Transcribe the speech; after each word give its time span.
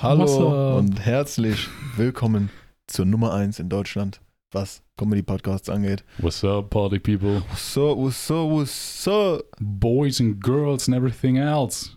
Hallo 0.00 0.22
Wasser. 0.24 0.76
und 0.76 1.00
herzlich 1.04 1.68
willkommen 1.96 2.50
zur 2.86 3.04
Nummer 3.04 3.32
1 3.34 3.58
in 3.58 3.68
Deutschland, 3.68 4.20
was 4.52 4.82
Comedy-Podcasts 4.96 5.68
angeht. 5.68 6.04
What's 6.18 6.44
up, 6.44 6.70
party 6.70 6.98
people? 6.98 7.42
So, 7.56 8.08
so, 8.10 8.64
so. 8.64 9.42
Boys 9.60 10.20
and 10.20 10.40
girls 10.42 10.88
and 10.88 10.96
everything 10.96 11.36
else. 11.36 11.90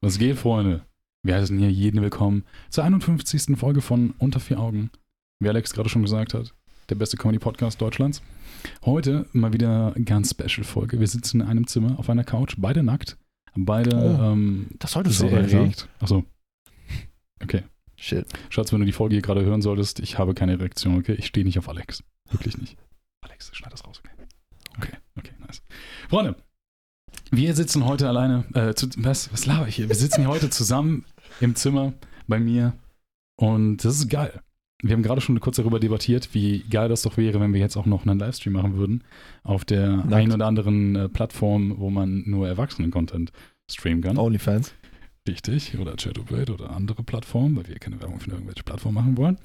Was 0.00 0.18
geht, 0.18 0.38
Freunde? 0.38 0.82
Wir 1.22 1.36
heißen 1.36 1.58
hier 1.58 1.70
jeden 1.70 2.02
willkommen 2.02 2.44
zur 2.70 2.84
51. 2.84 3.56
Folge 3.56 3.80
von 3.80 4.14
Unter 4.18 4.40
vier 4.40 4.58
Augen. 4.58 4.90
Wie 5.40 5.48
Alex 5.48 5.72
gerade 5.72 5.88
schon 5.88 6.02
gesagt 6.02 6.34
hat, 6.34 6.52
der 6.88 6.94
beste 6.94 7.16
Comedy-Podcast 7.16 7.80
Deutschlands. 7.80 8.22
Heute 8.84 9.26
mal 9.32 9.52
wieder 9.52 9.92
eine 9.94 10.04
ganz 10.04 10.30
special 10.30 10.64
Folge. 10.64 10.98
Wir 11.00 11.06
sitzen 11.08 11.40
in 11.40 11.46
einem 11.46 11.66
Zimmer 11.66 11.98
auf 11.98 12.08
einer 12.08 12.24
Couch, 12.24 12.54
beide 12.58 12.82
nackt, 12.82 13.18
beide 13.54 13.94
Oh, 13.96 14.32
ähm, 14.32 14.68
Das 14.78 14.92
solltest 14.92 15.20
du 15.20 15.28
sagen. 15.28 15.36
erregt. 15.48 15.88
Achso. 16.00 16.24
Okay. 17.44 17.62
Shit. 17.96 18.26
Schatz, 18.50 18.72
wenn 18.72 18.80
du 18.80 18.86
die 18.86 18.92
Folge 18.92 19.14
hier 19.14 19.22
gerade 19.22 19.44
hören 19.44 19.62
solltest, 19.62 20.00
ich 20.00 20.18
habe 20.18 20.34
keine 20.34 20.58
Reaktion, 20.58 20.98
okay? 20.98 21.14
Ich 21.14 21.26
stehe 21.26 21.46
nicht 21.46 21.58
auf 21.58 21.68
Alex. 21.68 22.02
Wirklich 22.30 22.58
nicht. 22.58 22.76
Alex, 23.20 23.50
schneid 23.54 23.72
das 23.72 23.84
raus, 23.86 24.00
okay? 24.04 24.14
Okay, 24.76 24.96
okay, 25.16 25.32
nice. 25.46 25.62
Freunde, 26.08 26.36
wir 27.30 27.54
sitzen 27.54 27.84
heute 27.84 28.08
alleine, 28.08 28.44
äh, 28.54 28.74
zu, 28.74 28.88
was, 28.96 29.32
was 29.32 29.46
laber 29.46 29.68
ich 29.68 29.76
hier? 29.76 29.88
Wir 29.88 29.94
sitzen 29.94 30.20
hier 30.20 30.28
heute 30.28 30.50
zusammen 30.50 31.04
im 31.40 31.54
Zimmer 31.54 31.92
bei 32.26 32.40
mir 32.40 32.74
und 33.36 33.78
das 33.84 33.96
ist 33.96 34.08
geil. 34.08 34.40
Wir 34.82 34.94
haben 34.94 35.02
gerade 35.02 35.20
schon 35.20 35.40
kurz 35.40 35.56
darüber 35.56 35.80
debattiert, 35.80 36.34
wie 36.34 36.62
geil 36.68 36.88
das 36.88 37.02
doch 37.02 37.16
wäre, 37.16 37.40
wenn 37.40 37.54
wir 37.54 37.60
jetzt 37.60 37.76
auch 37.76 37.86
noch 37.86 38.04
einen 38.06 38.18
Livestream 38.18 38.52
machen 38.52 38.76
würden 38.76 39.02
auf 39.42 39.64
der 39.64 39.88
Nackt. 39.88 40.12
einen 40.12 40.32
oder 40.32 40.46
anderen 40.46 40.96
äh, 40.96 41.08
Plattform, 41.08 41.78
wo 41.78 41.88
man 41.88 42.24
nur 42.26 42.48
Erwachsenen-Content 42.48 43.32
streamen 43.70 44.02
kann. 44.02 44.18
Onlyfans. 44.18 44.74
Richtig, 45.26 45.78
oder 45.78 45.96
Chatupate 45.96 46.52
oder 46.52 46.70
andere 46.70 47.02
Plattformen, 47.02 47.56
weil 47.56 47.66
wir 47.66 47.78
keine 47.78 48.00
Werbung 48.00 48.20
für 48.20 48.30
irgendwelche 48.30 48.62
Plattformen 48.62 48.94
machen 48.94 49.16
wollen. 49.16 49.38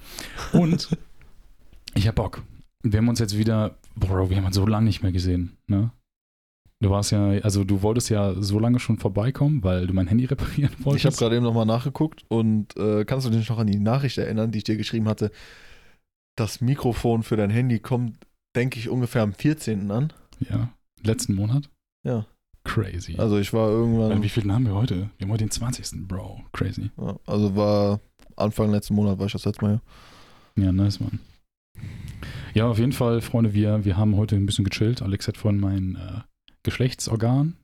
Und 0.51 0.89
ich 1.95 2.07
hab 2.07 2.15
Bock. 2.15 2.43
Wir 2.83 2.97
haben 2.97 3.07
uns 3.07 3.19
jetzt 3.19 3.37
wieder, 3.37 3.77
Bro, 3.95 4.29
wir 4.29 4.37
haben 4.37 4.45
uns 4.45 4.55
so 4.55 4.65
lange 4.65 4.85
nicht 4.85 5.03
mehr 5.03 5.11
gesehen, 5.11 5.57
ne? 5.67 5.91
Du 6.81 6.89
warst 6.89 7.11
ja, 7.11 7.27
also 7.41 7.65
du 7.65 7.81
wolltest 7.81 8.09
ja 8.09 8.41
so 8.41 8.57
lange 8.57 8.79
schon 8.79 8.97
vorbeikommen, 8.97 9.63
weil 9.63 9.85
du 9.85 9.93
mein 9.93 10.07
Handy 10.07 10.25
reparieren 10.25 10.73
wolltest. 10.79 11.03
Ich 11.03 11.05
habe 11.05 11.17
gerade 11.17 11.35
eben 11.35 11.43
nochmal 11.43 11.65
nachgeguckt 11.65 12.23
und 12.29 12.75
äh, 12.77 13.03
kannst 13.03 13.27
du 13.27 13.31
dich 13.31 13.49
noch 13.49 13.59
an 13.59 13.67
die 13.67 13.79
Nachricht 13.79 14.17
erinnern, 14.17 14.51
die 14.51 14.59
ich 14.59 14.63
dir 14.63 14.77
geschrieben 14.77 15.09
hatte? 15.09 15.31
Das 16.37 16.61
Mikrofon 16.61 17.23
für 17.23 17.35
dein 17.35 17.49
Handy 17.49 17.79
kommt, 17.79 18.15
denke 18.55 18.79
ich, 18.79 18.87
ungefähr 18.87 19.23
am 19.23 19.33
14. 19.33 19.91
an. 19.91 20.13
Ja, 20.49 20.73
letzten 21.03 21.33
Monat. 21.33 21.69
Ja. 22.05 22.25
Crazy. 22.63 23.15
Also 23.17 23.37
ich 23.39 23.53
war 23.53 23.69
irgendwann, 23.69 24.21
wie 24.21 24.29
viel 24.29 24.51
haben 24.51 24.65
wir 24.65 24.75
heute? 24.75 25.09
Wir 25.17 25.25
haben 25.25 25.31
heute 25.31 25.45
den 25.45 25.51
20. 25.51 26.07
Bro. 26.07 26.41
Crazy. 26.51 26.91
ja, 26.97 27.17
also 27.25 27.55
war 27.55 27.99
Anfang 28.35 28.71
letzten 28.71 28.95
Monat, 28.95 29.19
war 29.19 29.25
ich 29.25 29.31
das 29.33 29.45
letzte 29.45 29.65
Mal 29.65 29.81
hier. 30.55 30.65
Ja, 30.65 30.71
nice, 30.71 30.99
Mann. 30.99 31.19
Ja, 32.53 32.67
auf 32.67 32.79
jeden 32.79 32.91
Fall, 32.91 33.21
Freunde, 33.21 33.53
wir, 33.53 33.85
wir 33.85 33.97
haben 33.97 34.15
heute 34.17 34.35
ein 34.35 34.45
bisschen 34.45 34.65
gechillt. 34.65 35.01
Alex 35.01 35.27
hat 35.27 35.37
von 35.37 35.59
mein 35.59 35.95
äh, 35.95 36.21
Geschlechtsorgan, 36.63 37.55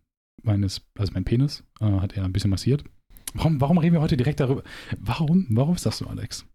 meines, 0.43 0.81
also 0.97 1.11
mein 1.13 1.25
Penis, 1.25 1.63
äh, 1.81 1.85
hat 1.85 2.13
er 2.13 2.23
ein 2.23 2.33
bisschen 2.33 2.51
massiert. 2.51 2.83
Warum, 3.33 3.59
warum 3.59 3.77
reden 3.77 3.93
wir 3.93 4.01
heute 4.01 4.17
direkt 4.17 4.39
darüber? 4.39 4.63
Warum? 4.99 5.47
Warum 5.49 5.75
ist 5.75 5.85
das 5.85 5.97
so, 5.97 6.07
Alex? 6.07 6.45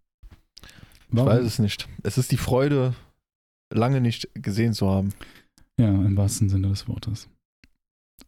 Ich 0.63 0.69
Warum? 1.11 1.29
weiß 1.29 1.45
es 1.45 1.59
nicht. 1.59 1.89
Es 2.03 2.17
ist 2.17 2.33
die 2.33 2.37
Freude, 2.37 2.95
lange 3.73 4.01
nicht 4.01 4.29
gesehen 4.35 4.73
zu 4.73 4.89
haben. 4.89 5.13
Ja, 5.79 5.89
im 5.89 6.17
wahrsten 6.17 6.49
Sinne 6.49 6.69
des 6.69 6.89
Wortes. 6.89 7.29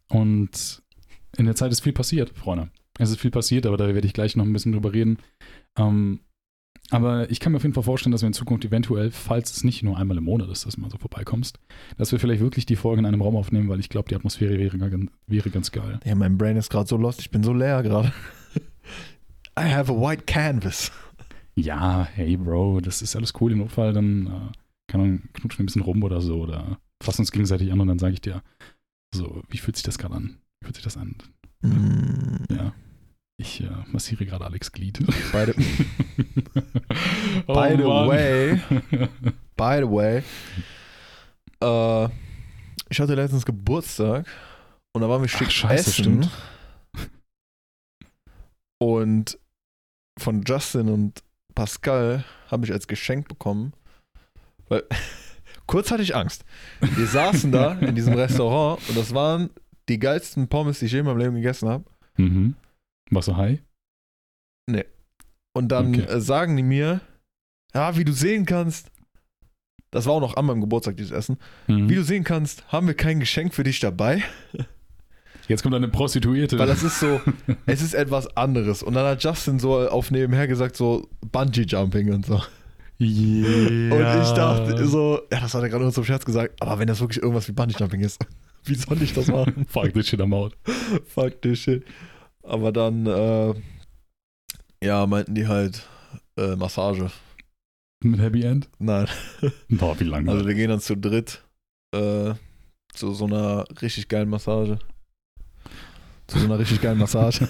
Und 0.09 0.83
in 1.37 1.45
der 1.45 1.55
Zeit 1.55 1.71
ist 1.71 1.81
viel 1.81 1.93
passiert, 1.93 2.31
Freunde. 2.37 2.69
Es 2.99 3.09
ist 3.09 3.19
viel 3.19 3.31
passiert, 3.31 3.65
aber 3.65 3.77
da 3.77 3.93
werde 3.93 4.05
ich 4.05 4.13
gleich 4.13 4.35
noch 4.35 4.45
ein 4.45 4.53
bisschen 4.53 4.71
drüber 4.71 4.93
reden. 4.93 5.17
Ähm, 5.77 6.19
aber 6.91 7.31
ich 7.31 7.39
kann 7.39 7.51
mir 7.51 7.57
auf 7.57 7.63
jeden 7.63 7.73
Fall 7.73 7.83
vorstellen, 7.83 8.11
dass 8.11 8.21
wir 8.21 8.27
in 8.27 8.33
Zukunft 8.33 8.65
eventuell, 8.65 9.09
falls 9.09 9.51
es 9.51 9.63
nicht 9.63 9.83
nur 9.83 9.97
einmal 9.97 10.17
im 10.17 10.25
Monat 10.25 10.49
ist, 10.49 10.65
dass 10.65 10.75
du 10.75 10.81
mal 10.81 10.91
so 10.91 10.97
vorbeikommst, 10.97 11.57
dass 11.97 12.11
wir 12.11 12.19
vielleicht 12.19 12.41
wirklich 12.41 12.65
die 12.65 12.75
Folge 12.75 12.99
in 12.99 13.05
einem 13.05 13.21
Raum 13.21 13.35
aufnehmen, 13.35 13.69
weil 13.69 13.79
ich 13.79 13.89
glaube, 13.89 14.09
die 14.09 14.15
Atmosphäre 14.15 14.59
wäre, 14.59 15.07
wäre 15.27 15.49
ganz 15.49 15.71
geil. 15.71 15.99
Ja, 16.05 16.13
mein 16.13 16.37
Brain 16.37 16.57
ist 16.57 16.69
gerade 16.69 16.87
so 16.87 16.97
lost, 16.97 17.21
ich 17.21 17.31
bin 17.31 17.41
so 17.41 17.53
leer 17.53 17.81
gerade. 17.81 18.11
I 19.59 19.71
have 19.71 19.91
a 19.91 19.95
white 19.95 20.23
canvas. 20.25 20.91
Ja, 21.55 22.07
hey 22.13 22.35
Bro, 22.37 22.81
das 22.81 23.01
ist 23.01 23.15
alles 23.15 23.33
cool. 23.39 23.53
Im 23.53 23.59
Notfall 23.59 23.93
dann 23.93 24.27
äh, 24.27 24.51
kann 24.87 25.01
man 25.01 25.23
knutschen 25.33 25.63
ein 25.63 25.67
bisschen 25.67 25.83
rum 25.83 26.03
oder 26.03 26.21
so 26.21 26.41
oder 26.41 26.79
fassen 27.01 27.21
uns 27.21 27.31
gegenseitig 27.31 27.71
an 27.71 27.79
und 27.79 27.87
dann 27.87 27.99
sage 27.99 28.13
ich 28.13 28.21
dir, 28.21 28.41
so, 29.13 29.41
wie 29.49 29.57
fühlt 29.57 29.75
sich 29.77 29.83
das 29.83 29.97
gerade 29.97 30.15
an? 30.15 30.37
Wie 30.59 30.65
fühlt 30.65 30.75
sich 30.75 30.83
das 30.83 30.97
an? 30.97 31.15
Mm, 31.61 32.43
Ja. 32.53 32.73
Ich 33.37 33.61
äh, 33.61 33.69
massiere 33.87 34.25
gerade 34.25 34.45
Alex 34.45 34.71
Glied. 34.71 34.99
By 35.31 35.45
the, 35.51 35.53
oh, 37.47 37.53
by 37.53 37.75
the 37.75 37.83
way, 37.83 38.55
by 39.57 39.77
the 39.79 39.89
way, 39.89 40.23
äh, 41.61 42.09
ich 42.89 42.99
hatte 42.99 43.15
letztens 43.15 43.43
Geburtstag 43.45 44.27
und 44.93 45.01
da 45.01 45.09
waren 45.09 45.21
wir 45.23 45.27
schick 45.29 45.47
Ach, 45.47 45.51
scheiße, 45.51 45.89
essen. 45.89 46.23
stimmt. 46.23 46.29
Und 48.79 49.39
von 50.19 50.43
Justin 50.43 50.89
und 50.89 51.23
Pascal 51.55 52.23
habe 52.51 52.65
ich 52.65 52.71
als 52.71 52.87
Geschenk 52.87 53.27
bekommen, 53.27 53.73
weil 54.69 54.83
kurz 55.67 55.91
hatte 55.91 56.03
ich 56.03 56.15
Angst. 56.15 56.43
Wir 56.81 57.07
saßen 57.07 57.51
da 57.51 57.73
in 57.79 57.95
diesem 57.95 58.13
Restaurant 58.13 58.81
und 58.89 58.97
das 58.97 59.13
waren 59.13 59.49
die 59.89 59.99
geilsten 59.99 60.47
Pommes, 60.47 60.79
die 60.79 60.85
ich 60.85 60.91
je 60.93 60.99
in 60.99 61.05
meinem 61.05 61.17
Leben 61.17 61.35
gegessen 61.35 61.69
habe. 61.69 61.85
mhm. 62.17 62.55
Warst 63.11 63.27
du 63.27 63.35
high? 63.37 63.59
Und 65.55 65.67
dann 65.71 65.89
Okay. 65.93 66.01
äh, 66.11 66.19
sagen 66.19 66.57
die 66.57 66.63
mir, 66.63 67.01
ja, 67.75 67.95
wie 67.95 68.03
du 68.05 68.11
sehen 68.11 68.45
kannst, 68.47 68.89
das 69.91 70.07
war 70.07 70.13
auch 70.13 70.19
noch 70.19 70.35
an 70.35 70.45
meinem 70.47 70.61
Geburtstag, 70.61 70.97
dieses 70.97 71.11
Essen, 71.11 71.37
Mhm. 71.67 71.89
wie 71.89 71.95
du 71.95 72.03
sehen 72.03 72.23
kannst, 72.23 72.71
haben 72.71 72.87
wir 72.87 72.95
kein 72.95 73.19
Geschenk 73.19 73.53
für 73.53 73.63
dich 73.63 73.79
dabei, 73.79 74.23
Jetzt 75.47 75.61
kommt 75.61 75.75
eine 75.75 75.89
Prostituierte. 75.89 76.57
weil 76.57 76.65
das 76.67 76.81
ist 76.83 76.99
so, 76.99 77.21
es 77.67 77.81
ist 77.83 77.93
etwas 77.93 78.35
anderes. 78.37 78.81
Und 78.81 78.93
dann 78.95 79.05
hat 79.05 79.23
Justin 79.23 79.59
so 79.59 79.77
auf 79.89 80.09
nebenher 80.09 80.47
gesagt, 80.47 80.75
so 80.77 81.07
Bungee-Jumping 81.31 82.11
und 82.13 82.25
so. 82.25 82.41
Yeah. 82.99 83.93
Und 83.93 84.23
ich 84.23 84.31
dachte 84.31 84.87
so, 84.87 85.21
ja, 85.31 85.39
das 85.39 85.53
hat 85.53 85.63
er 85.63 85.69
gerade 85.69 85.83
nur 85.83 85.93
zum 85.93 86.03
Scherz 86.03 86.25
gesagt, 86.25 86.61
aber 86.61 86.79
wenn 86.79 86.87
das 86.87 86.99
wirklich 86.99 87.21
irgendwas 87.21 87.47
wie 87.47 87.53
Bungee-Jumping 87.53 88.01
ist, 88.01 88.19
wie 88.65 88.75
soll 88.75 89.01
ich 89.01 89.13
das 89.13 89.27
machen? 89.27 89.65
Fuck 89.69 89.93
this 89.93 90.07
shit 90.07 90.21
am 90.21 90.33
out. 90.33 90.55
Fuck 91.07 91.41
this 91.41 91.59
shit. 91.59 91.85
Aber 92.43 92.71
dann, 92.71 93.05
äh, 93.05 93.53
ja, 94.83 95.05
meinten 95.07 95.35
die 95.35 95.47
halt, 95.47 95.87
äh, 96.37 96.55
Massage. 96.55 97.09
Mit 98.03 98.19
Happy 98.19 98.43
End? 98.43 98.69
Nein. 98.79 99.07
Boah, 99.69 99.99
wie 99.99 100.03
lange? 100.03 100.29
Also 100.29 100.45
wir 100.45 100.53
gehen 100.55 100.69
dann 100.69 100.81
zu 100.81 100.97
dritt 100.97 101.43
äh, 101.95 102.33
zu 102.93 103.13
so 103.13 103.25
einer 103.25 103.65
richtig 103.81 104.07
geilen 104.07 104.29
Massage. 104.29 104.77
Zu 106.33 106.39
so 106.39 106.45
einer 106.45 106.57
richtig 106.57 106.81
geilen 106.81 106.97
Massage, 106.97 107.47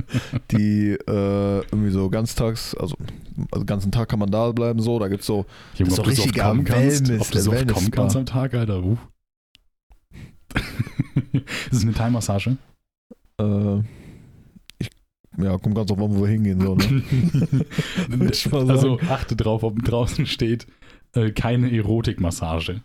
die 0.50 0.92
äh, 0.92 0.96
irgendwie 1.06 1.90
so 1.90 2.08
ganztags, 2.08 2.74
also, 2.74 2.96
also 3.50 3.66
ganzen 3.66 3.92
Tag 3.92 4.08
kann 4.08 4.20
man 4.20 4.30
da 4.30 4.50
bleiben 4.52 4.80
so, 4.80 4.98
da 4.98 5.08
gibt's 5.08 5.26
so, 5.26 5.44
Junge, 5.76 5.90
ist 5.90 5.96
so 5.96 6.02
oft 6.02 6.10
richtiger 6.10 6.44
kommen 6.48 6.64
kannst, 6.64 7.08
Wellness- 7.08 7.20
ob 7.20 7.30
du 7.30 7.38
so 7.40 7.52
oft 7.52 7.68
kommen 7.68 7.90
kannst 7.90 8.16
am 8.16 8.24
Tag, 8.24 8.54
Alter. 8.54 8.82
Uh. 8.82 8.96
das 11.34 11.42
ist 11.78 11.82
eine 11.82 11.92
Thai-Massage. 11.92 12.56
äh, 13.38 13.78
ich, 14.78 14.88
ja, 15.36 15.58
kommt 15.58 15.74
ganz 15.74 15.88
drauf 15.88 15.98
an, 15.98 16.16
wo 16.16 16.22
wir 16.22 16.28
hingehen 16.28 16.58
so, 16.62 16.74
ne? 16.74 17.02
Also 18.52 18.98
achte 19.10 19.36
drauf, 19.36 19.62
ob 19.62 19.82
draußen 19.84 20.24
steht, 20.24 20.66
äh, 21.14 21.32
keine 21.32 21.70
Erotikmassage. 21.70 22.80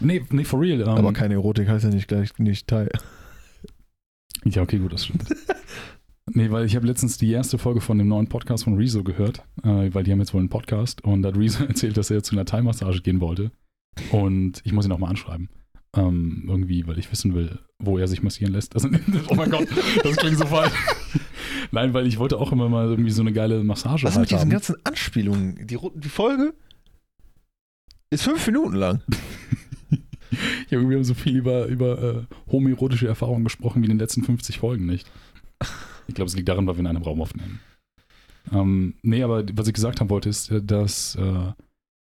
nee, 0.00 0.22
nee, 0.30 0.44
for 0.44 0.60
real. 0.60 0.82
Ähm, 0.82 0.88
Aber 0.88 1.14
keine 1.14 1.34
Erotik 1.34 1.68
heißt 1.70 1.84
ja 1.84 1.90
nicht 1.90 2.08
gleich 2.08 2.38
nicht 2.38 2.66
Teil. 2.66 2.90
Ja, 4.44 4.62
okay, 4.62 4.78
gut, 4.78 4.92
das 4.92 5.06
stimmt. 5.06 5.24
nee, 6.32 6.50
weil 6.50 6.66
ich 6.66 6.76
habe 6.76 6.86
letztens 6.86 7.18
die 7.18 7.30
erste 7.30 7.58
Folge 7.58 7.80
von 7.80 7.98
dem 7.98 8.08
neuen 8.08 8.28
Podcast 8.28 8.64
von 8.64 8.76
Rezo 8.76 9.02
gehört, 9.02 9.42
äh, 9.62 9.92
weil 9.92 10.04
die 10.04 10.12
haben 10.12 10.20
jetzt 10.20 10.34
wohl 10.34 10.40
einen 10.40 10.50
Podcast 10.50 11.02
und 11.02 11.22
da 11.22 11.28
hat 11.28 11.36
Rezo 11.38 11.64
erzählt, 11.68 11.96
dass 11.96 12.10
er 12.10 12.22
zu 12.22 12.34
einer 12.34 12.44
Thai-Massage 12.44 13.02
gehen 13.02 13.20
wollte. 13.20 13.50
Und 14.10 14.60
ich 14.64 14.72
muss 14.72 14.86
ihn 14.86 14.92
auch 14.92 14.98
mal 14.98 15.08
anschreiben. 15.08 15.48
Ähm, 15.96 16.44
irgendwie, 16.48 16.86
weil 16.88 16.98
ich 16.98 17.10
wissen 17.12 17.34
will, 17.34 17.60
wo 17.78 17.98
er 17.98 18.08
sich 18.08 18.22
massieren 18.22 18.52
lässt. 18.52 18.74
Also, 18.74 18.88
oh 19.28 19.34
mein 19.36 19.50
Gott, 19.50 19.68
das 20.02 20.16
klingt 20.16 20.36
so 20.36 20.46
falsch. 20.46 20.72
Nein, 21.70 21.94
weil 21.94 22.06
ich 22.06 22.18
wollte 22.18 22.38
auch 22.38 22.50
immer 22.50 22.68
mal 22.68 22.88
irgendwie 22.88 23.12
so 23.12 23.22
eine 23.22 23.32
geile 23.32 23.62
Massage 23.62 24.04
Was 24.04 24.14
halt 24.16 24.22
mit 24.22 24.30
diesen 24.30 24.40
haben. 24.40 24.50
ganzen 24.50 24.76
Anspielungen? 24.82 25.66
Die, 25.66 25.78
die 25.94 26.08
Folge 26.08 26.54
ist 28.10 28.24
fünf 28.24 28.44
Minuten 28.46 28.74
lang. 28.76 29.02
Ja, 30.70 30.80
wir 30.80 30.96
haben 30.96 31.04
so 31.04 31.14
viel 31.14 31.36
über, 31.36 31.66
über 31.66 32.02
äh, 32.02 32.22
homoerotische 32.50 33.06
Erfahrungen 33.06 33.44
gesprochen 33.44 33.82
wie 33.82 33.86
in 33.86 33.92
den 33.92 33.98
letzten 33.98 34.22
50 34.22 34.58
Folgen 34.58 34.86
nicht. 34.86 35.10
Ich 36.06 36.14
glaube, 36.14 36.28
es 36.28 36.36
liegt 36.36 36.48
daran, 36.48 36.66
weil 36.66 36.76
wir 36.76 36.80
in 36.80 36.86
einem 36.86 37.02
Raum 37.02 37.20
aufnehmen. 37.20 37.60
Ähm, 38.52 38.94
nee, 39.02 39.22
aber 39.22 39.44
was 39.54 39.68
ich 39.68 39.74
gesagt 39.74 40.00
haben 40.00 40.10
wollte, 40.10 40.28
ist, 40.28 40.50
äh, 40.50 40.62
dass 40.62 41.16
äh, 41.16 41.52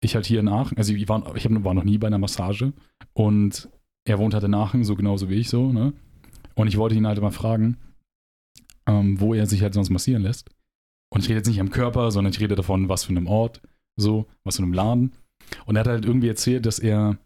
ich 0.00 0.14
halt 0.14 0.26
hier 0.26 0.40
in 0.40 0.48
Aachen, 0.48 0.76
also 0.78 0.92
ich 0.92 1.08
war, 1.08 1.36
ich 1.36 1.44
hab, 1.44 1.64
war 1.64 1.74
noch 1.74 1.84
nie 1.84 1.98
bei 1.98 2.06
einer 2.06 2.18
Massage 2.18 2.72
und 3.12 3.68
er 4.04 4.18
wohnt 4.18 4.34
halt 4.34 4.44
in 4.44 4.54
Aachen, 4.54 4.84
so 4.84 4.96
genauso 4.96 5.28
wie 5.28 5.36
ich 5.36 5.48
so, 5.48 5.72
ne? 5.72 5.92
Und 6.54 6.66
ich 6.66 6.76
wollte 6.76 6.94
ihn 6.94 7.06
halt 7.06 7.20
mal 7.20 7.30
fragen, 7.30 7.78
ähm, 8.86 9.20
wo 9.20 9.32
er 9.34 9.46
sich 9.46 9.62
halt 9.62 9.74
sonst 9.74 9.90
massieren 9.90 10.22
lässt. 10.22 10.50
Und 11.10 11.22
ich 11.22 11.28
rede 11.28 11.38
jetzt 11.38 11.48
nicht 11.48 11.60
am 11.60 11.70
Körper, 11.70 12.10
sondern 12.10 12.32
ich 12.32 12.40
rede 12.40 12.56
davon, 12.56 12.88
was 12.88 13.04
für 13.04 13.10
einem 13.10 13.26
Ort, 13.26 13.62
so, 13.96 14.26
was 14.44 14.56
für 14.56 14.62
einem 14.62 14.72
Laden. 14.72 15.12
Und 15.66 15.76
er 15.76 15.80
hat 15.80 15.88
halt 15.88 16.04
irgendwie 16.04 16.28
erzählt, 16.28 16.66
dass 16.66 16.78
er 16.78 17.18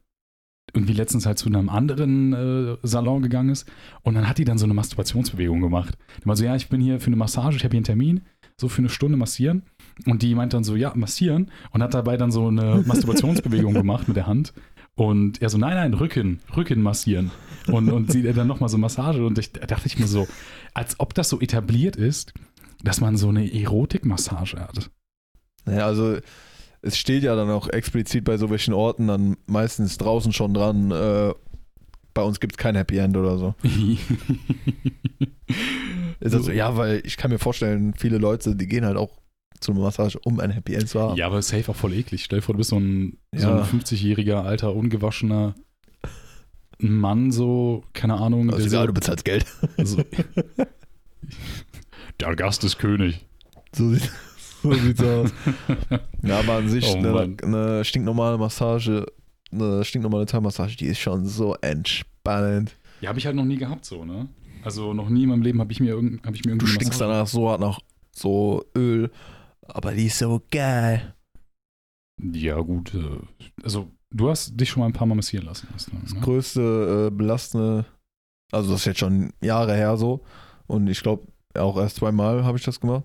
irgendwie 0.75 0.93
letztens 0.93 1.27
halt 1.27 1.39
zu 1.39 1.49
einem 1.49 1.69
anderen 1.69 2.33
äh, 2.33 2.77
Salon 2.83 3.23
gegangen 3.23 3.51
ist 3.51 3.67
und 4.03 4.15
dann 4.15 4.29
hat 4.29 4.39
die 4.39 4.45
dann 4.45 4.59
so 4.59 4.65
eine 4.65 4.75
Masturbationsbewegung 4.75 5.61
gemacht. 5.61 5.97
Die 6.23 6.27
meinte 6.27 6.41
so, 6.41 6.45
ja, 6.45 6.57
ich 6.57 6.69
bin 6.69 6.81
hier 6.81 7.01
für 7.01 7.07
eine 7.07 7.17
Massage, 7.17 7.57
ich 7.57 7.65
habe 7.65 7.73
hier 7.73 7.79
einen 7.79 7.85
Termin, 7.85 8.23
so 8.61 8.69
für 8.69 8.79
eine 8.79 8.89
Stunde 8.89 9.17
massieren. 9.17 9.63
Und 10.07 10.23
die 10.23 10.35
meint 10.35 10.53
dann 10.53 10.65
so, 10.65 10.77
ja, 10.77 10.93
massieren 10.95 11.51
und 11.71 11.83
hat 11.83 11.95
dabei 11.95 12.17
dann 12.17 12.31
so 12.31 12.49
eine 12.49 12.83
Masturbationsbewegung 12.87 13.75
gemacht 13.75 14.09
mit 14.09 14.17
der 14.17 14.27
Hand. 14.27 14.53
Und 14.95 15.43
er 15.43 15.51
so, 15.51 15.59
nein, 15.59 15.75
nein, 15.75 15.95
Rücken, 15.95 16.41
Rücken 16.57 16.81
massieren. 16.81 17.31
Und, 17.67 17.91
und 17.91 18.11
sie 18.11 18.23
dann 18.23 18.47
nochmal 18.47 18.71
so 18.71 18.79
Massage. 18.79 19.25
Und 19.25 19.39
ich, 19.39 19.53
da 19.53 19.67
dachte 19.67 19.87
ich 19.87 19.99
mir 19.99 20.07
so, 20.07 20.27
als 20.73 20.99
ob 20.99 21.13
das 21.15 21.29
so 21.29 21.41
etabliert 21.41 21.97
ist, 21.97 22.33
dass 22.83 23.01
man 23.01 23.17
so 23.17 23.29
eine 23.29 23.53
Erotikmassage 23.53 24.59
hat. 24.59 24.91
Naja, 25.67 25.87
also 25.87 26.19
es 26.87 26.97
steht 26.99 27.23
ja 27.23 27.35
dann 27.37 27.51
auch 27.51 27.69
explizit 27.69 28.25
bei 28.25 28.37
so 28.37 28.49
welchen 28.51 28.75
Orten 28.75 29.09
dann 29.09 29.37
meistens 29.47 29.99
draußen 29.99 30.33
schon 30.33 30.55
dran, 30.55 30.91
äh, 30.91 31.33
bei 32.15 32.23
uns 32.23 32.41
gibt 32.41 32.55
es 32.55 32.57
kein 32.59 32.77
Happy 32.77 32.97
End 32.99 33.17
oder 33.17 33.37
so. 33.39 33.55
Ist 36.21 36.35
das 36.35 36.47
so? 36.47 36.51
Ja, 36.53 36.77
weil 36.77 37.03
ich 37.05 37.17
kann 37.17 37.31
mir 37.31 37.39
vorstellen, 37.39 37.95
viele 37.97 38.19
Leute, 38.19 38.57
die 38.57 38.67
gehen 38.67 38.85
halt 38.87 38.97
auch 38.97 39.11
zu 39.61 39.73
einer 39.73 39.81
Massage, 39.83 40.19
um 40.25 40.41
ein 40.41 40.51
Happy 40.51 40.75
End 40.75 40.89
zu 40.89 41.01
haben. 41.01 41.17
Ja, 41.17 41.27
aber 41.27 41.43
safe 41.43 41.71
auch 41.71 41.77
voll 41.77 41.93
eklig. 41.93 42.25
Stell 42.25 42.39
dir 42.39 42.43
vor, 42.43 42.55
du 42.55 42.59
bist 42.59 42.71
so 42.71 42.79
ein, 42.79 43.19
so 43.35 43.49
Ja. 43.49 43.57
ein 43.63 43.65
50-jähriger, 43.65 44.43
alter, 44.45 44.75
ungewaschener 44.75 45.55
Mann, 46.79 47.33
so, 47.33 47.85
keine 47.95 48.15
Ahnung. 48.15 48.51
Also 48.53 48.67
egal, 48.67 48.83
so, 48.83 48.87
du 48.89 48.93
bezahlst 48.95 49.25
Geld. 49.25 49.47
so, 49.83 50.03
der 52.21 52.37
Gast 52.37 52.65
ist 52.65 52.79
König. 52.79 53.25
So, 53.75 53.93
sieht, 53.93 54.11
so 54.75 54.81
sieht's 54.81 55.03
aus. 55.03 55.31
Ja, 56.23 56.39
aber 56.41 56.55
an 56.55 56.69
sich 56.69 56.85
Oh 56.87 56.97
eine, 56.97 57.37
eine 57.43 57.85
stinknormale 57.85 58.39
Massage, 58.39 59.07
eine 59.53 59.85
stinknormale 59.85 60.27
Thai-Massage, 60.27 60.77
die 60.77 60.87
ist 60.87 60.99
schon 60.99 61.27
so 61.27 61.55
entspannend. 61.61 62.77
Ja, 63.01 63.09
habe 63.11 63.19
ich 63.19 63.27
halt 63.27 63.37
noch 63.37 63.45
nie 63.45 63.57
gehabt, 63.57 63.85
so, 63.85 64.05
ne? 64.05 64.29
Also 64.65 64.93
noch 64.95 65.09
nie 65.09 65.23
in 65.25 65.29
meinem 65.29 65.43
Leben 65.43 65.61
habe 65.61 65.71
ich 65.73 65.81
mir, 65.81 65.91
irgend, 65.91 66.25
hab 66.27 66.35
ich 66.35 66.45
mir 66.45 66.53
Du 66.53 66.57
irgendwie 66.67 66.75
stinkst 66.75 67.01
Massage- 67.01 67.09
danach 67.13 67.27
so 67.27 67.49
hart 67.51 67.61
nach 67.61 67.79
so 68.13 68.65
Öl, 68.77 69.11
aber 69.69 69.93
die 69.93 70.07
ist 70.07 70.19
so 70.19 70.41
geil. 70.51 71.15
Ja, 72.33 72.59
gut. 72.61 72.95
äh, 72.95 73.19
Also, 73.63 73.91
du 74.11 74.31
hast 74.31 74.59
dich 74.59 74.71
schon 74.71 74.81
mal 74.81 74.87
ein 74.87 74.93
paar 74.93 75.07
Mal 75.07 75.15
massieren 75.17 75.47
lassen. 75.47 75.69
Hast 75.75 75.89
du, 75.89 75.97
Das 76.03 76.15
ne? 76.15 76.21
größte 76.21 77.09
äh, 77.13 77.15
belastende, 77.15 77.85
also 78.53 78.73
das 78.73 78.81
ist 78.81 78.87
jetzt 78.87 79.01
schon 79.01 79.31
Jahre 79.43 79.75
her 79.75 79.97
so 79.97 80.25
und 80.67 80.89
ich 80.89 81.03
glaube 81.03 81.27
auch 81.59 81.77
erst 81.77 81.97
zweimal 81.97 82.45
habe 82.45 82.59
ich 82.59 82.65
das 82.65 82.81
gemacht. 82.81 83.05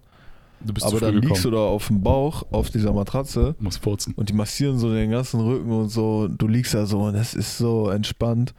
Du 0.65 0.73
bist 0.73 0.85
aber 0.85 0.99
dann 0.99 1.13
gekommen. 1.15 1.29
liegst 1.29 1.45
du 1.45 1.51
da 1.51 1.57
auf 1.59 1.87
dem 1.87 2.01
Bauch 2.01 2.43
auf 2.51 2.69
dieser 2.69 2.93
Matratze 2.93 3.55
Du 3.57 3.63
musst 3.63 3.81
furzen. 3.83 4.13
und 4.15 4.29
die 4.29 4.33
massieren 4.33 4.77
so 4.77 4.93
den 4.93 5.11
ganzen 5.11 5.39
Rücken 5.41 5.71
und 5.71 5.89
so. 5.89 6.27
Du 6.27 6.47
liegst 6.47 6.73
da 6.73 6.85
so 6.85 7.01
und 7.01 7.15
es 7.15 7.33
ist 7.33 7.57
so 7.57 7.89
entspannt. 7.89 8.53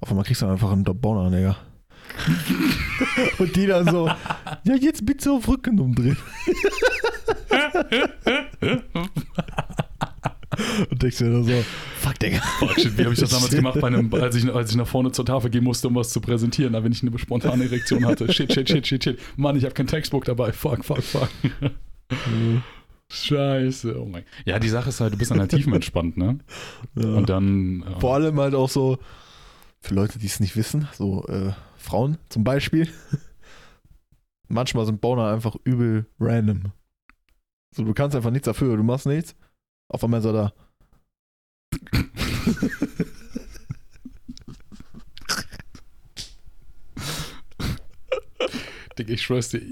Auf 0.00 0.10
einmal 0.10 0.24
kriegst 0.24 0.42
du 0.42 0.46
einfach 0.46 0.72
einen 0.72 0.84
Boner, 0.84 1.30
Digga. 1.30 1.56
und 3.38 3.54
die 3.56 3.66
dann 3.66 3.86
so, 3.86 4.08
ja, 4.64 4.74
jetzt 4.74 5.06
bitte 5.06 5.30
auf 5.32 5.48
Rücken 5.48 5.78
umdrehen. 5.78 6.16
und 10.90 11.02
denkst 11.02 11.18
dir 11.18 11.26
nur 11.26 11.44
so, 11.44 11.64
fuck, 11.96 12.18
Digga. 12.18 12.40
Fuck, 12.58 12.78
shit, 12.80 12.96
wie 12.96 13.04
habe 13.04 13.14
ich 13.14 13.20
das 13.20 13.30
damals 13.30 13.50
gemacht, 13.54 13.80
bei 13.80 13.86
einem, 13.86 14.12
als, 14.14 14.34
ich, 14.36 14.52
als 14.52 14.70
ich 14.70 14.76
nach 14.76 14.86
vorne 14.86 15.12
zur 15.12 15.24
Tafel 15.24 15.50
gehen 15.50 15.64
musste, 15.64 15.88
um 15.88 15.94
was 15.94 16.10
zu 16.10 16.20
präsentieren, 16.20 16.72
da 16.72 16.82
wenn 16.84 16.92
ich 16.92 17.02
eine 17.02 17.16
spontane 17.18 17.64
Erektion 17.64 18.04
hatte. 18.06 18.32
Shit, 18.32 18.52
shit, 18.52 18.68
shit, 18.68 18.86
shit, 18.86 19.04
shit. 19.04 19.18
Mann, 19.36 19.56
ich 19.56 19.64
habe 19.64 19.74
kein 19.74 19.86
Textbook 19.86 20.24
dabei. 20.24 20.52
Fuck, 20.52 20.84
fuck, 20.84 21.02
fuck. 21.02 21.28
Scheiße, 23.10 24.00
oh 24.00 24.06
mein 24.06 24.24
Ja, 24.46 24.58
die 24.58 24.68
Sache 24.68 24.88
ist 24.88 25.00
halt, 25.00 25.12
du 25.12 25.18
bist 25.18 25.32
an 25.32 25.38
der 25.38 25.48
Tiefen 25.48 25.74
entspannt, 25.74 26.16
ne? 26.16 26.38
Ja. 26.94 27.14
Und 27.14 27.28
dann. 27.28 27.82
äh, 27.82 28.00
Vor 28.00 28.14
allem 28.14 28.40
halt 28.40 28.54
auch 28.54 28.70
so, 28.70 28.98
für 29.80 29.94
Leute, 29.94 30.18
die 30.18 30.26
es 30.26 30.40
nicht 30.40 30.56
wissen, 30.56 30.88
so 30.94 31.26
äh, 31.26 31.52
Frauen 31.76 32.16
zum 32.28 32.44
Beispiel. 32.44 32.88
Manchmal 34.48 34.86
sind 34.86 35.00
Boner 35.00 35.32
einfach 35.32 35.56
übel 35.64 36.06
random. 36.20 36.72
So, 37.74 37.84
du 37.84 37.92
kannst 37.94 38.14
einfach 38.16 38.30
nichts 38.30 38.46
dafür, 38.46 38.76
du 38.76 38.82
machst 38.82 39.06
nichts. 39.06 39.34
Auf 39.92 40.02
einmal 40.02 40.20
ist 40.20 40.26
er 40.26 40.32
da. 40.32 40.52
Digga, 48.98 49.14
ich 49.14 49.22
schwör's 49.22 49.50
dir, 49.50 49.62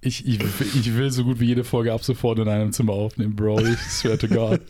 ich, 0.00 0.26
ich, 0.26 0.40
ich 0.60 0.94
will 0.96 1.10
so 1.10 1.24
gut 1.24 1.40
wie 1.40 1.46
jede 1.46 1.64
Folge 1.64 1.92
ab 1.92 2.04
sofort 2.04 2.38
in 2.38 2.48
einem 2.48 2.72
Zimmer 2.72 2.92
aufnehmen, 2.92 3.34
Bro. 3.34 3.60
Ich 3.60 3.78
swear 3.78 4.18
to 4.18 4.28
God. 4.28 4.60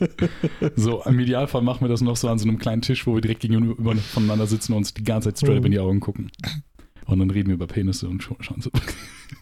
So, 0.77 1.03
im 1.05 1.19
Idealfall 1.21 1.63
machen 1.63 1.83
wir 1.83 1.89
das 1.89 2.01
noch 2.01 2.17
so 2.17 2.29
an 2.29 2.39
so 2.39 2.49
einem 2.49 2.59
kleinen 2.59 2.83
Tisch, 2.83 3.07
wo 3.07 3.15
wir 3.15 3.21
direkt 3.21 3.41
gegenüber 3.41 3.97
voneinander 3.97 4.47
sitzen 4.47 4.73
und 4.73 4.79
uns 4.79 4.95
die 4.95 5.05
ganze 5.05 5.29
Zeit 5.29 5.39
straight 5.39 5.59
up 5.59 5.65
in 5.67 5.73
die 5.73 5.79
Augen 5.79 6.01
gucken. 6.01 6.31
Und 7.09 7.19
dann 7.19 7.31
reden 7.31 7.49
wir 7.49 7.55
über 7.55 7.67
Penisse 7.67 8.07
und 8.09 8.23
scha- 8.23 8.41
schauen 8.41 8.61
so. 8.61 8.71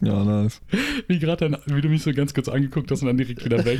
Ja, 0.01 0.23
nice. 0.23 0.61
Wie 1.07 1.17
gerade, 1.17 1.49
dann- 1.49 1.61
wie 1.65 1.81
du 1.81 1.87
mich 1.89 2.03
so 2.03 2.11
ganz 2.13 2.33
kurz 2.33 2.49
angeguckt 2.49 2.91
hast 2.91 3.01
und 3.01 3.07
dann 3.07 3.17
direkt 3.17 3.43
wieder 3.45 3.63
weg. 3.65 3.79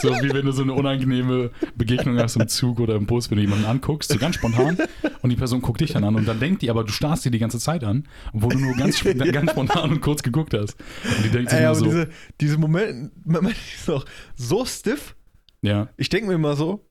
So 0.00 0.08
wie 0.10 0.32
wenn 0.32 0.46
du 0.46 0.52
so 0.52 0.62
eine 0.62 0.72
unangenehme 0.72 1.50
Begegnung 1.76 2.18
hast 2.18 2.36
im 2.36 2.48
Zug 2.48 2.80
oder 2.80 2.94
im 2.96 3.06
Bus, 3.06 3.30
wenn 3.30 3.36
du 3.36 3.42
jemanden 3.44 3.66
anguckst, 3.66 4.10
so 4.10 4.18
ganz 4.18 4.36
spontan 4.36 4.76
und 5.20 5.30
die 5.30 5.36
Person 5.36 5.60
guckt 5.60 5.80
dich 5.82 5.92
dann 5.92 6.04
an 6.04 6.16
und 6.16 6.26
dann 6.26 6.40
denkt 6.40 6.62
die, 6.62 6.70
aber 6.70 6.84
du 6.84 6.90
starrst 6.92 7.24
dir 7.26 7.30
die 7.30 7.38
ganze 7.38 7.58
Zeit 7.58 7.84
an, 7.84 8.08
obwohl 8.32 8.54
du 8.54 8.58
nur 8.60 8.74
ganz, 8.74 8.96
sp- 9.04 9.14
ganz 9.30 9.50
spontan 9.52 9.90
und 9.90 10.00
kurz 10.00 10.22
geguckt 10.22 10.54
hast. 10.54 10.76
Und 11.16 11.24
die 11.26 11.30
denkt 11.30 11.50
sich 11.50 11.58
Ey, 11.60 11.66
aber 11.66 11.74
so, 11.76 11.84
diese, 11.84 12.08
diese 12.40 12.58
Momente, 12.58 13.12
Momente 13.24 13.56
ist 13.76 13.88
doch 13.88 14.04
so 14.34 14.64
stiff. 14.64 15.14
ja, 15.60 15.88
Ich 15.96 16.08
denke 16.08 16.28
mir 16.28 16.34
immer 16.34 16.56
so, 16.56 16.88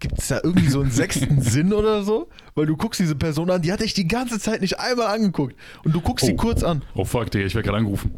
gibt 0.00 0.18
es 0.18 0.28
da 0.28 0.40
irgendwie 0.42 0.68
so 0.68 0.80
einen 0.80 0.90
sechsten 0.90 1.40
Sinn 1.40 1.72
oder 1.72 2.02
so? 2.02 2.28
Weil 2.54 2.66
du 2.66 2.76
guckst 2.76 2.98
diese 3.00 3.14
Person 3.14 3.50
an, 3.50 3.62
die 3.62 3.72
hat 3.72 3.80
dich 3.80 3.94
die 3.94 4.08
ganze 4.08 4.38
Zeit 4.40 4.60
nicht 4.60 4.78
einmal 4.80 5.06
angeguckt. 5.14 5.54
Und 5.84 5.94
du 5.94 6.00
guckst 6.00 6.26
sie 6.26 6.32
Oh. 6.34 6.36
kurz 6.36 6.62
an. 6.64 6.82
oh 6.94 7.04
fuck, 7.04 7.30
Digga, 7.30 7.46
ich 7.46 7.54
werde 7.54 7.66
gerade 7.66 7.78
angerufen. 7.78 8.12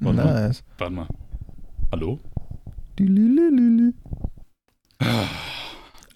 Warte 0.00 0.16
mal. 0.16 0.48
Nice. 0.48 0.62
Warte 0.78 0.92
mal. 0.94 1.08
Hallo? 1.92 2.18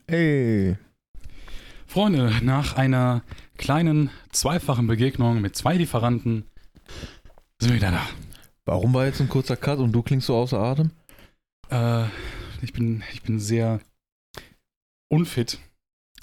Ey. 0.07 0.77
Freunde, 1.87 2.33
nach 2.43 2.77
einer 2.77 3.23
kleinen 3.57 4.11
zweifachen 4.33 4.87
Begegnung 4.87 5.41
mit 5.41 5.57
zwei 5.57 5.77
Lieferanten 5.77 6.45
sind 7.61 7.71
wir 7.71 7.77
wieder 7.77 7.91
da. 7.93 8.03
Warum 8.65 8.93
war 8.95 9.07
jetzt 9.07 9.21
ein 9.21 9.29
kurzer 9.29 9.57
Cut 9.57 9.79
und 9.79 9.93
du 9.93 10.03
klingst 10.03 10.27
so 10.27 10.37
außer 10.37 10.59
Atem? 10.59 10.91
Äh, 11.71 12.05
ich, 12.63 12.73
bin, 12.73 13.03
ich 13.13 13.23
bin 13.23 13.39
sehr 13.39 13.81
unfit 15.15 15.59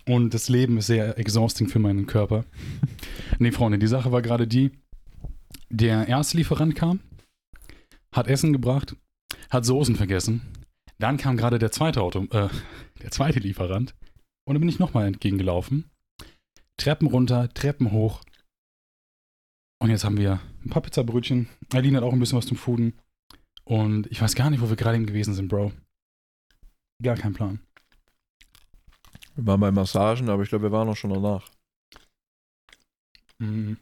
und 0.06 0.34
das 0.34 0.50
Leben 0.50 0.78
ist 0.78 0.88
sehr 0.88 1.18
exhausting 1.18 1.68
für 1.68 1.80
meinen 1.80 2.08
Körper. 2.08 2.46
nee, 3.40 3.52
Freunde, 3.52 3.80
die 3.80 3.88
Sache 3.88 4.12
war 4.12 4.22
gerade 4.22 4.48
die, 4.48 4.72
der 5.70 6.08
erste 6.08 6.38
Lieferant 6.38 6.76
kam, 6.76 7.00
hat 8.14 8.28
Essen 8.28 8.52
gebracht, 8.52 8.96
hat 9.50 9.66
Soßen 9.66 9.96
vergessen. 9.96 10.42
Dann 11.00 11.18
kam 11.18 11.38
gerade 11.38 11.58
der 11.58 11.72
zweite 11.72 12.02
Auto, 12.02 12.26
äh, 12.32 12.50
der 13.02 13.12
zweite 13.12 13.40
Lieferant 13.40 13.96
und 14.46 14.56
dann 14.56 14.62
bin 14.62 14.70
ich 14.70 14.80
nochmal 14.80 15.08
entgegengelaufen. 15.08 15.90
Treppen 16.78 17.08
runter, 17.08 17.50
Treppen 17.54 17.92
hoch. 17.92 18.22
Und 19.80 19.90
jetzt 19.90 20.04
haben 20.04 20.18
wir 20.18 20.42
ein 20.64 20.70
paar 20.70 20.82
Pizzabrötchen. 20.82 21.48
Aline 21.74 21.98
hat 21.98 22.04
auch 22.04 22.14
ein 22.14 22.20
bisschen 22.20 22.38
was 22.38 22.46
zum 22.46 22.58
Fooden. 22.58 23.00
Und 23.64 24.08
ich 24.08 24.22
weiß 24.22 24.36
gar 24.36 24.50
nicht, 24.50 24.62
wo 24.62 24.70
wir 24.70 24.76
gerade 24.76 24.98
eben 24.98 25.06
gewesen 25.06 25.34
sind, 25.34 25.48
Bro. 25.48 25.72
Gar 27.02 27.16
kein 27.16 27.34
Plan. 27.34 27.60
Wir 29.36 29.46
waren 29.46 29.60
bei 29.60 29.72
Massagen, 29.72 30.30
aber 30.30 30.44
ich 30.44 30.50
glaube, 30.50 30.64
wir 30.66 30.72
waren 30.72 30.90
auch 30.90 30.96
schon 30.96 31.14
danach. 31.14 31.50
Mhm. 33.40 33.78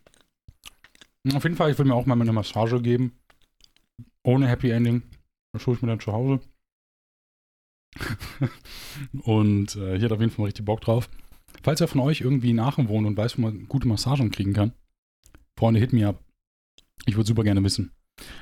Auf 1.34 1.44
jeden 1.44 1.56
Fall, 1.56 1.72
ich 1.72 1.78
würde 1.78 1.90
mir 1.90 1.96
auch 1.96 2.06
mal 2.06 2.20
eine 2.20 2.32
Massage 2.32 2.82
geben. 2.82 3.14
Ohne 4.24 4.48
Happy 4.48 4.70
Ending. 4.70 5.04
Das 5.54 5.66
hole 5.66 5.76
ich 5.76 5.82
mir 5.82 5.90
dann 5.90 6.00
zu 6.00 6.14
Hause. 6.14 6.40
und 9.24 9.76
äh, 9.76 9.98
hier 9.98 10.06
hat 10.06 10.12
auf 10.12 10.22
jeden 10.22 10.32
Fall 10.32 10.46
richtig 10.46 10.66
Bock 10.66 10.82
drauf. 10.82 11.10
Falls 11.64 11.82
er 11.82 11.88
von 11.88 12.02
euch 12.02 12.22
irgendwie 12.22 12.52
in 12.52 12.60
Aachen 12.60 12.88
wohnt 12.88 13.08
und 13.08 13.18
weiß, 13.18 13.38
wo 13.38 13.42
man 13.42 13.68
gute 13.68 13.88
Massagen 13.88 14.32
kriegen 14.32 14.54
kann, 14.54 14.74
Freunde, 15.58 15.80
hit 15.80 15.92
me 15.92 16.08
up. 16.08 16.24
Ich 17.06 17.16
würde 17.16 17.28
super 17.28 17.44
gerne 17.44 17.64
wissen. 17.64 17.92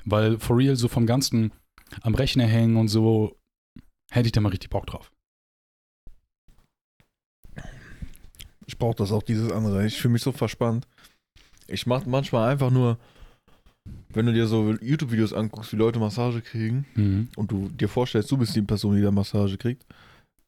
Weil 0.06 0.40
for 0.40 0.58
real, 0.58 0.76
so 0.76 0.88
vom 0.88 1.06
Ganzen 1.06 1.52
am 2.02 2.16
Rechner 2.16 2.46
hängen 2.46 2.78
und 2.78 2.90
so, 2.90 3.40
hätte 4.12 4.28
ich 4.28 4.34
da 4.34 4.42
mal 4.42 4.50
richtig 4.50 4.70
Bock 4.70 4.86
drauf. 4.86 5.12
Ich 8.68 8.78
brauche 8.78 8.96
das 8.96 9.12
auch, 9.12 9.24
dieses 9.24 9.52
andere. 9.52 9.86
Ich 9.86 9.98
fühle 10.00 10.12
mich 10.14 10.22
so 10.22 10.32
verspannt. 10.32 10.88
Ich 11.68 11.86
mache 11.88 12.08
manchmal 12.10 12.50
einfach 12.52 12.70
nur, 12.70 12.98
wenn 14.14 14.26
du 14.26 14.34
dir 14.34 14.48
so 14.48 14.74
YouTube-Videos 14.82 15.34
anguckst, 15.34 15.72
wie 15.74 15.78
Leute 15.78 16.00
Massage 16.00 16.42
kriegen 16.42 16.86
Mhm. 16.96 17.30
und 17.36 17.52
du 17.52 17.70
dir 17.70 17.88
vorstellst, 17.90 18.30
du 18.32 18.38
bist 18.38 18.56
die 18.56 18.62
Person, 18.62 18.96
die 18.96 19.02
da 19.02 19.12
Massage 19.12 19.58
kriegt, 19.58 19.86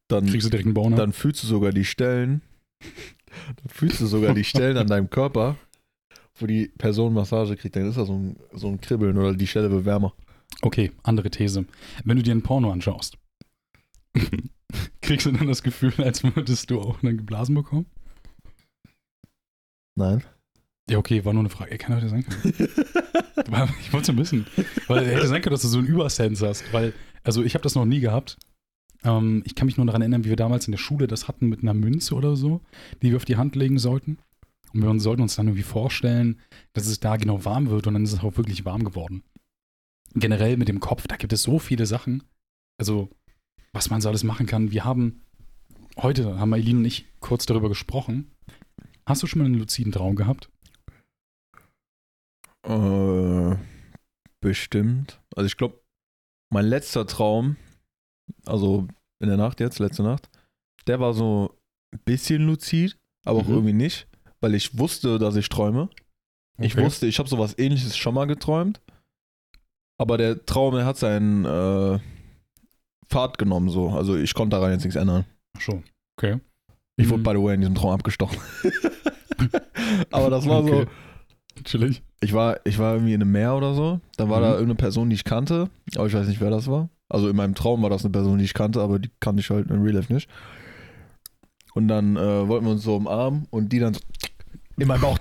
dann, 0.09 0.25
Kriegst 0.25 0.47
du 0.47 0.49
direkt 0.51 0.65
einen 0.65 0.73
Boner? 0.73 0.97
dann 0.97 1.13
fühlst 1.13 1.43
du 1.43 1.47
sogar 1.47 1.71
die 1.71 1.85
Stellen, 1.85 2.41
dann 2.81 3.69
fühlst 3.69 4.01
du 4.01 4.05
sogar 4.07 4.33
die 4.33 4.43
Stellen 4.43 4.75
an 4.77 4.87
deinem 4.87 5.09
Körper, 5.09 5.55
wo 6.35 6.45
die 6.47 6.67
Person 6.77 7.13
Massage 7.13 7.55
kriegt, 7.55 7.75
dann 7.75 7.87
ist 7.87 7.97
da 7.97 8.05
so 8.05 8.13
ein, 8.13 8.35
so 8.53 8.67
ein 8.67 8.81
Kribbeln 8.81 9.17
oder 9.17 9.33
die 9.33 9.47
Stelle 9.47 9.69
wird 9.71 9.85
wärmer. 9.85 10.13
Okay, 10.61 10.91
andere 11.03 11.29
These. 11.29 11.65
Wenn 12.03 12.17
du 12.17 12.23
dir 12.23 12.33
ein 12.33 12.41
Porno 12.43 12.71
anschaust, 12.71 13.17
kriegst 15.01 15.25
du 15.25 15.31
dann 15.31 15.47
das 15.47 15.63
Gefühl, 15.63 15.93
als 15.97 16.23
würdest 16.23 16.69
du 16.71 16.81
auch 16.81 17.01
einen 17.03 17.17
geblasen 17.17 17.55
bekommen? 17.55 17.85
Nein. 19.99 20.23
Ja, 20.89 20.97
okay, 20.97 21.25
war 21.25 21.33
nur 21.33 21.41
eine 21.41 21.49
Frage. 21.49 21.71
Ey, 21.71 21.77
kann 21.77 21.95
heute 21.95 22.09
sein 22.09 22.25
können. 22.25 22.53
Ich 23.81 23.91
wollte 23.93 24.11
es 24.11 24.15
bisschen. 24.15 24.45
Weil 24.87 25.07
hätte 25.07 25.27
sein 25.27 25.41
können, 25.41 25.53
dass 25.53 25.63
du 25.63 25.67
so 25.67 25.79
einen 25.79 25.87
Übersense 25.87 26.47
hast. 26.47 26.71
Weil, 26.71 26.93
also 27.23 27.43
ich 27.43 27.55
habe 27.55 27.63
das 27.63 27.73
noch 27.73 27.85
nie 27.85 27.99
gehabt. 27.99 28.37
Ähm, 29.03 29.41
ich 29.43 29.55
kann 29.55 29.65
mich 29.65 29.75
nur 29.75 29.87
daran 29.87 30.01
erinnern, 30.01 30.23
wie 30.23 30.29
wir 30.29 30.35
damals 30.35 30.67
in 30.67 30.71
der 30.71 30.77
Schule 30.77 31.07
das 31.07 31.27
hatten 31.27 31.47
mit 31.47 31.63
einer 31.63 31.73
Münze 31.73 32.13
oder 32.13 32.35
so, 32.35 32.61
die 33.01 33.09
wir 33.09 33.17
auf 33.17 33.25
die 33.25 33.37
Hand 33.37 33.55
legen 33.55 33.79
sollten. 33.79 34.19
Und 34.71 34.83
wir 34.83 34.99
sollten 34.99 35.23
uns 35.23 35.35
dann 35.35 35.47
irgendwie 35.47 35.63
vorstellen, 35.63 36.39
dass 36.73 36.85
es 36.85 36.99
da 36.99 37.17
genau 37.17 37.43
warm 37.43 37.71
wird 37.71 37.87
und 37.87 37.95
dann 37.95 38.03
ist 38.03 38.13
es 38.13 38.19
auch 38.19 38.37
wirklich 38.37 38.65
warm 38.65 38.83
geworden. 38.83 39.23
Generell 40.13 40.57
mit 40.57 40.67
dem 40.67 40.79
Kopf, 40.79 41.07
da 41.07 41.15
gibt 41.15 41.33
es 41.33 41.41
so 41.41 41.57
viele 41.57 41.87
Sachen. 41.87 42.23
Also, 42.77 43.09
was 43.73 43.89
man 43.89 43.99
so 43.99 44.09
alles 44.09 44.23
machen 44.23 44.45
kann. 44.45 44.71
Wir 44.71 44.85
haben, 44.85 45.23
heute 45.97 46.39
haben 46.39 46.53
Eileen 46.53 46.77
und 46.77 46.85
ich 46.85 47.07
kurz 47.19 47.47
darüber 47.47 47.67
gesprochen. 47.67 48.31
Hast 49.09 49.23
du 49.23 49.27
schon 49.27 49.39
mal 49.39 49.45
einen 49.45 49.55
luziden 49.55 49.91
Traum 49.91 50.15
gehabt? 50.15 50.49
Äh, 52.63 53.55
bestimmt. 54.39 55.19
Also 55.35 55.47
ich 55.47 55.57
glaube, 55.57 55.81
mein 56.53 56.65
letzter 56.65 57.07
Traum, 57.07 57.55
also 58.45 58.87
in 59.19 59.29
der 59.29 59.37
Nacht 59.37 59.59
jetzt, 59.59 59.79
letzte 59.79 60.03
Nacht, 60.03 60.29
der 60.85 60.99
war 60.99 61.13
so 61.15 61.57
ein 61.91 61.99
bisschen 62.05 62.45
luzid, 62.45 62.97
aber 63.25 63.39
auch 63.39 63.47
Mhm. 63.47 63.53
irgendwie 63.53 63.73
nicht, 63.73 64.07
weil 64.41 64.53
ich 64.53 64.77
wusste, 64.77 65.17
dass 65.17 65.35
ich 65.35 65.49
träume. 65.49 65.89
Ich 66.59 66.75
Okay. 66.75 66.83
wusste, 66.85 67.07
ich 67.07 67.17
habe 67.17 67.29
sowas 67.29 67.57
ähnliches 67.57 67.97
schon 67.97 68.13
mal 68.13 68.25
geträumt, 68.25 68.79
aber 69.99 70.17
der 70.17 70.45
Traum, 70.45 70.75
der 70.75 70.85
hat 70.85 70.97
seinen 70.97 71.45
äh, 71.45 71.99
Pfad 73.07 73.37
genommen 73.39 73.69
so. 73.69 73.89
Also 73.89 74.15
ich 74.17 74.33
konnte 74.35 74.55
daran 74.55 74.71
jetzt 74.71 74.83
nichts 74.83 74.95
ändern. 74.97 75.25
Ach 75.57 75.61
so, 75.61 75.83
okay. 76.17 76.39
Ich 76.97 77.07
Mhm. 77.07 77.11
wurde 77.11 77.23
by 77.23 77.29
the 77.31 77.43
way 77.43 77.55
in 77.55 77.61
diesem 77.61 77.75
Traum 77.75 77.91
abgestochen. 77.91 78.37
aber 80.11 80.29
das 80.29 80.47
war 80.47 80.63
Okay. 80.63 80.85
so, 81.55 81.63
Chillig. 81.63 82.01
Ich 82.21 82.33
war, 82.33 82.57
ich 82.65 82.77
war 82.79 82.93
irgendwie 82.93 83.13
in 83.13 83.21
einem 83.21 83.31
Meer 83.31 83.55
oder 83.55 83.73
so. 83.73 83.99
Dann 84.17 84.29
war 84.29 84.39
Mhm. 84.39 84.43
da 84.43 84.49
irgendeine 84.51 84.75
Person, 84.75 85.09
die 85.09 85.15
ich 85.15 85.23
kannte. 85.25 85.69
Aber 85.95 86.07
ich 86.07 86.13
weiß 86.13 86.27
nicht, 86.27 86.39
wer 86.41 86.49
das 86.49 86.67
war. 86.67 86.89
Also 87.09 87.27
in 87.29 87.35
meinem 87.35 87.55
Traum 87.55 87.81
war 87.81 87.89
das 87.89 88.03
eine 88.05 88.11
Person, 88.11 88.37
die 88.37 88.45
ich 88.45 88.53
kannte, 88.53 88.81
aber 88.81 88.99
die 88.99 89.09
kannte 89.19 89.41
ich 89.41 89.49
halt 89.49 89.69
in 89.69 89.81
Real 89.81 89.95
Life 89.95 90.13
nicht. 90.13 90.29
Und 91.73 91.87
dann 91.87 92.15
äh, 92.15 92.47
wollten 92.47 92.65
wir 92.65 92.71
uns 92.71 92.83
so 92.83 92.95
umarmen 92.95 93.45
und 93.49 93.71
die 93.73 93.79
dann 93.79 93.93
so 93.93 93.99
in 94.77 94.87
meinem 94.87 95.01
Bauch. 95.01 95.17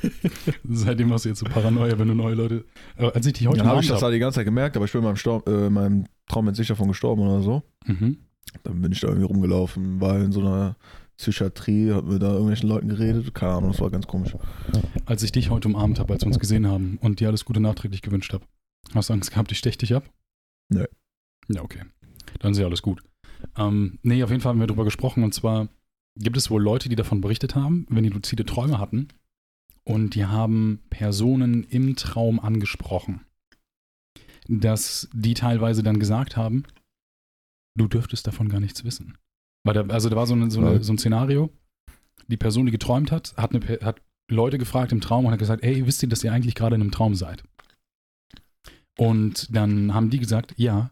Seitdem 0.68 1.12
hast 1.12 1.24
du 1.24 1.28
jetzt 1.30 1.38
so 1.40 1.46
Paranoia, 1.46 1.98
wenn 1.98 2.08
du 2.08 2.14
neue 2.14 2.34
Leute. 2.34 2.64
Äh, 2.96 3.10
als 3.12 3.26
ich 3.26 3.34
dich 3.34 3.46
heute 3.46 3.58
Dann 3.58 3.68
habe 3.68 3.80
ich 3.80 3.88
das 3.88 3.96
hab- 3.96 4.08
da 4.08 4.10
die 4.10 4.18
ganze 4.18 4.36
Zeit 4.36 4.44
gemerkt, 4.46 4.76
aber 4.76 4.84
ich 4.86 4.92
bin 4.92 5.00
in 5.00 5.04
meinem, 5.06 5.16
Stor 5.16 5.42
äh, 5.46 5.66
in 5.66 5.72
meinem 5.72 6.04
Traum 6.28 6.46
jetzt 6.48 6.58
nicht 6.58 6.70
davon 6.70 6.88
gestorben 6.88 7.22
oder 7.22 7.42
so. 7.42 7.62
Mhm. 7.86 8.18
Dann 8.62 8.80
bin 8.80 8.92
ich 8.92 9.00
da 9.00 9.08
irgendwie 9.08 9.26
rumgelaufen, 9.26 10.00
war 10.00 10.16
in 10.18 10.32
so 10.32 10.40
einer 10.40 10.76
Psychiatrie, 11.16 11.92
hab 11.92 12.04
mit 12.04 12.22
da 12.22 12.32
irgendwelchen 12.32 12.68
Leuten 12.68 12.88
geredet. 12.88 13.34
Keine 13.34 13.54
Ahnung, 13.54 13.72
das 13.72 13.80
war 13.80 13.90
ganz 13.90 14.06
komisch. 14.06 14.36
Als 15.06 15.22
ich 15.22 15.32
dich 15.32 15.50
heute 15.50 15.68
umarmt 15.68 15.98
habe, 15.98 16.12
als 16.12 16.22
wir 16.22 16.28
uns 16.28 16.38
gesehen 16.38 16.66
haben 16.66 16.98
und 17.00 17.20
dir 17.20 17.28
alles 17.28 17.44
Gute 17.44 17.60
nachträglich 17.60 18.02
gewünscht 18.02 18.32
habe, 18.32 18.44
hast 18.94 19.08
du 19.08 19.14
Angst 19.14 19.30
gehabt, 19.30 19.50
ich 19.52 19.58
stech 19.58 19.78
dich 19.78 19.94
ab? 19.94 20.08
Nö. 20.68 20.84
Ja, 21.48 21.62
okay. 21.62 21.82
Dann 22.40 22.52
ist 22.52 22.58
ja 22.58 22.66
alles 22.66 22.82
gut. 22.82 23.02
Ähm, 23.56 23.98
nee, 24.02 24.22
auf 24.22 24.30
jeden 24.30 24.42
Fall 24.42 24.50
haben 24.50 24.60
wir 24.60 24.66
darüber 24.66 24.84
gesprochen 24.84 25.24
und 25.24 25.32
zwar 25.32 25.68
gibt 26.16 26.36
es 26.36 26.50
wohl 26.50 26.62
Leute, 26.62 26.88
die 26.88 26.96
davon 26.96 27.20
berichtet 27.20 27.54
haben, 27.54 27.86
wenn 27.88 28.04
die 28.04 28.10
luzide 28.10 28.44
Träume 28.44 28.78
hatten 28.78 29.08
und 29.84 30.14
die 30.14 30.24
haben 30.26 30.82
Personen 30.90 31.64
im 31.64 31.96
Traum 31.96 32.40
angesprochen, 32.40 33.24
dass 34.48 35.08
die 35.12 35.34
teilweise 35.34 35.82
dann 35.82 36.00
gesagt 36.00 36.36
haben, 36.36 36.64
du 37.76 37.86
dürftest 37.86 38.26
davon 38.26 38.48
gar 38.48 38.60
nichts 38.60 38.84
wissen. 38.84 39.16
Weil 39.66 39.74
da, 39.74 39.82
also 39.92 40.08
da 40.08 40.16
war 40.16 40.26
so, 40.26 40.34
eine, 40.34 40.50
so, 40.50 40.60
eine, 40.60 40.82
so 40.82 40.92
ein 40.92 40.98
Szenario, 40.98 41.50
die 42.28 42.36
Person, 42.36 42.66
die 42.66 42.72
geträumt 42.72 43.10
hat, 43.10 43.36
hat, 43.36 43.54
eine, 43.54 43.80
hat 43.84 44.00
Leute 44.30 44.58
gefragt 44.58 44.92
im 44.92 45.00
Traum 45.00 45.26
und 45.26 45.32
hat 45.32 45.38
gesagt, 45.38 45.62
ey, 45.62 45.86
wisst 45.86 46.02
ihr, 46.02 46.08
dass 46.08 46.24
ihr 46.24 46.32
eigentlich 46.32 46.54
gerade 46.54 46.76
in 46.76 46.82
einem 46.82 46.90
Traum 46.92 47.14
seid? 47.14 47.42
Und 48.98 49.54
dann 49.54 49.92
haben 49.92 50.10
die 50.10 50.18
gesagt, 50.18 50.54
ja, 50.56 50.90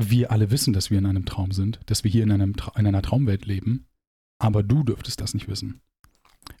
wir 0.00 0.30
alle 0.30 0.50
wissen, 0.50 0.72
dass 0.72 0.90
wir 0.90 0.98
in 0.98 1.06
einem 1.06 1.24
Traum 1.24 1.52
sind, 1.52 1.80
dass 1.86 2.04
wir 2.04 2.10
hier 2.10 2.22
in, 2.22 2.30
einem, 2.30 2.52
Tra- 2.52 2.78
in 2.78 2.86
einer 2.86 3.02
Traumwelt 3.02 3.46
leben, 3.46 3.86
aber 4.38 4.62
du 4.62 4.84
dürftest 4.84 5.20
das 5.20 5.34
nicht 5.34 5.48
wissen. 5.48 5.80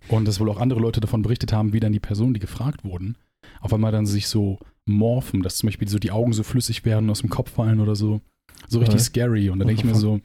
Und 0.08 0.26
dass 0.26 0.40
wohl 0.40 0.50
auch 0.50 0.60
andere 0.60 0.80
Leute 0.80 1.00
davon 1.00 1.22
berichtet 1.22 1.52
haben, 1.52 1.72
wie 1.72 1.80
dann 1.80 1.92
die 1.92 2.00
Personen, 2.00 2.34
die 2.34 2.40
gefragt 2.40 2.84
wurden, 2.84 3.16
auf 3.60 3.72
einmal 3.72 3.92
dann 3.92 4.06
sich 4.06 4.28
so 4.28 4.58
morphen, 4.86 5.42
dass 5.42 5.56
zum 5.58 5.68
Beispiel 5.68 5.88
so 5.88 5.98
die 5.98 6.10
Augen 6.10 6.32
so 6.32 6.42
flüssig 6.42 6.84
werden, 6.84 7.10
aus 7.10 7.20
dem 7.20 7.30
Kopf 7.30 7.50
fallen 7.52 7.80
oder 7.80 7.94
so. 7.94 8.20
So 8.66 8.80
richtig 8.80 8.96
Okay. 8.96 9.04
scary. 9.04 9.50
Und 9.50 9.58
dann 9.60 9.68
denke 9.68 9.82
ich 9.82 9.86
mir 9.86 9.94
so, 9.94 10.20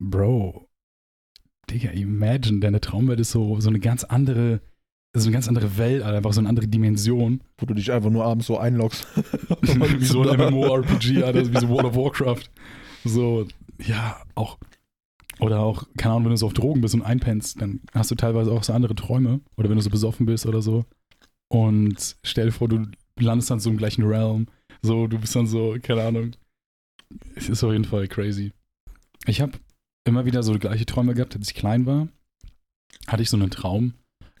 Bro, 0.00 0.68
Digga, 1.70 1.90
imagine, 1.90 2.60
deine 2.60 2.80
Traumwelt 2.80 3.20
ist 3.20 3.30
so, 3.30 3.60
so 3.60 3.68
eine 3.68 3.80
ganz 3.80 4.04
andere, 4.04 4.60
so 5.14 5.26
eine 5.26 5.32
ganz 5.32 5.48
andere 5.48 5.76
Welt, 5.76 6.02
Alter, 6.02 6.18
einfach 6.18 6.32
so 6.32 6.40
eine 6.40 6.48
andere 6.48 6.66
Dimension. 6.66 7.42
Wo 7.58 7.66
du 7.66 7.74
dich 7.74 7.92
einfach 7.92 8.10
nur 8.10 8.24
abends 8.24 8.46
so 8.46 8.58
einloggst. 8.58 9.06
wie 9.62 10.04
so 10.04 10.22
ein 10.22 10.38
MMORPG, 10.38 11.22
Alter, 11.22 11.52
wie 11.52 11.60
so 11.60 11.68
World 11.68 11.86
of 11.86 11.96
Warcraft. 11.96 12.50
So, 13.04 13.46
ja, 13.84 14.20
auch. 14.34 14.58
Oder 15.40 15.60
auch, 15.60 15.84
keine 15.96 16.14
Ahnung, 16.14 16.24
wenn 16.24 16.30
du 16.32 16.36
so 16.36 16.46
auf 16.46 16.54
Drogen 16.54 16.80
bist 16.80 16.94
und 16.94 17.02
einpennst, 17.02 17.60
dann 17.60 17.80
hast 17.94 18.10
du 18.10 18.16
teilweise 18.16 18.50
auch 18.50 18.64
so 18.64 18.72
andere 18.72 18.94
Träume. 18.94 19.40
Oder 19.56 19.68
wenn 19.68 19.76
du 19.76 19.82
so 19.82 19.90
besoffen 19.90 20.26
bist 20.26 20.46
oder 20.46 20.62
so. 20.62 20.84
Und 21.48 22.16
stell 22.22 22.46
dir 22.46 22.52
vor, 22.52 22.68
du 22.68 22.86
landest 23.18 23.50
dann 23.50 23.60
so 23.60 23.70
im 23.70 23.76
gleichen 23.76 24.04
Realm. 24.04 24.46
So, 24.82 25.06
du 25.06 25.18
bist 25.18 25.34
dann 25.36 25.46
so, 25.46 25.76
keine 25.80 26.04
Ahnung. 26.04 26.32
Es 27.34 27.48
ist 27.48 27.62
auf 27.62 27.72
jeden 27.72 27.84
Fall 27.84 28.08
crazy. 28.08 28.52
Ich 29.26 29.40
habe 29.40 29.52
immer 30.04 30.24
wieder 30.24 30.42
so 30.42 30.58
gleiche 30.58 30.86
Träume 30.86 31.14
gehabt, 31.14 31.36
als 31.36 31.48
ich 31.48 31.54
klein 31.54 31.86
war. 31.86 32.08
Hatte 33.06 33.22
ich 33.22 33.30
so 33.30 33.36
einen 33.36 33.50
Traum. 33.50 33.94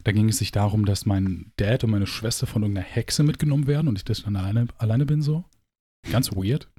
Da 0.04 0.12
ging 0.12 0.28
es 0.28 0.38
sich 0.38 0.52
darum, 0.52 0.84
dass 0.84 1.06
mein 1.06 1.52
Dad 1.56 1.84
und 1.84 1.90
meine 1.90 2.06
Schwester 2.06 2.46
von 2.46 2.62
irgendeiner 2.62 2.86
Hexe 2.86 3.22
mitgenommen 3.22 3.66
werden 3.66 3.88
und 3.88 3.96
ich 3.98 4.04
das 4.04 4.22
dann 4.22 4.36
alleine, 4.36 4.68
alleine 4.78 5.04
bin 5.06 5.22
so. 5.22 5.44
Ganz 6.10 6.30
weird. 6.32 6.70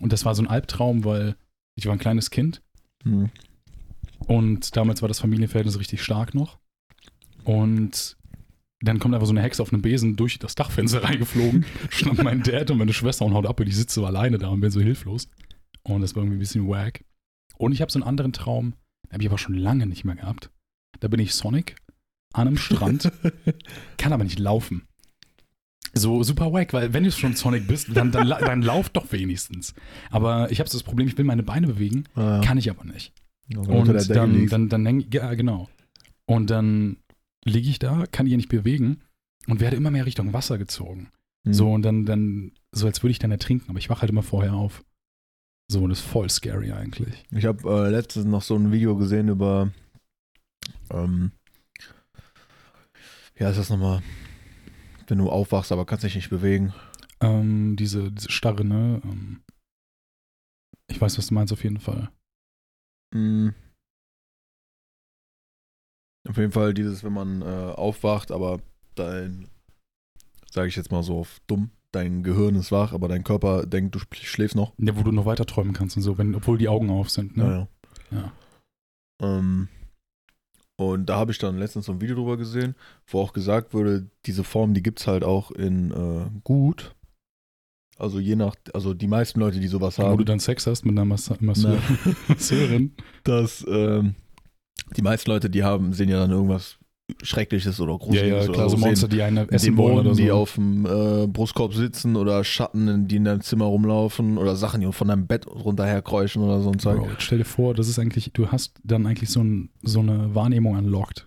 Und 0.00 0.12
das 0.12 0.24
war 0.24 0.34
so 0.34 0.42
ein 0.42 0.48
Albtraum, 0.48 1.04
weil 1.04 1.36
ich 1.76 1.86
war 1.86 1.92
ein 1.92 1.98
kleines 1.98 2.30
Kind 2.30 2.62
Hm. 3.02 3.30
und 4.26 4.76
damals 4.76 5.00
war 5.00 5.08
das 5.08 5.20
Familienverhältnis 5.20 5.78
richtig 5.78 6.02
stark 6.02 6.34
noch. 6.34 6.58
Und 7.44 8.16
dann 8.82 8.98
kommt 8.98 9.14
einfach 9.14 9.26
so 9.26 9.32
eine 9.32 9.42
Hexe 9.42 9.62
auf 9.62 9.72
einem 9.72 9.80
Besen 9.82 10.16
durch 10.16 10.38
das 10.38 10.54
Dachfenster 10.54 11.02
reingeflogen, 11.04 11.64
schnappt 11.88 12.22
meinen 12.22 12.42
Dad 12.42 12.70
und 12.70 12.78
meine 12.78 12.92
Schwester 12.92 13.24
und 13.24 13.32
haut 13.34 13.46
ab 13.46 13.58
und 13.58 13.66
ich 13.66 13.76
sitze 13.76 14.00
so 14.00 14.06
alleine 14.06 14.38
da 14.38 14.48
und 14.48 14.60
bin 14.60 14.70
so 14.70 14.80
hilflos. 14.80 15.28
Und 15.82 16.02
das 16.02 16.14
war 16.14 16.22
irgendwie 16.22 16.36
ein 16.36 16.40
bisschen 16.40 16.68
wack. 16.68 17.02
Und 17.60 17.72
ich 17.72 17.80
habe 17.82 17.92
so 17.92 17.98
einen 17.98 18.08
anderen 18.08 18.32
Traum, 18.32 18.74
den 19.06 19.12
habe 19.12 19.22
ich 19.22 19.28
aber 19.28 19.38
schon 19.38 19.54
lange 19.54 19.86
nicht 19.86 20.04
mehr 20.04 20.14
gehabt. 20.16 20.50
Da 21.00 21.08
bin 21.08 21.20
ich 21.20 21.34
Sonic 21.34 21.76
an 22.32 22.46
einem 22.48 22.56
Strand, 22.56 23.10
kann 23.98 24.12
aber 24.12 24.24
nicht 24.24 24.38
laufen. 24.38 24.82
So 25.92 26.22
super 26.22 26.52
wack, 26.52 26.72
weil 26.72 26.92
wenn 26.94 27.02
du 27.04 27.10
schon 27.10 27.34
Sonic 27.34 27.66
bist, 27.66 27.88
dann, 27.94 28.12
dann, 28.12 28.28
dann 28.28 28.62
lauf 28.62 28.88
doch 28.90 29.10
wenigstens. 29.12 29.74
Aber 30.10 30.50
ich 30.52 30.60
habe 30.60 30.70
so 30.70 30.78
das 30.78 30.84
Problem, 30.84 31.08
ich 31.08 31.18
will 31.18 31.24
meine 31.24 31.42
Beine 31.42 31.66
bewegen, 31.66 32.04
Ah, 32.14 32.36
ja. 32.36 32.40
kann 32.40 32.58
ich 32.58 32.70
aber 32.70 32.84
nicht. 32.84 33.12
Und 33.56 33.88
dann, 34.08 34.46
dann, 34.46 34.68
dann, 34.68 34.86
häng- 34.86 35.12
ja, 35.14 35.34
genau. 35.34 35.68
Und 36.26 36.50
dann 36.50 36.98
liege 37.44 37.68
ich 37.68 37.80
da, 37.80 38.04
kann 38.12 38.26
ich 38.26 38.36
nicht 38.36 38.48
bewegen 38.48 39.00
und 39.48 39.58
werde 39.58 39.76
immer 39.76 39.90
mehr 39.90 40.06
Richtung 40.06 40.32
Wasser 40.32 40.56
gezogen. 40.58 41.08
Hm. 41.44 41.52
So, 41.54 41.72
und 41.72 41.82
dann, 41.82 42.06
dann, 42.06 42.52
so 42.70 42.86
als 42.86 43.02
würde 43.02 43.10
ich 43.10 43.18
dann 43.18 43.32
ertrinken, 43.32 43.68
aber 43.68 43.80
ich 43.80 43.90
wache 43.90 44.02
halt 44.02 44.10
immer 44.10 44.22
vorher 44.22 44.54
auf. 44.54 44.84
So, 45.70 45.84
und 45.84 45.92
ist 45.92 46.00
voll 46.00 46.28
scary 46.28 46.72
eigentlich. 46.72 47.24
Ich 47.30 47.44
habe 47.44 47.62
äh, 47.70 47.90
letztens 47.90 48.26
noch 48.26 48.42
so 48.42 48.56
ein 48.56 48.72
Video 48.72 48.96
gesehen 48.96 49.28
über, 49.28 49.70
ähm, 50.90 51.30
wie 53.36 53.44
heißt 53.44 53.56
das 53.56 53.70
nochmal? 53.70 54.02
Wenn 55.06 55.18
du 55.18 55.30
aufwachst, 55.30 55.70
aber 55.70 55.86
kannst 55.86 56.02
dich 56.02 56.16
nicht 56.16 56.28
bewegen. 56.28 56.74
Ähm, 57.20 57.76
diese, 57.76 58.10
diese 58.10 58.32
Starre, 58.32 58.64
ne? 58.64 59.00
Ähm, 59.04 59.44
ich 60.90 61.00
weiß, 61.00 61.16
was 61.18 61.28
du 61.28 61.34
meinst 61.34 61.52
auf 61.52 61.62
jeden 61.62 61.78
Fall. 61.78 62.10
Mhm. 63.14 63.54
Auf 66.28 66.36
jeden 66.36 66.50
Fall 66.50 66.74
dieses, 66.74 67.04
wenn 67.04 67.12
man 67.12 67.42
äh, 67.42 67.44
aufwacht, 67.44 68.32
aber 68.32 68.60
dein, 68.96 69.48
sage 70.50 70.66
ich 70.66 70.74
jetzt 70.74 70.90
mal 70.90 71.04
so 71.04 71.20
auf 71.20 71.40
dumm, 71.46 71.70
dein 71.92 72.22
Gehirn 72.22 72.54
ist 72.54 72.72
wach, 72.72 72.92
aber 72.92 73.08
dein 73.08 73.24
Körper 73.24 73.66
denkt, 73.66 73.94
du 73.94 73.98
sch- 73.98 74.24
schläfst 74.24 74.56
noch. 74.56 74.72
Ja, 74.78 74.96
wo 74.96 75.02
du 75.02 75.12
noch 75.12 75.26
weiter 75.26 75.46
träumen 75.46 75.72
kannst 75.72 75.96
und 75.96 76.02
so, 76.02 76.18
wenn, 76.18 76.34
obwohl 76.34 76.58
die 76.58 76.68
Augen 76.68 76.90
auf 76.90 77.10
sind, 77.10 77.36
ne? 77.36 77.68
Ja. 78.12 78.18
Ja. 78.18 78.32
Ähm, 79.22 79.68
und 80.76 81.06
da 81.06 81.16
habe 81.16 81.30
ich 81.32 81.38
dann 81.38 81.58
letztens 81.58 81.86
so 81.86 81.92
ein 81.92 82.00
Video 82.00 82.16
drüber 82.16 82.36
gesehen, 82.36 82.74
wo 83.06 83.20
auch 83.20 83.32
gesagt 83.32 83.74
wurde, 83.74 84.08
diese 84.26 84.44
Form, 84.44 84.72
die 84.72 84.82
gibt 84.82 85.00
es 85.00 85.06
halt 85.06 85.24
auch 85.24 85.50
in 85.50 85.90
äh, 85.90 86.30
gut. 86.42 86.94
Also 87.98 88.18
je 88.18 88.34
nach, 88.34 88.56
also 88.72 88.94
die 88.94 89.06
meisten 89.08 89.40
Leute, 89.40 89.60
die 89.60 89.68
sowas 89.68 89.98
Wo 89.98 90.02
du 90.02 90.08
haben, 90.08 90.24
dann 90.24 90.40
Sex 90.40 90.66
hast 90.66 90.86
mit 90.86 90.92
einer 90.94 91.04
Massa 91.04 91.36
Masseur 91.40 91.78
Na. 92.06 92.12
Masseurin. 92.28 92.94
dass 93.24 93.62
ähm, 93.68 94.14
die 94.96 95.02
meisten 95.02 95.30
Leute, 95.30 95.50
die 95.50 95.62
haben, 95.64 95.92
sehen 95.92 96.08
ja 96.08 96.18
dann 96.18 96.30
irgendwas 96.30 96.78
Schreckliches 97.22 97.80
oder 97.80 97.92
Ja, 97.92 97.98
Gruseliges 97.98 98.46
ja, 98.46 98.52
klar, 98.52 98.66
oder 98.66 98.76
so. 98.76 98.76
Monster, 98.76 99.08
die 99.08 99.22
einen 99.22 99.48
essen 99.48 99.76
wollen 99.76 99.96
Dämonen, 99.96 100.06
oder 100.06 100.14
so. 100.14 100.22
die 100.22 100.30
auf 100.30 100.54
dem 100.54 100.86
äh, 100.86 101.26
Brustkorb 101.26 101.74
sitzen 101.74 102.16
oder 102.16 102.42
Schatten, 102.44 103.06
die 103.08 103.16
in 103.16 103.24
deinem 103.24 103.40
Zimmer 103.40 103.66
rumlaufen 103.66 104.38
oder 104.38 104.56
Sachen, 104.56 104.80
die 104.80 104.92
von 104.92 105.08
deinem 105.08 105.26
Bett 105.26 105.46
runterherkräuschen 105.46 106.42
oder 106.42 106.60
so 106.60 106.70
ein 106.70 106.78
Zeug. 106.78 106.98
Bro, 106.98 107.08
stell 107.18 107.38
dir 107.38 107.44
vor, 107.44 107.74
das 107.74 107.88
ist 107.88 107.98
eigentlich, 107.98 108.32
du 108.32 108.48
hast 108.48 108.78
dann 108.84 109.06
eigentlich 109.06 109.30
so, 109.30 109.40
ein, 109.42 109.70
so 109.82 110.00
eine 110.00 110.34
Wahrnehmung 110.34 110.76
unlocked. 110.76 111.26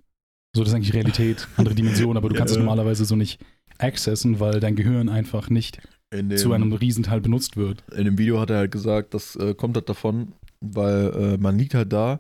So, 0.56 0.62
das 0.64 0.70
ist 0.70 0.76
eigentlich 0.76 0.94
Realität, 0.94 1.48
andere 1.58 1.76
Dimension, 1.76 2.16
aber 2.18 2.30
du 2.30 2.36
Ja, 2.36 2.40
kannst 2.40 2.52
es 2.52 2.58
ja. 2.58 2.64
normalerweise 2.64 3.06
so 3.06 3.16
nicht 3.16 3.40
accessen, 3.80 4.40
weil 4.40 4.60
dein 4.60 4.76
Gehirn 4.76 5.10
einfach 5.10 5.50
nicht 5.50 5.80
dem, 6.14 6.36
zu 6.38 6.54
einem 6.54 6.74
Riesenteil 6.74 7.22
benutzt 7.22 7.58
wird. 7.58 7.84
in 7.96 8.06
dem 8.06 8.18
Video 8.20 8.40
hat 8.40 8.52
er 8.52 8.58
halt 8.58 8.72
gesagt, 8.72 9.14
das 9.16 9.36
äh, 9.36 9.56
kommt 9.56 9.76
halt 9.76 9.90
davon, 9.90 10.34
weil 10.62 11.12
äh, 11.16 11.38
man 11.38 11.58
liegt 11.58 11.74
halt 11.74 11.92
da 11.92 12.20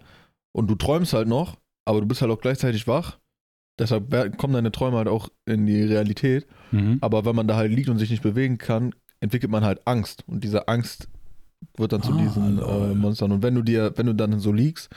und 0.51 0.67
du 0.67 0.75
träumst 0.75 1.13
halt 1.13 1.27
noch, 1.27 1.57
aber 1.85 2.01
du 2.01 2.07
bist 2.07 2.21
halt 2.21 2.31
auch 2.31 2.41
gleichzeitig 2.41 2.87
wach. 2.87 3.19
Deshalb 3.79 4.37
kommen 4.37 4.53
deine 4.53 4.71
Träume 4.71 4.97
halt 4.97 5.07
auch 5.07 5.29
in 5.45 5.65
die 5.65 5.81
Realität. 5.81 6.45
Mhm. 6.71 6.99
Aber 7.01 7.25
wenn 7.25 7.35
man 7.35 7.47
da 7.47 7.55
halt 7.55 7.71
liegt 7.71 7.89
und 7.89 7.97
sich 7.97 8.09
nicht 8.11 8.21
bewegen 8.23 8.57
kann, 8.57 8.93
entwickelt 9.19 9.51
man 9.51 9.63
halt 9.65 9.81
Angst. 9.87 10.23
Und 10.27 10.43
diese 10.43 10.67
Angst 10.67 11.07
wird 11.77 11.91
dann 11.93 12.03
zu 12.03 12.13
Ah, 12.13 12.17
diesen 12.17 12.57
lol. 12.57 12.91
äh, 12.91 12.93
Monstern. 12.93 13.31
Und 13.31 13.41
wenn 13.41 13.55
du 13.55 13.61
dir, 13.63 13.93
wenn 13.95 14.05
du 14.05 14.13
dann 14.13 14.39
so 14.39 14.51
liegst 14.51 14.89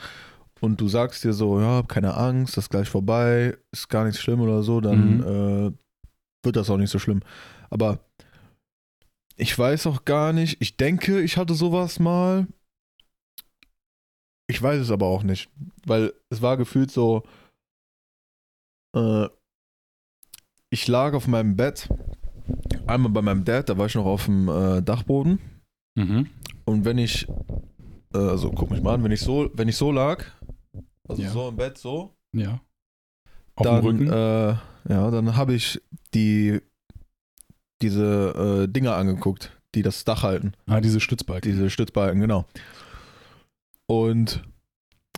und 0.61 0.79
du 0.79 0.87
sagst 0.87 1.23
dir 1.23 1.33
so, 1.33 1.59
ja, 1.59 1.77
hab 1.77 1.89
keine 1.89 2.15
Angst, 2.15 2.55
das 2.57 2.65
ist 2.65 2.69
gleich 2.69 2.89
vorbei, 2.89 3.57
ist 3.71 3.89
gar 3.89 4.05
nichts 4.05 4.21
schlimm 4.21 4.41
oder 4.41 4.61
so, 4.63 4.79
dann 4.81 5.17
Mhm. 5.17 5.23
äh, 5.23 5.71
wird 6.43 6.55
das 6.55 6.69
auch 6.69 6.77
nicht 6.77 6.91
so 6.91 6.99
schlimm. 6.99 7.21
Aber 7.69 7.99
ich 9.37 9.57
weiß 9.57 9.87
auch 9.87 10.05
gar 10.05 10.33
nicht, 10.33 10.57
ich 10.61 10.77
denke, 10.77 11.21
ich 11.21 11.37
hatte 11.37 11.53
sowas 11.55 11.99
mal. 11.99 12.47
Ich 14.49 14.61
weiß 14.61 14.79
es 14.81 14.91
aber 14.91 15.07
auch 15.07 15.23
nicht, 15.23 15.49
weil 15.85 16.13
es 16.29 16.41
war 16.41 16.57
gefühlt 16.57 16.89
so, 16.91 17.23
äh, 18.95 19.27
ich 20.69 20.87
lag 20.87 21.13
auf 21.13 21.27
meinem 21.27 21.55
Bett, 21.55 21.89
einmal 22.87 23.11
bei 23.11 23.21
meinem 23.21 23.45
Dad, 23.45 23.69
da 23.69 23.77
war 23.77 23.85
ich 23.85 23.95
noch 23.95 24.05
auf 24.05 24.25
dem 24.25 24.47
äh, 24.49 24.81
Dachboden 24.81 25.39
Mhm. 25.95 26.29
und 26.65 26.85
wenn 26.85 26.97
ich, 26.99 27.27
äh, 28.13 28.17
also 28.17 28.51
guck 28.51 28.69
mich 28.69 28.81
mal 28.83 28.93
an, 28.95 29.03
wenn 29.03 29.11
ich 29.11 29.21
so, 29.21 29.49
wenn 29.53 29.67
ich 29.67 29.75
so 29.77 29.91
lag, 29.91 30.23
also 31.07 31.21
Ja. 31.23 31.29
so 31.31 31.49
im 31.49 31.55
Bett 31.55 31.77
so, 31.77 32.15
Ja. 32.33 32.61
Auf 33.55 33.63
dann, 33.65 33.75
dem 33.81 33.85
Rücken. 33.85 34.07
Äh, 34.07 34.57
ja, 34.93 35.11
dann 35.11 35.35
habe 35.35 35.53
ich 35.55 35.81
die 36.13 36.61
diese 37.81 38.63
äh, 38.65 38.71
Dinger 38.71 38.95
angeguckt, 38.95 39.51
die 39.75 39.81
das 39.81 40.03
Dach 40.03 40.23
halten, 40.23 40.53
ah, 40.67 40.81
diese 40.81 40.99
Stützbalken. 40.99 41.51
diese 41.51 41.69
Stützbalken, 41.69 42.19
genau. 42.21 42.45
Und 43.87 44.43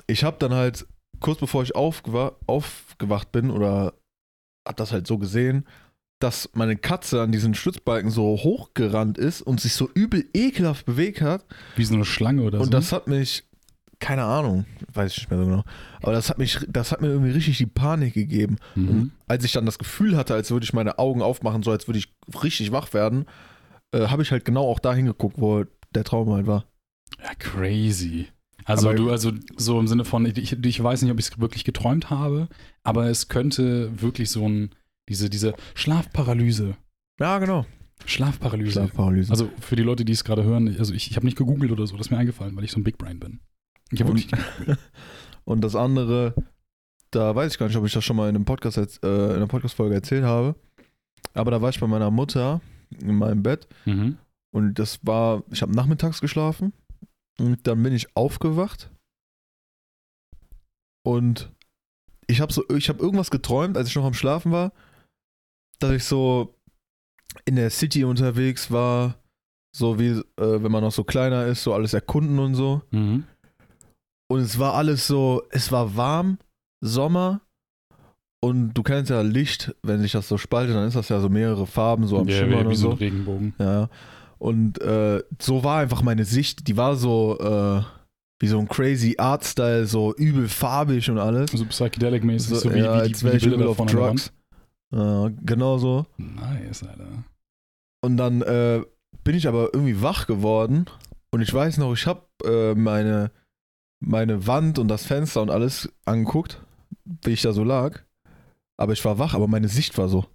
ich 0.07 0.23
habe 0.23 0.37
dann 0.39 0.53
halt 0.53 0.87
kurz 1.19 1.39
bevor 1.39 1.63
ich 1.63 1.75
aufgewa 1.75 2.37
aufgewacht 2.47 3.31
bin 3.31 3.51
oder 3.51 3.93
hab 4.67 4.77
das 4.77 4.91
halt 4.91 5.07
so 5.07 5.17
gesehen, 5.17 5.65
dass 6.19 6.49
meine 6.53 6.75
Katze 6.75 7.21
an 7.21 7.31
diesen 7.31 7.53
Stützbalken 7.55 8.11
so 8.11 8.23
hochgerannt 8.23 9.17
ist 9.17 9.41
und 9.41 9.61
sich 9.61 9.73
so 9.73 9.89
übel 9.93 10.25
ekelhaft 10.33 10.85
bewegt 10.85 11.21
hat. 11.21 11.45
Wie 11.75 11.85
so 11.85 11.95
eine 11.95 12.05
Schlange 12.05 12.43
oder 12.43 12.59
so. 12.59 12.65
Und 12.65 12.73
das 12.73 12.91
hat 12.91 13.07
mich, 13.07 13.45
keine 13.99 14.23
Ahnung, 14.23 14.65
weiß 14.93 15.13
ich 15.13 15.17
nicht 15.19 15.31
mehr 15.31 15.39
so 15.39 15.45
genau, 15.45 15.63
aber 16.01 16.11
das 16.11 16.29
hat 16.29 16.37
mich, 16.37 16.59
das 16.67 16.91
hat 16.91 17.01
mir 17.01 17.07
irgendwie 17.07 17.31
richtig 17.31 17.57
die 17.57 17.65
Panik 17.65 18.13
gegeben. 18.13 18.57
mhm. 18.75 18.89
Und 18.89 19.11
als 19.27 19.45
ich 19.45 19.53
dann 19.53 19.65
das 19.65 19.79
Gefühl 19.79 20.17
hatte, 20.17 20.33
als 20.33 20.51
würde 20.51 20.65
ich 20.65 20.73
meine 20.73 20.99
Augen 20.99 21.21
aufmachen, 21.21 21.63
so 21.63 21.71
als 21.71 21.87
würde 21.87 21.99
ich 21.99 22.13
richtig 22.43 22.71
wach 22.71 22.93
werden, 22.93 23.25
äh, 23.91 24.07
habe 24.07 24.21
ich 24.21 24.31
halt 24.31 24.43
genau 24.45 24.67
auch 24.67 24.79
da 24.79 24.93
hingeguckt, 24.93 25.39
wo 25.39 25.63
der 25.95 26.03
Traum 26.03 26.31
halt 26.31 26.47
war. 26.47 26.65
Ja, 27.23 27.33
crazy. 27.39 28.27
Also 28.69 28.89
Aber- 28.89 28.97
du, 28.97 29.09
also 29.11 29.31
so 29.57 29.79
im 29.79 29.87
Sinne 29.87 30.05
von, 30.05 30.25
ich, 30.25 30.53
ich 30.53 30.83
weiß 30.83 31.01
nicht, 31.01 31.11
ob 31.11 31.19
ich 31.19 31.25
es 31.29 31.39
wirklich 31.39 31.63
geträumt 31.63 32.09
habe, 32.09 32.47
aber 32.83 33.07
es 33.09 33.27
könnte 33.27 33.99
wirklich 34.01 34.29
so 34.29 34.47
ein, 34.47 34.69
diese, 35.09 35.29
diese 35.29 35.55
Schlafparalyse. 35.73 36.75
Ja, 37.19 37.39
genau. 37.39 37.65
Schlafparalyse. 38.05 38.71
Schlafparalyse. 38.73 39.31
Also 39.31 39.49
für 39.59 39.75
die 39.75 39.83
Leute, 39.83 40.05
die 40.05 40.11
es 40.13 40.23
gerade 40.23 40.43
hören, 40.43 40.67
also 40.77 40.93
ich, 40.93 41.09
ich 41.09 41.15
habe 41.15 41.25
nicht 41.25 41.37
gegoogelt 41.37 41.71
oder 41.71 41.85
so, 41.87 41.97
das 41.97 42.07
ist 42.07 42.11
mir 42.11 42.17
eingefallen, 42.17 42.55
weil 42.55 42.63
ich 42.63 42.71
so 42.71 42.79
ein 42.79 42.83
Big 42.83 42.97
Brain 42.97 43.19
bin. 43.19 43.39
Ich 43.91 44.01
habe 44.01 44.11
Und- 44.11 44.31
wirklich. 44.31 44.77
Und 45.45 45.61
das 45.61 45.75
andere, 45.75 46.35
da 47.11 47.35
weiß 47.35 47.53
ich 47.53 47.57
gar 47.59 47.65
nicht, 47.67 47.75
ob 47.75 47.85
ich 47.85 47.93
das 47.93 48.05
schon 48.05 48.15
mal 48.17 48.29
in 48.29 48.35
einem 48.35 48.45
Podcast, 48.45 48.77
äh, 48.77 48.85
in 49.07 49.31
einer 49.37 49.47
Podcast-Folge 49.47 49.95
erzählt 49.95 50.23
habe. 50.23 50.55
Aber 51.33 51.49
da 51.49 51.59
war 51.61 51.69
ich 51.69 51.79
bei 51.79 51.87
meiner 51.87 52.11
Mutter 52.11 52.61
in 53.01 53.15
meinem 53.15 53.41
Bett 53.41 53.67
Mhm. 53.85 54.17
und 54.51 54.75
das 54.77 54.99
war, 55.03 55.43
ich 55.51 55.61
habe 55.63 55.75
nachmittags 55.75 56.21
geschlafen 56.21 56.71
und 57.39 57.65
dann 57.67 57.81
bin 57.83 57.93
ich 57.93 58.15
aufgewacht 58.15 58.91
und 61.05 61.51
ich 62.27 62.41
habe 62.41 62.53
so, 62.53 62.63
ich 62.69 62.89
habe 62.89 62.99
irgendwas 62.99 63.31
geträumt, 63.31 63.77
als 63.77 63.87
ich 63.89 63.95
noch 63.95 64.05
am 64.05 64.13
Schlafen 64.13 64.51
war, 64.51 64.71
dass 65.79 65.91
ich 65.91 66.03
so 66.03 66.55
in 67.45 67.55
der 67.55 67.69
City 67.69 68.03
unterwegs 68.03 68.71
war, 68.71 69.15
so 69.75 69.99
wie, 69.99 70.09
äh, 70.09 70.23
wenn 70.37 70.71
man 70.71 70.83
noch 70.83 70.91
so 70.91 71.03
kleiner 71.03 71.45
ist, 71.45 71.63
so 71.63 71.73
alles 71.73 71.93
erkunden 71.93 72.37
und 72.39 72.55
so. 72.55 72.81
Mhm. 72.91 73.23
Und 74.31 74.41
es 74.41 74.59
war 74.59 74.75
alles 74.75 75.07
so, 75.07 75.43
es 75.49 75.71
war 75.71 75.95
warm, 75.95 76.37
Sommer. 76.81 77.41
Und 78.41 78.73
du 78.73 78.83
kennst 78.83 79.09
ja 79.09 79.21
Licht, 79.21 79.75
wenn 79.83 80.01
sich 80.01 80.11
das 80.13 80.27
so 80.27 80.37
spaltet, 80.37 80.75
dann 80.75 80.87
ist 80.87 80.95
das 80.95 81.09
ja 81.09 81.19
so 81.19 81.29
mehrere 81.29 81.67
Farben, 81.67 82.07
so 82.07 82.19
am 82.19 82.27
Ja, 82.27 82.37
Schimmern 82.37 82.65
wie, 82.65 82.69
und 82.69 82.75
so 82.75 82.81
so. 82.81 82.91
ein 82.91 82.97
Regenbogen. 82.97 83.53
Ja. 83.57 83.89
Und 84.39 84.81
äh, 84.81 85.21
so 85.39 85.63
war 85.63 85.79
einfach 85.79 86.01
meine 86.01 86.25
Sicht, 86.25 86.67
die 86.67 86.77
war 86.77 86.95
so 86.95 87.37
äh, 87.39 87.83
wie 88.39 88.47
so 88.47 88.57
ein 88.57 88.69
crazy 88.69 89.15
Art-Style, 89.17 89.85
so 89.85 90.15
übel 90.15 90.47
farbig 90.47 91.09
und 91.09 91.19
alles. 91.19 91.51
So 91.51 91.65
psychedelic-mäßig, 91.65 92.47
so, 92.47 92.55
So, 92.55 92.73
wie, 92.73 92.79
ja, 92.79 93.03
wie, 93.03 93.11
die, 93.11 93.21
wie 93.21 93.37
die 93.37 93.49
Bilder 93.49 93.75
von. 93.75 93.87
Drugs. 93.87 94.31
Äh, 94.93 95.29
genau 95.45 95.77
so. 95.77 96.05
Nice, 96.17 96.83
Alter. 96.83 97.25
Und 98.01 98.17
dann 98.17 98.41
äh, 98.41 98.81
bin 99.25 99.35
ich 99.35 99.47
aber 99.47 99.73
irgendwie 99.73 100.01
wach 100.01 100.25
geworden 100.25 100.85
und 101.31 101.41
ich 101.41 101.53
weiß 101.53 101.77
noch, 101.77 101.93
ich 101.93 102.07
habe 102.07 102.23
äh, 102.45 102.75
meine, 102.75 103.31
meine 103.99 104.47
Wand 104.47 104.79
und 104.79 104.87
das 104.87 105.05
Fenster 105.05 105.41
und 105.41 105.51
alles 105.51 105.91
angeguckt, 106.05 106.61
wie 107.23 107.31
ich 107.31 107.41
da 107.41 107.51
so 107.51 107.65
lag. 107.65 107.99
Aber 108.77 108.93
ich 108.93 109.03
war 109.03 109.19
wach, 109.19 109.33
aber 109.33 109.47
meine 109.47 109.67
Sicht 109.67 109.97
war 109.97 110.07
so. 110.07 110.25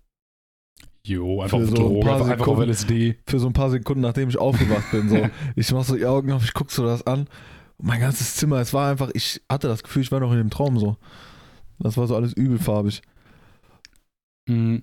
Jo, 1.06 1.42
einfach 1.42 1.58
Für 1.58 1.64
auf 1.64 1.70
so 1.70 1.74
ein 1.76 1.80
Droge, 1.82 2.00
paar 2.06 2.14
einfach, 2.16 2.30
auf 2.32 2.38
Sekunden. 2.38 2.70
LSD. 2.70 3.18
Für 3.26 3.38
so 3.38 3.46
ein 3.48 3.52
paar 3.52 3.70
Sekunden, 3.70 4.00
nachdem 4.00 4.28
ich 4.30 4.38
aufgewacht 4.38 4.90
bin. 4.90 5.08
So. 5.08 5.28
ich 5.56 5.70
mach 5.72 5.84
so 5.84 5.96
die 5.96 6.06
Augen 6.06 6.32
auf, 6.32 6.44
ich 6.44 6.54
guck 6.54 6.70
so 6.70 6.84
das 6.84 7.06
an. 7.06 7.26
Und 7.76 7.86
mein 7.88 8.00
ganzes 8.00 8.36
Zimmer, 8.36 8.56
es 8.60 8.72
war 8.72 8.90
einfach, 8.90 9.10
ich 9.14 9.42
hatte 9.50 9.68
das 9.68 9.82
Gefühl, 9.82 10.02
ich 10.02 10.12
war 10.12 10.20
noch 10.20 10.30
in 10.32 10.38
dem 10.38 10.50
Traum 10.50 10.78
so. 10.78 10.96
Das 11.78 11.96
war 11.96 12.06
so 12.06 12.16
alles 12.16 12.32
übelfarbig. 12.32 13.02
Mhm. 14.48 14.82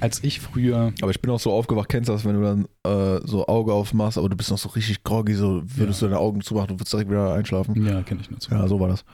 Als 0.00 0.22
ich 0.24 0.40
früher, 0.40 0.92
Aber 1.02 1.10
ich 1.10 1.20
bin 1.20 1.30
auch 1.30 1.40
so 1.40 1.52
aufgewacht, 1.52 1.88
kennst 1.88 2.08
du 2.08 2.12
das, 2.12 2.24
wenn 2.24 2.34
du 2.34 2.42
dann 2.42 2.66
äh, 2.84 3.20
so 3.26 3.46
Auge 3.46 3.72
aufmachst, 3.72 4.18
aber 4.18 4.28
du 4.28 4.36
bist 4.36 4.50
noch 4.50 4.58
so 4.58 4.68
richtig 4.70 5.04
groggy, 5.04 5.34
so 5.34 5.62
würdest 5.64 6.00
Ja. 6.02 6.08
du 6.08 6.14
deine 6.14 6.20
Augen 6.20 6.40
zumachen, 6.40 6.68
du 6.68 6.74
würdest 6.74 6.92
direkt 6.92 7.10
wieder 7.10 7.32
einschlafen. 7.34 7.86
ja, 7.86 8.02
kenne 8.02 8.20
ich 8.22 8.30
nur 8.30 8.40
zu. 8.40 8.50
Ja, 8.52 8.66
so 8.68 8.80
war 8.80 8.88
das. 8.88 9.04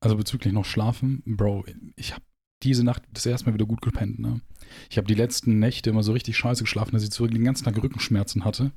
Also 0.00 0.16
bezüglich 0.16 0.52
noch 0.52 0.64
Schlafen, 0.64 1.22
Bro, 1.24 1.64
ich 1.96 2.12
habe 2.14 2.22
diese 2.62 2.84
Nacht 2.84 3.02
das 3.12 3.26
erste 3.26 3.46
Mal 3.48 3.54
wieder 3.54 3.66
gut 3.66 3.80
gepennt. 3.80 4.18
Ne? 4.18 4.40
Ich 4.90 4.96
habe 4.98 5.06
die 5.06 5.14
letzten 5.14 5.58
Nächte 5.58 5.90
immer 5.90 6.02
so 6.02 6.12
richtig 6.12 6.36
scheiße 6.36 6.64
geschlafen, 6.64 6.92
dass 6.92 7.02
ich 7.02 7.10
zurück 7.10 7.30
den 7.30 7.44
ganzen 7.44 7.64
Tag 7.64 7.80
Rückenschmerzen 7.82 8.44
hatte. 8.44 8.72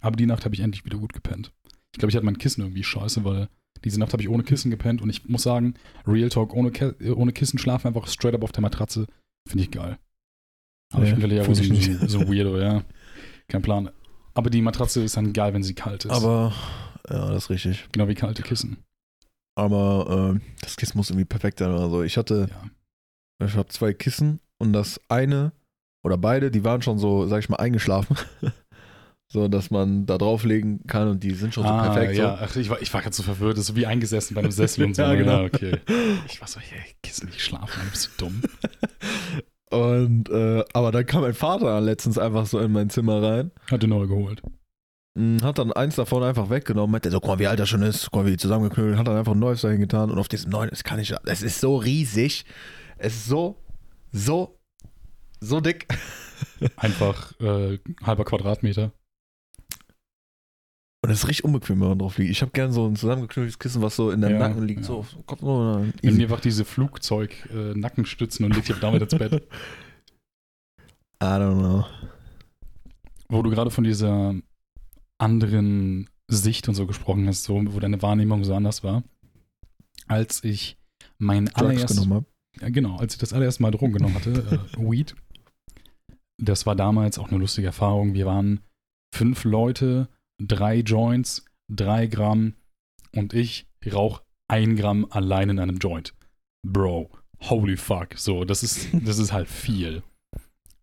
Aber 0.00 0.16
die 0.16 0.26
Nacht 0.26 0.44
habe 0.44 0.54
ich 0.54 0.60
endlich 0.60 0.84
wieder 0.84 0.98
gut 0.98 1.12
gepennt. 1.12 1.52
Ich 1.92 1.98
glaube, 1.98 2.10
ich 2.10 2.16
hatte 2.16 2.24
mein 2.26 2.38
Kissen 2.38 2.62
irgendwie 2.62 2.84
scheiße, 2.84 3.24
weil 3.24 3.48
diese 3.84 3.98
Nacht 4.00 4.12
habe 4.12 4.22
ich 4.22 4.28
ohne 4.28 4.42
Kissen 4.44 4.70
gepennt 4.70 5.02
und 5.02 5.10
ich 5.10 5.28
muss 5.28 5.42
sagen, 5.42 5.74
Real 6.06 6.28
Talk, 6.28 6.54
ohne, 6.54 6.70
Ke 6.70 6.94
ohne 7.16 7.32
Kissen 7.32 7.58
schlafen, 7.58 7.88
einfach 7.88 8.06
straight 8.08 8.34
up 8.34 8.42
auf 8.44 8.52
der 8.52 8.62
Matratze, 8.62 9.06
finde 9.48 9.64
ich 9.64 9.70
geil. 9.70 9.98
Aber 10.92 11.04
ich 11.04 11.10
Ja, 11.10 11.16
bin 11.16 11.22
vielleicht 11.24 11.44
fühl 11.44 11.52
auch 11.52 11.56
so, 11.56 11.62
ich 11.62 11.84
so, 11.84 11.90
nicht. 11.92 12.10
so 12.10 12.18
ein 12.20 12.28
Weirdo, 12.28 12.58
ja. 12.58 12.84
Kein 13.48 13.62
Plan. 13.62 13.90
Aber 14.34 14.50
die 14.50 14.62
Matratze 14.62 15.02
ist 15.02 15.16
dann 15.16 15.32
geil, 15.32 15.52
wenn 15.54 15.62
sie 15.62 15.74
kalt 15.74 16.04
ist. 16.04 16.10
Aber, 16.12 16.52
ja, 17.10 17.30
das 17.32 17.44
ist 17.44 17.50
richtig. 17.50 17.88
genau 17.92 18.08
wie 18.08 18.14
kalte 18.14 18.42
Kissen. 18.42 18.78
Aber 19.54 20.34
äh, 20.36 20.40
das 20.62 20.76
Kissen 20.76 20.96
muss 20.96 21.10
irgendwie 21.10 21.26
perfekt 21.26 21.58
sein 21.58 21.70
oder 21.70 21.90
so. 21.90 22.02
Ich 22.02 22.16
hatte, 22.16 22.48
Ja. 23.40 23.46
ich 23.46 23.54
habe 23.56 23.68
zwei 23.68 23.92
Kissen 23.92 24.40
und 24.62 24.72
das 24.72 25.00
eine 25.08 25.52
oder 26.04 26.16
beide, 26.16 26.52
die 26.52 26.62
waren 26.62 26.82
schon 26.82 26.98
so, 26.98 27.26
sag 27.26 27.40
ich 27.40 27.48
mal, 27.48 27.56
eingeschlafen. 27.56 28.16
so, 29.28 29.48
dass 29.48 29.72
man 29.72 30.06
da 30.06 30.18
drauflegen 30.18 30.86
kann 30.86 31.08
und 31.08 31.24
die 31.24 31.32
sind 31.32 31.52
schon 31.52 31.64
so 31.64 31.68
ah, 31.68 31.88
perfekt. 31.88 32.16
ja. 32.16 32.38
Ach, 32.40 32.54
ich 32.54 32.70
war, 32.70 32.80
ich 32.80 32.94
war 32.94 33.02
gerade 33.02 33.14
so 33.14 33.24
verwirrt, 33.24 33.54
das 33.54 33.62
ist 33.62 33.66
so 33.66 33.76
wie 33.76 33.86
eingesessen 33.86 34.34
bei 34.34 34.40
einem 34.40 34.52
Sessel 34.52 34.84
und 34.86 34.94
so. 34.94 35.02
Ja, 35.02 35.14
genau. 35.14 35.44
okay. 35.44 35.78
Ich 36.28 36.40
war 36.40 36.46
so, 36.46 36.60
hey, 36.60 36.94
Kissen 37.02 37.28
nicht 37.28 37.42
schlafen, 37.42 37.82
bist 37.90 38.10
du 38.18 38.24
dumm? 38.24 38.40
So. 38.42 38.48
Und, 39.72 40.28
äh, 40.28 40.62
aber 40.74 40.92
dann 40.92 41.06
kam 41.06 41.22
mein 41.22 41.32
Vater 41.32 41.80
letztens 41.80 42.18
einfach 42.18 42.44
so 42.44 42.58
in 42.58 42.72
mein 42.72 42.90
Zimmer 42.90 43.22
rein. 43.22 43.52
Hat 43.70 43.82
den 43.82 43.88
neu 43.88 44.06
geholt. 44.06 44.42
Mm, 45.14 45.38
Hat 45.42 45.58
dann 45.58 45.72
eins 45.72 45.96
davon 45.96 46.22
einfach 46.22 46.50
weggenommen, 46.50 46.92
meinte 46.92 47.10
so, 47.10 47.20
guck 47.20 47.30
mal, 47.30 47.38
wie 47.38 47.46
alt 47.46 47.58
das 47.58 47.70
schon 47.70 47.80
ist, 47.80 48.10
guck 48.10 48.24
mal, 48.24 48.30
wie 48.30 48.36
zusammengeknüllt, 48.36 48.98
hat 48.98 49.08
dann 49.08 49.16
einfach 49.16 49.32
ein 49.32 49.38
neues 49.38 49.62
dahin 49.62 49.80
getan 49.80 50.10
und 50.10 50.18
auf 50.18 50.28
diesem 50.28 50.50
neuen, 50.50 50.68
das 50.68 50.84
kann 50.84 50.98
ich, 50.98 51.14
es 51.24 51.40
ist 51.40 51.58
so 51.58 51.76
riesig, 51.76 52.44
es 52.98 53.14
ist 53.14 53.26
so, 53.26 53.61
so, 54.12 54.58
so 55.40 55.60
dick. 55.60 55.88
Einfach 56.76 57.38
äh, 57.40 57.78
halber 58.02 58.24
Quadratmeter. 58.24 58.92
Und 61.04 61.10
das 61.10 61.18
ist 61.18 61.28
richtig 61.28 61.44
unbequem, 61.44 61.80
wenn 61.80 61.88
man 61.88 61.98
drauf 61.98 62.16
liegt. 62.18 62.30
Ich 62.30 62.42
habe 62.42 62.52
gern 62.52 62.72
so 62.72 62.86
ein 62.86 62.94
zusammengeknülltes 62.94 63.58
Kissen, 63.58 63.82
was 63.82 63.96
so 63.96 64.12
in 64.12 64.20
der 64.20 64.30
Ja, 64.30 64.38
Nacken 64.38 64.64
liegt, 64.64 64.82
ja. 64.82 64.86
so 64.86 65.04
Kopf. 65.26 65.40
So, 65.40 65.84
Nimm 66.02 66.20
einfach 66.20 66.38
diese 66.40 66.64
Flugzeug-Nackenstützen 66.64 68.44
und 68.44 68.54
leg 68.54 68.64
dich 68.64 68.78
damit 68.78 69.02
ins 69.02 69.16
Bett. 69.18 69.32
I 71.20 71.24
don't 71.24 71.58
know. 71.58 71.84
Wo 73.28 73.42
du 73.42 73.50
gerade 73.50 73.72
von 73.72 73.82
dieser 73.82 74.34
anderen 75.18 76.08
Sicht 76.28 76.68
und 76.68 76.76
so 76.76 76.86
gesprochen 76.86 77.26
hast, 77.26 77.44
so, 77.44 77.60
wo 77.66 77.80
deine 77.80 78.00
Wahrnehmung 78.00 78.44
so 78.44 78.54
anders 78.54 78.84
war. 78.84 79.02
Als 80.06 80.44
ich 80.44 80.78
mein 81.18 81.48
allererstes. 81.54 82.06
Ja, 82.60 82.68
genau, 82.68 82.96
als 82.96 83.14
ich 83.14 83.20
das 83.20 83.32
allererste 83.32 83.62
Mal 83.62 83.70
Drogen 83.70 83.92
genommen 83.92 84.14
hatte, 84.14 84.30
äh, 84.76 84.78
Weed. 84.90 85.14
Das 86.38 86.66
war 86.66 86.76
damals 86.76 87.18
auch 87.18 87.28
eine 87.28 87.38
lustige 87.38 87.68
Erfahrung. 87.68 88.14
Wir 88.14 88.26
waren 88.26 88.60
fünf 89.14 89.44
Leute, 89.44 90.08
drei 90.40 90.80
Joints, 90.80 91.44
drei 91.70 92.06
Gramm 92.06 92.54
und 93.14 93.34
ich 93.34 93.66
rauch 93.92 94.22
ein 94.48 94.76
Gramm 94.76 95.06
allein 95.10 95.50
in 95.50 95.58
einem 95.58 95.78
Joint. 95.78 96.14
Bro, 96.66 97.10
holy 97.40 97.76
fuck. 97.76 98.14
So, 98.16 98.44
das 98.44 98.62
ist, 98.62 98.88
das 98.92 99.18
ist 99.18 99.32
halt 99.32 99.48
viel. 99.48 100.02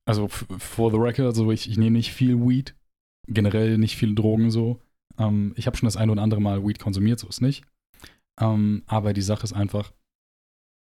Also, 0.06 0.28
for 0.28 0.92
the 0.92 0.98
record, 0.98 1.36
so 1.36 1.52
ich, 1.52 1.70
ich 1.70 1.78
nehme 1.78 1.98
nicht 1.98 2.12
viel 2.12 2.40
Weed, 2.40 2.76
generell 3.28 3.78
nicht 3.78 3.96
viel 3.96 4.16
Drogen 4.16 4.50
so. 4.50 4.82
Ähm, 5.20 5.54
ich 5.56 5.68
habe 5.68 5.78
schon 5.78 5.88
das 5.88 5.98
ein 5.98 6.10
oder 6.10 6.24
andere 6.24 6.42
Mal 6.42 6.66
Weed 6.66 6.80
konsumiert, 6.80 7.20
so 7.20 7.28
ist 7.28 7.42
nicht. 7.42 7.64
Ähm, 8.42 8.84
aber 8.88 9.14
die 9.14 9.22
Sache 9.22 9.44
ist 9.44 9.54
einfach, 9.54 9.94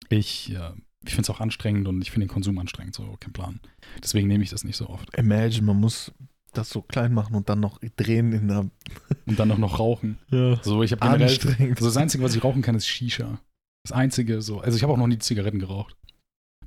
ich, 0.09 0.51
äh, 0.51 0.71
ich 1.03 1.13
finde 1.13 1.21
es 1.21 1.29
auch 1.29 1.39
anstrengend 1.39 1.87
und 1.87 2.01
ich 2.01 2.11
finde 2.11 2.27
den 2.27 2.33
Konsum 2.33 2.57
anstrengend, 2.57 2.95
so 2.95 3.15
kein 3.19 3.33
Plan. 3.33 3.59
Deswegen 4.01 4.27
nehme 4.27 4.43
ich 4.43 4.49
das 4.49 4.63
nicht 4.63 4.77
so 4.77 4.89
oft. 4.89 5.15
Imagine, 5.17 5.65
man 5.67 5.79
muss 5.79 6.11
das 6.53 6.69
so 6.69 6.81
klein 6.81 7.13
machen 7.13 7.35
und 7.35 7.49
dann 7.49 7.59
noch 7.59 7.79
drehen 7.97 8.31
in 8.31 8.47
der. 8.47 8.69
Und 9.27 9.39
dann 9.39 9.51
auch 9.51 9.57
noch 9.57 9.79
rauchen. 9.79 10.19
Ja. 10.29 10.61
So, 10.61 10.83
ich 10.83 10.91
habe 10.91 11.01
generell. 11.01 11.27
Anstrengend. 11.27 11.77
Also 11.77 11.85
das 11.85 11.97
Einzige, 11.97 12.23
was 12.23 12.35
ich 12.35 12.43
rauchen 12.43 12.61
kann, 12.61 12.75
ist 12.75 12.85
Shisha. 12.85 13.39
Das 13.83 13.91
Einzige, 13.91 14.41
so. 14.41 14.59
Also 14.59 14.77
ich 14.77 14.83
habe 14.83 14.93
auch 14.93 14.97
noch 14.97 15.07
nie 15.07 15.17
Zigaretten 15.17 15.59
geraucht. 15.59 15.95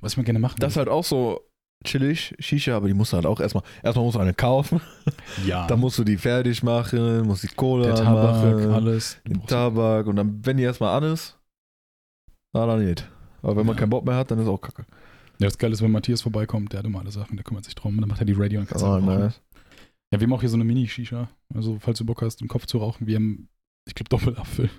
Was 0.00 0.12
ich 0.12 0.16
mal 0.16 0.24
gerne 0.24 0.40
machen 0.40 0.56
Das 0.58 0.72
ist 0.72 0.76
halt 0.76 0.88
auch 0.88 1.04
so 1.04 1.40
chillig, 1.84 2.34
Shisha, 2.38 2.76
aber 2.76 2.88
die 2.88 2.94
musst 2.94 3.12
du 3.12 3.16
halt 3.16 3.26
auch 3.26 3.40
erstmal. 3.40 3.62
Erstmal 3.82 4.04
musst 4.04 4.16
du 4.16 4.20
eine 4.20 4.34
kaufen, 4.34 4.80
ja. 5.46 5.66
dann 5.66 5.80
musst 5.80 5.98
du 5.98 6.04
die 6.04 6.16
fertig 6.16 6.62
machen, 6.62 7.22
musst 7.22 7.44
die 7.44 7.48
Cola 7.48 7.86
der 7.86 7.94
Tabak, 7.94 8.56
machen, 8.56 8.70
alles. 8.72 9.20
Den 9.26 9.46
Tabak 9.46 10.06
und 10.06 10.16
dann, 10.16 10.44
wenn 10.44 10.56
die 10.56 10.64
erstmal 10.64 10.96
an 10.96 11.12
ist, 11.12 11.38
na 12.52 12.66
dann 12.66 12.84
nicht. 12.84 13.08
Aber 13.42 13.56
wenn 13.56 13.66
man 13.66 13.76
Ja. 13.76 13.80
keinen 13.80 13.90
Bock 13.90 14.04
mehr 14.04 14.16
hat, 14.16 14.30
dann 14.30 14.38
ist 14.38 14.46
auch 14.48 14.60
kacke. 14.60 14.84
Ja, 15.40 15.46
das 15.46 15.58
Geile 15.58 15.72
ist, 15.74 15.82
wenn 15.82 15.90
Matthias 15.92 16.22
vorbeikommt, 16.22 16.72
der 16.72 16.80
hat 16.80 16.86
immer 16.86 16.98
alle 17.00 17.10
Sachen, 17.12 17.36
der 17.36 17.44
kümmert 17.44 17.64
sich 17.64 17.74
drum. 17.74 17.94
Und 17.94 18.00
dann 18.00 18.08
macht 18.08 18.20
er 18.20 18.26
die 18.26 18.32
Radio 18.32 18.60
und 18.60 18.68
kannst 18.68 18.84
Oh, 18.84 18.98
nice. 18.98 19.40
Ja, 20.12 20.18
wir 20.20 20.26
haben 20.26 20.32
auch 20.32 20.40
hier 20.40 20.48
so 20.48 20.56
eine 20.56 20.64
Mini-Shisha. 20.64 21.28
Also, 21.54 21.78
falls 21.80 21.98
du 21.98 22.04
Bock 22.04 22.22
hast, 22.22 22.40
einen 22.40 22.48
Kopf 22.48 22.66
zu 22.66 22.78
rauchen, 22.78 23.06
wir 23.06 23.16
haben, 23.16 23.48
ich 23.86 23.94
glaube, 23.94 24.08
Doppelapfel. 24.08 24.70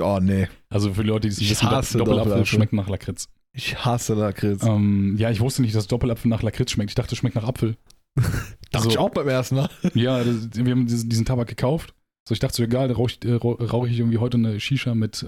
oh 0.00 0.18
nee, 0.22 0.48
Also 0.68 0.92
für 0.94 1.02
die 1.02 1.08
Leute, 1.08 1.22
die 1.22 1.28
es 1.32 1.38
nicht 1.40 1.50
Ich 1.50 1.56
wissen, 1.58 1.66
Doppelapfel, 1.70 1.98
Doppelapfel. 2.04 2.46
schmeckt 2.46 2.72
nach 2.74 2.88
Lakritz. 2.88 3.28
ich 3.52 3.84
hasse 3.84 4.14
Lakritz. 4.14 4.62
Ähm, 4.62 5.16
ja, 5.18 5.30
ich 5.30 5.40
wusste 5.40 5.62
nicht, 5.62 5.74
dass 5.74 5.86
Doppelapfel 5.88 6.28
nach 6.28 6.42
Lakritz 6.42 6.70
schmeckt. 6.70 6.90
Ich 6.90 6.94
dachte, 6.94 7.14
es 7.14 7.18
schmeckt 7.18 7.34
nach 7.36 7.44
Apfel. 7.48 7.76
Dachte 8.16 8.36
also- 8.72 8.90
ich 8.90 8.98
auch 8.98 9.10
beim 9.10 9.26
ersten 9.28 9.56
Mal. 9.56 9.70
Ja, 9.94 10.22
das, 10.22 10.50
wir 10.52 10.70
haben 10.72 10.86
diesen, 10.86 11.08
diesen 11.08 11.24
Tabak 11.24 11.48
gekauft. 11.48 11.94
So, 12.28 12.34
ich 12.34 12.38
dachte 12.38 12.54
so, 12.56 12.62
egal, 12.62 12.86
da 12.88 12.94
rauche 12.94 13.10
ich, 13.12 13.24
äh, 13.24 13.34
rauch 13.34 13.86
ich 13.86 13.98
irgendwie 13.98 14.18
heute 14.18 14.36
eine 14.36 14.60
Shisha 14.60 14.94
mit, 14.94 15.22
äh, 15.24 15.26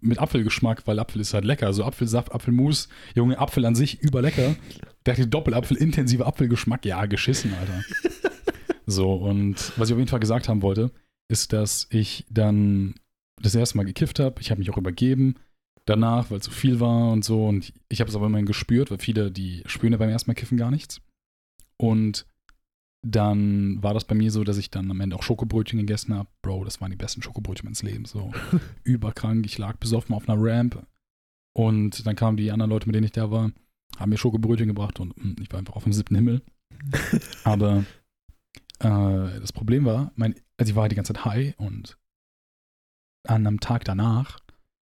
mit 0.00 0.18
Apfelgeschmack, 0.18 0.86
weil 0.86 0.98
Apfel 0.98 1.20
ist 1.20 1.34
halt 1.34 1.44
lecker. 1.44 1.72
So 1.72 1.84
Apfelsaft, 1.84 2.32
Apfelmus, 2.32 2.88
Junge, 3.14 3.38
Apfel 3.38 3.64
an 3.64 3.74
sich 3.74 4.02
überlecker. 4.02 4.56
Ich 4.68 4.78
dachte, 5.04 5.26
Doppelapfel, 5.26 5.76
intensiver 5.76 6.26
Apfelgeschmack. 6.26 6.84
Ja, 6.84 7.06
geschissen, 7.06 7.52
Alter. 7.54 7.82
so, 8.86 9.14
und 9.14 9.72
was 9.76 9.88
ich 9.88 9.94
auf 9.94 9.98
jeden 9.98 10.08
Fall 10.08 10.20
gesagt 10.20 10.48
haben 10.48 10.62
wollte, 10.62 10.90
ist, 11.28 11.52
dass 11.52 11.86
ich 11.90 12.24
dann 12.30 12.94
das 13.42 13.54
erste 13.54 13.76
Mal 13.76 13.84
gekifft 13.84 14.18
habe. 14.18 14.40
Ich 14.40 14.50
habe 14.50 14.58
mich 14.58 14.70
auch 14.70 14.78
übergeben 14.78 15.36
danach, 15.84 16.30
weil 16.30 16.42
so 16.42 16.50
viel 16.50 16.80
war 16.80 17.12
und 17.12 17.24
so. 17.24 17.46
Und 17.46 17.72
ich 17.88 18.00
habe 18.00 18.10
es 18.10 18.16
aber 18.16 18.26
immerhin 18.26 18.46
gespürt, 18.46 18.90
weil 18.90 18.98
viele, 18.98 19.30
die 19.30 19.62
spüren 19.66 19.92
ja 19.92 19.98
beim 19.98 20.10
ersten 20.10 20.30
Mal 20.30 20.34
kiffen 20.34 20.58
gar 20.58 20.70
nichts. 20.70 21.00
Und 21.78 22.26
dann 23.02 23.82
war 23.82 23.94
das 23.94 24.04
bei 24.04 24.14
mir 24.14 24.30
so, 24.30 24.44
dass 24.44 24.58
ich 24.58 24.70
dann 24.70 24.90
am 24.90 25.00
Ende 25.00 25.16
auch 25.16 25.22
Schokobrötchen 25.22 25.78
gegessen 25.78 26.14
habe. 26.14 26.28
Bro, 26.42 26.64
das 26.64 26.80
waren 26.80 26.90
die 26.90 26.96
besten 26.96 27.22
Schokobrötchen 27.22 27.66
meines 27.66 27.82
Lebens. 27.82 28.10
So 28.10 28.32
überkrank. 28.84 29.46
Ich 29.46 29.58
lag 29.58 29.76
besoffen 29.76 30.14
auf 30.14 30.28
einer 30.28 30.40
Ramp. 30.40 30.86
Und 31.52 32.06
dann 32.06 32.16
kamen 32.16 32.36
die 32.36 32.50
anderen 32.50 32.70
Leute, 32.70 32.86
mit 32.86 32.94
denen 32.94 33.06
ich 33.06 33.12
da 33.12 33.30
war, 33.30 33.50
haben 33.96 34.10
mir 34.10 34.18
Schokobrötchen 34.18 34.68
gebracht 34.68 35.00
und 35.00 35.16
mm, 35.16 35.40
ich 35.40 35.50
war 35.50 35.58
einfach 35.58 35.76
auf 35.76 35.84
dem 35.84 35.92
siebten 35.92 36.16
Himmel. 36.16 36.42
Aber 37.44 37.84
äh, 38.80 39.40
das 39.40 39.52
Problem 39.52 39.84
war, 39.84 40.12
mein, 40.16 40.34
also 40.58 40.70
ich 40.70 40.76
war 40.76 40.82
halt 40.82 40.92
die 40.92 40.96
ganze 40.96 41.14
Zeit 41.14 41.24
high 41.24 41.58
und 41.58 41.96
an 43.26 43.46
einem 43.46 43.60
Tag 43.60 43.84
danach 43.84 44.40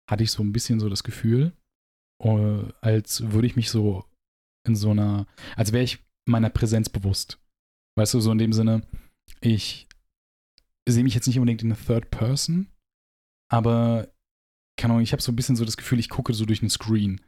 hatte 0.09 0.23
ich 0.23 0.31
so 0.31 0.42
ein 0.42 0.53
bisschen 0.53 0.81
so 0.81 0.88
das 0.88 1.03
Gefühl, 1.03 1.53
äh, 2.23 2.62
als 2.81 3.33
würde 3.33 3.46
ich 3.46 3.57
mich 3.57 3.70
so 3.70 4.05
in 4.66 4.77
so 4.77 4.90
einer, 4.90 5.27
als 5.57 5.73
wäre 5.73 5.85
ich 5.85 5.99
meiner 6.25 6.51
Präsenz 6.51 6.88
bewusst. 6.88 7.38
Weißt 7.96 8.14
du, 8.14 8.20
so 8.20 8.33
in 8.33 8.38
dem 8.38 8.53
Sinne, 8.53 8.83
ich 9.40 9.88
sehe 10.88 11.05
mich 11.05 11.14
jetzt 11.14 11.26
nicht 11.26 11.38
unbedingt 11.38 11.62
in 11.62 11.68
der 11.70 11.79
Third 11.79 12.11
Person, 12.11 12.68
aber 13.50 14.09
keine 14.79 14.94
Ahnung, 14.94 15.03
ich 15.03 15.12
habe 15.12 15.22
so 15.22 15.31
ein 15.33 15.37
bisschen 15.37 15.57
so 15.57 15.64
das 15.64 15.76
Gefühl, 15.76 15.98
ich 15.98 16.09
gucke 16.09 16.33
so 16.33 16.46
durch 16.46 16.62
einen 16.62 16.70
Screen. 16.70 17.20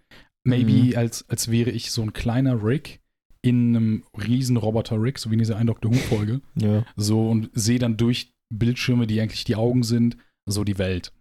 Maybe 0.44 0.72
Mhm. 0.72 0.96
als, 0.96 1.28
als 1.28 1.50
wäre 1.50 1.70
ich 1.70 1.90
so 1.90 2.02
ein 2.02 2.12
kleiner 2.12 2.64
Rick 2.64 3.00
in 3.42 3.76
einem 3.76 4.04
riesen 4.16 4.56
Roboter-Rick, 4.56 5.18
so 5.18 5.30
wie 5.30 5.34
in 5.34 5.38
dieser 5.40 5.56
ein 5.56 5.66
Doctor 5.66 5.92
Who-Folge. 5.92 6.40
Ja. 6.54 6.84
So 6.96 7.28
und 7.28 7.50
sehe 7.52 7.78
dann 7.78 7.96
durch 7.96 8.32
Bildschirme, 8.54 9.06
die 9.06 9.20
eigentlich 9.20 9.44
die 9.44 9.56
Augen 9.56 9.82
sind, 9.82 10.16
so 10.46 10.64
die 10.64 10.78
Welt. 10.78 11.12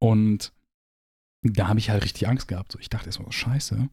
Und 0.00 0.52
da 1.42 1.68
habe 1.68 1.78
ich 1.78 1.90
halt 1.90 2.04
richtig 2.04 2.28
Angst 2.28 2.48
gehabt. 2.48 2.72
So, 2.72 2.78
ich 2.78 2.88
dachte 2.88 3.06
erstmal, 3.06 3.30
scheiße, 3.32 3.88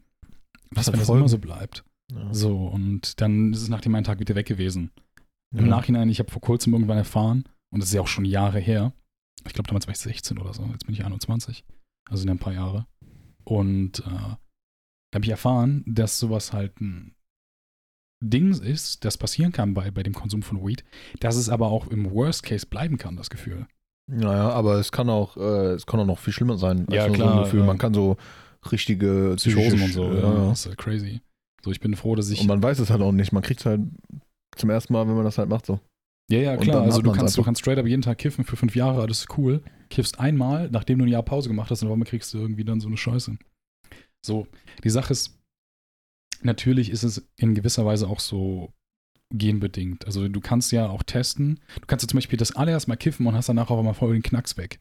was 0.71 0.91
wenn 0.91 0.99
das 0.99 1.09
immer 1.09 1.29
so 1.29 1.37
bleibt? 1.37 1.83
Ja. 2.11 2.33
So, 2.33 2.67
und 2.67 3.19
dann 3.21 3.53
ist 3.53 3.61
es 3.61 3.69
nach 3.69 3.81
dem 3.81 3.95
einen 3.95 4.03
Tag 4.03 4.19
wieder 4.19 4.35
weg 4.35 4.45
gewesen. 4.47 4.91
Im 5.53 5.65
Ja. 5.65 5.71
Nachhinein, 5.71 6.09
ich 6.09 6.19
habe 6.19 6.31
vor 6.31 6.41
kurzem 6.41 6.73
irgendwann 6.73 6.97
erfahren, 6.97 7.45
und 7.71 7.79
das 7.79 7.89
ist 7.89 7.95
ja 7.95 8.01
auch 8.01 8.07
schon 8.07 8.25
Jahre 8.25 8.59
her, 8.59 8.93
ich 9.45 9.53
glaube 9.53 9.67
damals 9.67 9.87
war 9.87 9.91
ich 9.93 9.99
16 9.99 10.37
oder 10.37 10.53
so, 10.53 10.63
jetzt 10.71 10.85
bin 10.85 10.93
ich 10.95 11.05
21, 11.05 11.63
also 12.09 12.25
ja 12.25 12.31
ein 12.31 12.39
paar 12.39 12.53
Jahre. 12.53 12.85
Und 13.43 13.99
äh, 13.99 14.03
da 14.09 15.15
habe 15.15 15.23
ich 15.25 15.29
erfahren, 15.29 15.83
dass 15.87 16.19
sowas 16.19 16.51
halt 16.51 16.79
ein 16.81 17.15
Ding 18.23 18.51
ist, 18.51 19.05
das 19.05 19.17
passieren 19.17 19.51
kann 19.51 19.73
bei, 19.73 19.91
bei 19.91 20.01
dem 20.03 20.13
Konsum 20.13 20.41
von 20.41 20.65
Weed, 20.65 20.83
dass 21.19 21.35
es 21.35 21.49
aber 21.49 21.67
auch 21.67 21.87
im 21.87 22.09
Worst 22.11 22.43
Case 22.43 22.65
bleiben 22.65 22.97
kann, 22.97 23.15
das 23.17 23.29
Gefühl. 23.29 23.67
Naja, 24.07 24.49
aber 24.49 24.75
es 24.79 24.91
kann 24.91 25.09
auch, 25.09 25.37
äh, 25.37 25.73
es 25.73 25.85
kann 25.85 25.99
auch 25.99 26.05
noch 26.05 26.19
viel 26.19 26.33
schlimmer 26.33 26.57
sein. 26.57 26.85
Ja, 26.89 27.07
So 27.07 27.13
klar, 27.13 27.37
ein 27.37 27.43
Gefühl. 27.43 27.59
ja. 27.61 27.65
Man 27.65 27.77
kann 27.77 27.93
so 27.93 28.17
richtige 28.71 29.33
Psychosen 29.35 29.81
und 29.81 29.93
so, 29.93 30.05
Ja, 30.05 30.13
ja, 30.19 30.33
ja. 30.33 30.49
das 30.49 30.59
ist 30.61 30.65
halt 30.67 30.77
crazy. 30.77 31.21
So, 31.65 31.71
ich 31.71 31.79
bin 31.79 31.95
froh, 31.95 32.13
dass 32.13 32.29
ich. 32.29 32.41
Und 32.41 32.47
man 32.47 32.61
weiß 32.61 32.77
es 32.77 32.91
halt 32.91 33.01
auch 33.01 33.11
nicht. 33.11 33.31
Man 33.31 33.41
kriegt 33.41 33.61
es 33.61 33.65
halt 33.65 33.81
zum 34.55 34.69
ersten 34.69 34.93
Mal, 34.93 35.07
wenn 35.07 35.15
man 35.15 35.23
das 35.23 35.39
halt 35.39 35.49
macht, 35.49 35.65
so. 35.65 35.79
Ja, 36.29 36.37
ja, 36.37 36.57
klar. 36.57 36.83
Also 36.83 37.01
du 37.01 37.11
kannst, 37.11 37.35
du 37.39 37.41
kannst 37.41 37.61
straight 37.61 37.79
up 37.79 37.87
jeden 37.87 38.03
Tag 38.03 38.19
kiffen 38.19 38.45
für 38.45 38.55
fünf 38.55 38.75
Jahre, 38.75 39.01
alles 39.01 39.21
ist 39.21 39.37
cool. 39.39 39.63
Kiffst 39.89 40.19
einmal, 40.19 40.69
nachdem 40.69 40.99
du 40.99 41.05
ein 41.05 41.07
Jahr 41.07 41.23
Pause 41.23 41.49
gemacht 41.49 41.71
hast, 41.71 41.81
und 41.81 41.91
einmal 41.91 42.07
kriegst 42.07 42.31
du 42.35 42.37
irgendwie 42.37 42.63
dann 42.65 42.81
so 42.81 42.87
eine 42.87 42.97
Scheiße. 42.97 43.35
So, 44.23 44.45
die 44.83 44.91
Sache 44.91 45.11
ist, 45.11 45.39
natürlich 46.43 46.91
ist 46.91 47.01
es 47.01 47.27
in 47.35 47.55
gewisser 47.55 47.83
Weise 47.83 48.07
auch 48.09 48.19
so 48.19 48.71
genbedingt. 49.33 50.05
Also 50.05 50.27
du 50.27 50.41
kannst 50.41 50.71
ja 50.71 50.87
auch 50.87 51.01
testen. 51.01 51.59
Du 51.81 51.87
kannst 51.87 52.03
ja 52.03 52.07
zum 52.07 52.17
Beispiel 52.17 52.37
das 52.37 52.55
allererst 52.55 52.87
mal 52.87 52.95
kiffen 52.95 53.25
und 53.25 53.33
hast 53.33 53.49
danach 53.49 53.71
auch 53.71 53.81
mal 53.81 53.93
voll 53.93 54.13
den 54.13 54.21
Knacks 54.21 54.55
weg. 54.57 54.79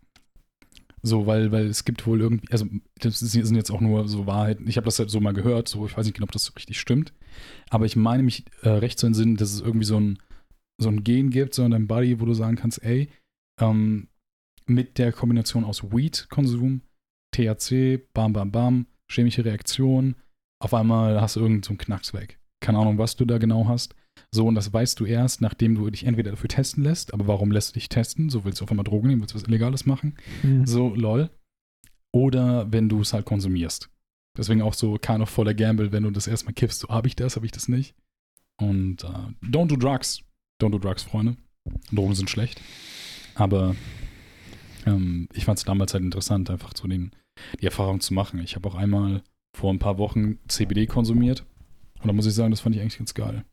So, 1.07 1.27
weil, 1.27 1.53
weil 1.53 1.67
es 1.67 1.85
gibt 1.85 2.07
wohl 2.07 2.23
irgendwie, 2.23 2.51
also 2.51 2.67
das 2.99 3.21
sind 3.21 3.55
jetzt 3.55 3.71
auch 3.71 3.83
nur 3.83 4.09
so 4.09 4.27
Wahrheiten. 4.27 4.67
Ich 4.67 4.79
habe 4.79 4.87
das 4.87 4.99
halt 4.99 5.11
so 5.11 5.21
mal 5.21 5.35
gehört, 5.35 5.69
so 5.69 5.85
ich 5.85 5.95
weiß 5.95 6.07
nicht 6.07 6.15
genau, 6.15 6.25
ob 6.25 6.33
das 6.33 6.47
so 6.47 6.53
richtig 6.55 6.81
stimmt. 6.81 7.13
Aber 7.69 7.85
ich 7.85 7.95
meine 7.95 8.23
mich 8.23 8.47
äh, 8.63 8.71
recht 8.71 8.99
zu 8.99 9.07
entsinnen, 9.07 9.37
dass 9.37 9.53
es 9.53 9.61
irgendwie 9.61 9.85
so 9.85 10.01
ein, 10.01 10.19
so 10.81 10.89
ein 10.89 11.05
Gen 11.05 11.29
gibt, 11.29 11.53
so 11.53 11.63
in 11.63 11.73
deinem 11.73 11.89
Body, 11.89 12.21
wo 12.21 12.25
du 12.25 12.33
sagen 12.33 12.57
kannst, 12.57 12.83
ey, 12.83 13.11
ähm, 13.61 14.09
mit 14.65 14.97
der 14.97 15.13
Kombination 15.13 15.65
aus 15.65 15.85
Weed-Konsum, 15.93 16.81
THC, 17.37 17.99
bam, 18.15 18.33
bam, 18.33 18.51
bam, 18.51 18.87
chemische 19.13 19.45
Reaktion, 19.45 20.17
auf 20.59 20.73
einmal 20.73 21.21
hast 21.21 21.37
du 21.37 21.41
irgendeinen 21.41 21.79
so 21.79 21.85
Knacks 21.85 22.15
weg. 22.15 22.41
Keine 22.61 22.79
Ahnung, 22.79 22.97
was 22.97 23.15
du 23.17 23.27
da 23.27 23.37
genau 23.37 23.69
hast. 23.69 23.95
So, 24.35 24.49
und 24.49 24.57
das 24.57 24.73
weißt 24.73 24.99
du 24.99 25.05
erst, 25.07 25.41
nachdem 25.43 25.77
du 25.77 25.89
dich 25.89 26.07
entweder 26.07 26.33
dafür 26.33 26.49
testen 26.49 26.83
lässt, 26.83 27.15
aber 27.15 27.29
warum 27.29 27.53
lässt 27.53 27.71
du 27.71 27.75
dich 27.75 27.89
testen? 27.89 28.31
So 28.31 28.45
willst 28.45 28.61
du 28.61 28.65
auf 28.65 28.71
einmal 28.73 28.83
Drogen 28.83 29.07
nehmen, 29.07 29.21
willst 29.21 29.33
du 29.33 29.39
was 29.39 29.47
Illegales 29.47 29.87
machen? 29.87 30.17
So, 30.65 30.93
lol. 30.93 31.31
Oder 32.13 32.73
wenn 32.73 32.89
du 32.89 33.01
es 33.01 33.13
halt 33.13 33.27
konsumierst. 33.27 33.91
Deswegen 34.37 34.61
auch 34.61 34.75
so 34.75 34.99
kind 34.99 35.21
of 35.21 35.31
voller 35.31 35.55
Gamble, 35.55 35.93
wenn 35.93 36.03
du 36.03 36.11
das 36.11 36.27
erstmal 36.27 36.53
kiffst, 36.53 36.81
so 36.81 36.89
habe 36.89 37.07
ich 37.07 37.15
das, 37.15 37.37
habe 37.37 37.47
ich 37.47 37.53
das 37.53 37.69
nicht. 37.69 37.95
Und 38.61 39.05
äh, 39.05 39.47
don't 39.47 39.69
do 39.69 39.77
drugs. 39.77 40.21
Don't 40.61 40.71
do 40.71 40.81
drugs, 40.81 41.05
Freunde. 41.05 41.37
Drogen 41.93 42.17
sind 42.17 42.29
schlecht. 42.29 42.61
Aber 43.37 43.77
ähm, 44.85 45.29
ich 45.33 45.45
fand 45.45 45.59
es 45.61 45.65
damals 45.65 45.95
halt 45.95 46.03
interessant, 46.03 46.51
einfach 46.51 46.73
so 46.77 46.89
den, 46.89 47.13
die 47.61 47.67
Erfahrung 47.67 48.01
zu 48.01 48.13
machen. 48.13 48.41
Ich 48.41 48.57
habe 48.57 48.69
auch 48.69 48.75
einmal 48.75 49.23
vor 49.57 49.73
ein 49.73 49.79
paar 49.79 49.99
Wochen 49.99 50.41
CBD 50.49 50.89
konsumiert. 50.89 51.47
Und 52.01 52.09
da 52.09 52.13
muss 52.13 52.27
ich 52.27 52.35
sagen, 52.35 52.51
das 52.51 52.63
fand 52.63 52.75
ich 52.75 52.83
eigentlich 52.83 52.99
ganz 52.99 53.15
geil. 53.15 53.45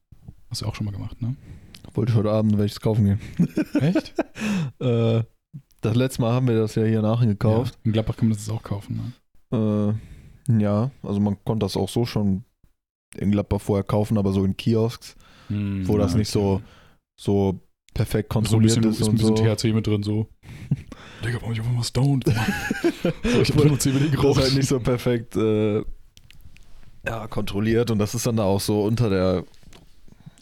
Hast 0.51 0.61
du 0.61 0.65
auch 0.67 0.75
schon 0.75 0.85
mal 0.85 0.91
gemacht, 0.91 1.19
ne? 1.21 1.35
Wollte 1.93 2.11
ich 2.11 2.17
heute 2.17 2.29
Abend 2.31 2.57
welches 2.57 2.79
kaufen 2.79 3.05
gehen. 3.05 3.19
Echt? 3.81 4.13
Äh, 4.79 5.23
das 5.81 5.95
letzte 5.95 6.21
Mal 6.23 6.31
haben 6.33 6.47
wir 6.47 6.55
das 6.55 6.73
ja 6.75 6.83
hier 6.83 7.01
nachher 7.03 7.27
gekauft. 7.27 7.75
Ja, 7.75 7.79
in 7.85 7.91
Gladbach 7.91 8.17
kann 8.17 8.29
man 8.29 8.37
das 8.37 8.49
auch 8.49 8.63
kaufen. 8.63 9.13
Ne? 9.51 9.95
Äh, 10.49 10.59
ja, 10.61 10.89
also 11.03 11.19
man 11.19 11.37
konnte 11.43 11.65
das 11.65 11.77
auch 11.77 11.89
so 11.89 12.05
schon 12.05 12.43
in 13.15 13.29
Gladbach 13.31 13.61
vorher 13.61 13.83
kaufen, 13.83 14.17
aber 14.17 14.31
so 14.33 14.43
in 14.45 14.55
Kiosks, 14.57 15.15
Hm, 15.49 15.87
Wo 15.87 15.97
das 15.97 16.13
ja, 16.13 16.17
nicht 16.19 16.29
so- 16.31 16.61
so 17.19 17.59
perfekt 17.93 18.31
So 18.33 18.39
ein 18.39 18.43
kontrolliert 18.43 18.75
bisschen, 18.81 18.91
ist 18.91 19.01
ist 19.01 19.07
ein 19.09 19.15
bisschen 19.15 19.37
so. 19.37 19.43
THC 19.69 19.73
mit 19.73 19.85
drin, 19.85 20.01
so. 20.01 20.27
Digga, 21.25 21.37
warum 21.41 21.51
ich 21.53 21.59
einfach 21.59 21.71
mal 21.73 21.83
stoned? 21.83 22.25
so, 22.25 23.41
ich 23.41 23.49
hab 23.51 23.63
nur 23.65 23.77
CBD 23.79 24.05
das 24.09 24.11
geraucht. 24.11 24.41
halt 24.41 24.55
nicht 24.55 24.67
so 24.69 24.79
perfekt 24.79 25.35
äh, 25.35 25.83
ja, 27.05 27.27
kontrolliert 27.27 27.91
und 27.91 27.99
das 27.99 28.15
ist 28.15 28.25
dann 28.25 28.37
da 28.37 28.43
auch 28.45 28.61
so 28.61 28.83
unter 28.85 29.09
der 29.09 29.43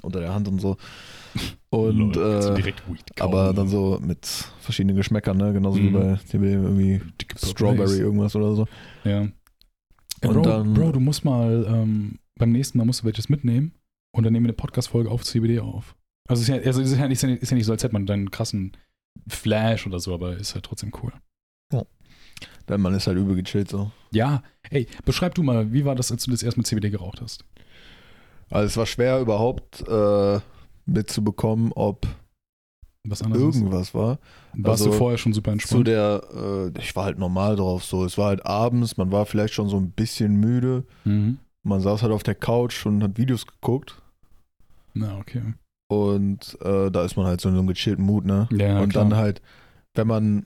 unter 0.04 0.20
der 0.20 0.34
Hand 0.34 0.48
und 0.48 0.60
so. 0.60 0.78
Und 1.72 2.16
Lol, 2.16 2.58
äh, 2.58 2.74
aber 3.20 3.54
dann 3.54 3.68
so 3.68 4.00
mit 4.02 4.26
verschiedenen 4.60 4.96
Geschmäckern, 4.96 5.38
ne? 5.38 5.54
Genauso 5.54 5.78
wie 5.78 5.90
Mhm. 5.92 5.94
bei 5.94 6.16
CBD 6.26 6.54
irgendwie 6.54 7.00
Strawberry 7.38 8.00
irgendwas 8.00 8.36
oder 8.36 8.56
so. 8.56 8.66
Ja. 9.04 9.22
Und 9.22 9.32
Bro, 10.22 10.42
dann- 10.42 10.74
Bro, 10.74 10.94
du 10.94 11.00
musst 11.00 11.24
mal, 11.24 11.66
ähm, 11.70 12.18
beim 12.40 12.52
nächsten 12.52 12.80
Mal 12.80 12.86
musst 12.86 13.02
du 13.02 13.06
welches 13.06 13.30
mitnehmen 13.30 13.74
und 14.16 14.24
dann 14.24 14.34
nehmen 14.34 14.46
wir 14.46 14.50
eine 14.50 14.56
Podcast-Folge 14.58 15.12
auf 15.12 15.24
CBD 15.24 15.60
auf. 15.60 15.96
Also, 16.28 16.42
ist 16.42 16.48
ja, 16.48 16.56
also 16.56 16.82
ist 16.82 16.98
ja, 16.98 17.08
nicht, 17.08 17.24
ist 17.24 17.50
ja 17.52 17.56
nicht 17.56 17.66
so, 17.66 17.72
als 17.72 17.84
hätte 17.84 17.94
man 17.94 18.08
deinen 18.08 18.32
krassen 18.32 18.76
Flash 19.28 19.86
oder 19.86 20.00
so, 20.00 20.14
aber 20.16 20.38
ist 20.38 20.56
halt 20.56 20.66
trotzdem 20.66 20.92
cool. 21.04 21.14
Denn 22.70 22.82
man 22.82 22.94
ist 22.94 23.06
halt 23.08 23.18
übel 23.18 23.36
gechillt 23.36 23.70
so. 23.70 23.92
Ja, 24.12 24.44
ey, 24.70 24.88
beschreib 25.04 25.36
du 25.36 25.44
mal, 25.44 25.74
wie 25.74 25.86
war 25.86 25.96
das, 25.96 26.12
als 26.12 26.24
du 26.24 26.32
das 26.32 26.42
erste 26.44 26.60
Mal 26.60 26.66
CBD 26.66 26.90
geraucht 26.90 27.20
hast? 27.22 27.44
Also 28.50 28.66
es 28.66 28.78
war 28.78 28.86
schwer 28.86 29.20
überhaupt 29.20 29.88
äh, 29.88 30.40
mitzubekommen, 30.86 31.72
ob 31.74 32.08
irgendwas 33.06 33.94
war. 33.94 34.20
Warst 34.54 34.82
also 34.82 34.92
du 34.92 34.98
vorher 34.98 35.18
schon 35.18 35.34
super 35.34 35.52
Zu 35.52 35.54
entspannt? 35.54 35.88
der, 35.88 36.24
äh, 36.76 36.80
ich 36.80 36.96
war 36.96 37.06
halt 37.06 37.18
normal 37.18 37.56
drauf 37.56 37.84
so. 37.84 38.04
Es 38.06 38.18
war 38.18 38.28
halt 38.28 38.46
abends, 38.46 38.98
man 38.98 39.12
war 39.12 39.26
vielleicht 39.26 39.54
schon 39.54 39.70
so 39.70 39.78
ein 39.78 39.92
bisschen 39.92 40.36
müde. 40.36 40.84
Mhm. 41.06 41.40
Man 41.64 41.82
saß 41.82 42.02
halt 42.02 42.12
auf 42.12 42.24
der 42.24 42.36
Couch 42.36 42.86
und 42.86 43.04
hat 43.04 43.18
Videos 43.18 43.46
geguckt. 43.46 44.02
Na, 44.94 45.18
okay. 45.18 45.54
Und 45.88 46.58
äh, 46.62 46.92
da 46.92 47.04
ist 47.04 47.16
man 47.18 47.26
halt 47.26 47.42
so 47.42 47.50
in 47.50 47.56
so 47.56 47.60
einem 47.60 47.68
gechillten 47.68 48.06
Mut, 48.06 48.26
ne? 48.26 48.48
Ja, 48.52 48.80
und 48.80 48.90
klar. 48.90 49.06
dann 49.06 49.18
halt, 49.18 49.42
wenn 49.96 50.08
man 50.08 50.46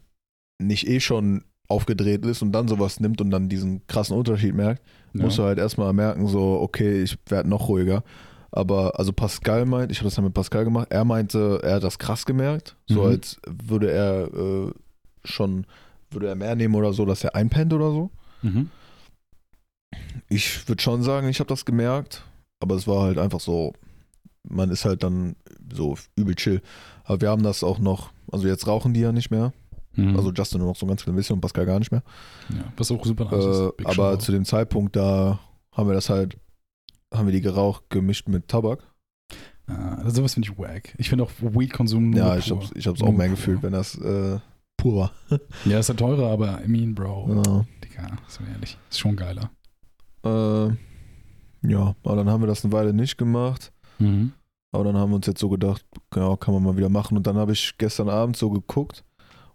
nicht 0.61 0.87
eh 0.87 0.99
schon 0.99 1.43
aufgedreht 1.73 2.25
ist 2.25 2.41
und 2.41 2.51
dann 2.51 2.67
sowas 2.67 2.99
nimmt 2.99 3.19
und 3.21 3.29
dann 3.31 3.49
diesen 3.49 3.85
krassen 3.87 4.15
Unterschied 4.17 4.53
merkt, 4.55 4.81
ja. 5.13 5.23
musst 5.23 5.37
du 5.37 5.43
halt 5.43 5.57
erstmal 5.59 5.91
merken, 5.93 6.27
so, 6.27 6.59
okay, 6.61 7.01
ich 7.03 7.17
werde 7.27 7.49
noch 7.49 7.67
ruhiger. 7.67 8.03
Aber 8.51 8.99
also 8.99 9.11
Pascal 9.11 9.65
meint, 9.65 9.91
ich 9.91 9.97
habe 9.97 10.05
das 10.07 10.15
dann 10.15 10.25
mit 10.25 10.33
Pascal 10.35 10.63
gemacht, 10.63 10.87
er 10.91 11.05
meinte, 11.05 11.59
er 11.63 11.75
hat 11.75 11.83
das 11.83 11.97
krass 11.97 12.25
gemerkt, 12.25 12.75
so 12.87 13.01
Mhm. 13.01 13.07
als 13.07 13.37
würde 13.47 13.91
er 13.91 14.33
äh, 14.33 14.71
schon, 15.25 15.65
würde 16.11 16.27
er 16.27 16.35
mehr 16.35 16.55
nehmen 16.55 16.75
oder 16.75 16.93
so, 16.93 17.05
dass 17.05 17.23
er 17.23 17.35
einpennt 17.35 17.73
oder 17.73 17.89
so. 17.89 18.11
Mhm. 18.43 18.69
Ich 20.29 20.67
würde 20.67 20.81
schon 20.81 21.03
sagen, 21.03 21.27
ich 21.27 21.39
habe 21.39 21.47
das 21.47 21.65
gemerkt, 21.65 22.23
aber 22.59 22.75
es 22.75 22.87
war 22.87 23.03
halt 23.03 23.17
einfach 23.17 23.39
so, 23.39 23.73
man 24.47 24.69
ist 24.69 24.85
halt 24.85 25.03
dann 25.03 25.35
so 25.73 25.97
übel 26.15 26.35
chill. 26.35 26.61
Aber 27.05 27.21
wir 27.21 27.29
haben 27.29 27.43
das 27.43 27.63
auch 27.63 27.79
noch, 27.79 28.11
also 28.31 28.47
jetzt 28.47 28.67
rauchen 28.67 28.93
die 28.93 29.01
ja 29.01 29.11
nicht 29.11 29.31
mehr, 29.31 29.53
Mhm. 29.95 30.15
also 30.15 30.31
Justin 30.31 30.59
nur 30.59 30.69
noch 30.69 30.75
so 30.75 30.85
ein 30.85 30.89
ganz 30.89 31.03
klein 31.03 31.15
bisschen 31.15 31.35
und 31.35 31.41
Pascal 31.41 31.65
gar 31.65 31.79
nicht 31.79 31.91
mehr. 31.91 32.03
ja, 32.49 32.63
was 32.77 32.91
auch 32.91 33.05
super 33.05 33.25
nice 33.25 33.45
ist. 33.45 33.59
Äh, 33.59 33.69
Big 33.77 33.87
aber 33.87 33.93
Shoutout. 33.93 34.17
zu 34.25 34.31
dem 34.31 34.45
Zeitpunkt, 34.45 34.95
da 34.95 35.39
haben 35.71 35.87
wir 35.87 35.93
das 35.93 36.09
halt, 36.09 36.37
haben 37.13 37.27
wir 37.27 37.33
die 37.33 37.41
geraucht 37.41 37.89
gemischt 37.89 38.27
mit 38.27 38.47
Tabak. 38.47 38.79
Ah, 39.67 39.95
also 39.95 40.17
sowas 40.17 40.33
finde 40.33 40.49
ich 40.51 40.57
wack. 40.57 40.93
Ich 40.97 41.09
finde 41.09 41.23
auch 41.23 41.31
Weed-Konsum 41.39 42.13
ja, 42.13 42.37
ich 42.37 42.51
hab's 42.51 42.99
Nur 42.99 43.09
auch 43.09 43.13
mehr 43.13 43.29
gefühlt, 43.29 43.63
wenn 43.63 43.71
das 43.71 43.95
äh, 43.97 44.39
pur 44.77 44.95
war. 44.95 45.11
Ja, 45.65 45.79
ist 45.79 45.89
ja 45.89 45.95
teurer, 45.95 46.29
aber 46.31 46.63
I 46.63 46.67
mean, 46.67 46.93
Bro. 46.95 47.29
Ja. 47.45 47.65
Digga, 47.83 48.17
so 48.27 48.43
ehrlich. 48.43 48.77
Ist 48.89 48.99
schon 48.99 49.15
geiler. 49.15 49.51
Äh, 50.25 50.75
ja, 51.65 51.95
aber 52.03 52.15
dann 52.15 52.29
haben 52.29 52.41
wir 52.41 52.47
das 52.47 52.65
eine 52.65 52.73
Weile 52.73 52.93
nicht 52.93 53.17
gemacht. 53.17 53.71
Mhm. 53.99 54.33
Aber 54.71 54.83
dann 54.83 54.97
haben 54.97 55.11
wir 55.11 55.17
uns 55.17 55.27
jetzt 55.27 55.39
so 55.39 55.49
gedacht, 55.49 55.85
ja, 56.15 56.35
kann 56.35 56.53
man 56.53 56.63
mal 56.63 56.75
wieder 56.75 56.89
machen. 56.89 57.15
Und 57.15 57.27
dann 57.27 57.37
habe 57.37 57.53
ich 57.53 57.77
gestern 57.77 58.09
Abend 58.09 58.35
so 58.35 58.49
geguckt 58.49 59.05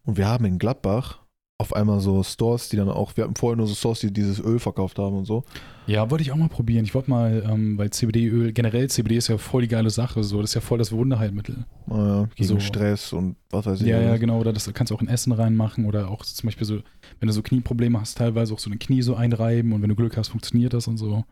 und 0.04 0.16
wir 0.16 0.26
haben 0.26 0.44
in 0.44 0.58
Gladbach 0.58 1.20
auf 1.60 1.74
einmal 1.74 1.98
so 2.00 2.22
Stores, 2.22 2.68
die 2.68 2.76
dann 2.76 2.88
auch, 2.88 3.16
wir 3.16 3.24
hatten 3.24 3.34
vorher 3.34 3.56
nur 3.56 3.66
so 3.66 3.74
Stores, 3.74 3.98
die 3.98 4.12
dieses 4.12 4.38
Öl 4.38 4.60
verkauft 4.60 4.96
haben 5.00 5.16
und 5.16 5.24
so. 5.24 5.42
Ja, 5.88 6.08
wollte 6.08 6.22
ich 6.22 6.30
auch 6.30 6.36
mal 6.36 6.48
probieren. 6.48 6.84
Ich 6.84 6.94
wollte 6.94 7.10
mal, 7.10 7.44
ähm, 7.50 7.76
weil 7.76 7.90
CBD-Öl, 7.90 8.52
generell 8.52 8.88
CBD 8.88 9.16
ist 9.16 9.26
ja 9.26 9.38
voll 9.38 9.62
die 9.62 9.68
geile 9.68 9.90
Sache. 9.90 10.22
So, 10.22 10.40
das 10.40 10.50
ist 10.50 10.54
ja 10.54 10.60
voll 10.60 10.78
das 10.78 10.92
Wunderheilmittel. 10.92 11.66
Äh, 11.90 12.26
gegen 12.36 12.48
So. 12.48 12.60
Stress 12.60 13.12
und 13.12 13.34
was 13.50 13.66
weiß 13.66 13.80
ich. 13.80 13.88
Ja, 13.88 14.00
ja, 14.00 14.16
genau. 14.18 14.38
Oder 14.38 14.52
das 14.52 14.72
kannst 14.72 14.92
du 14.92 14.94
auch 14.94 15.02
in 15.02 15.08
Essen 15.08 15.32
reinmachen 15.32 15.84
oder 15.86 16.08
auch 16.10 16.24
zum 16.24 16.46
Beispiel 16.46 16.66
so, 16.66 16.76
wenn 17.18 17.26
du 17.26 17.32
so 17.32 17.42
Knieprobleme 17.42 18.00
hast, 18.00 18.18
teilweise 18.18 18.54
auch 18.54 18.60
so 18.60 18.70
ein 18.70 18.78
Knie 18.78 19.02
so 19.02 19.16
einreiben 19.16 19.72
und 19.72 19.82
wenn 19.82 19.88
du 19.88 19.96
Glück 19.96 20.16
hast, 20.16 20.28
funktioniert 20.28 20.74
das 20.74 20.86
und 20.86 20.96
so. 20.96 21.24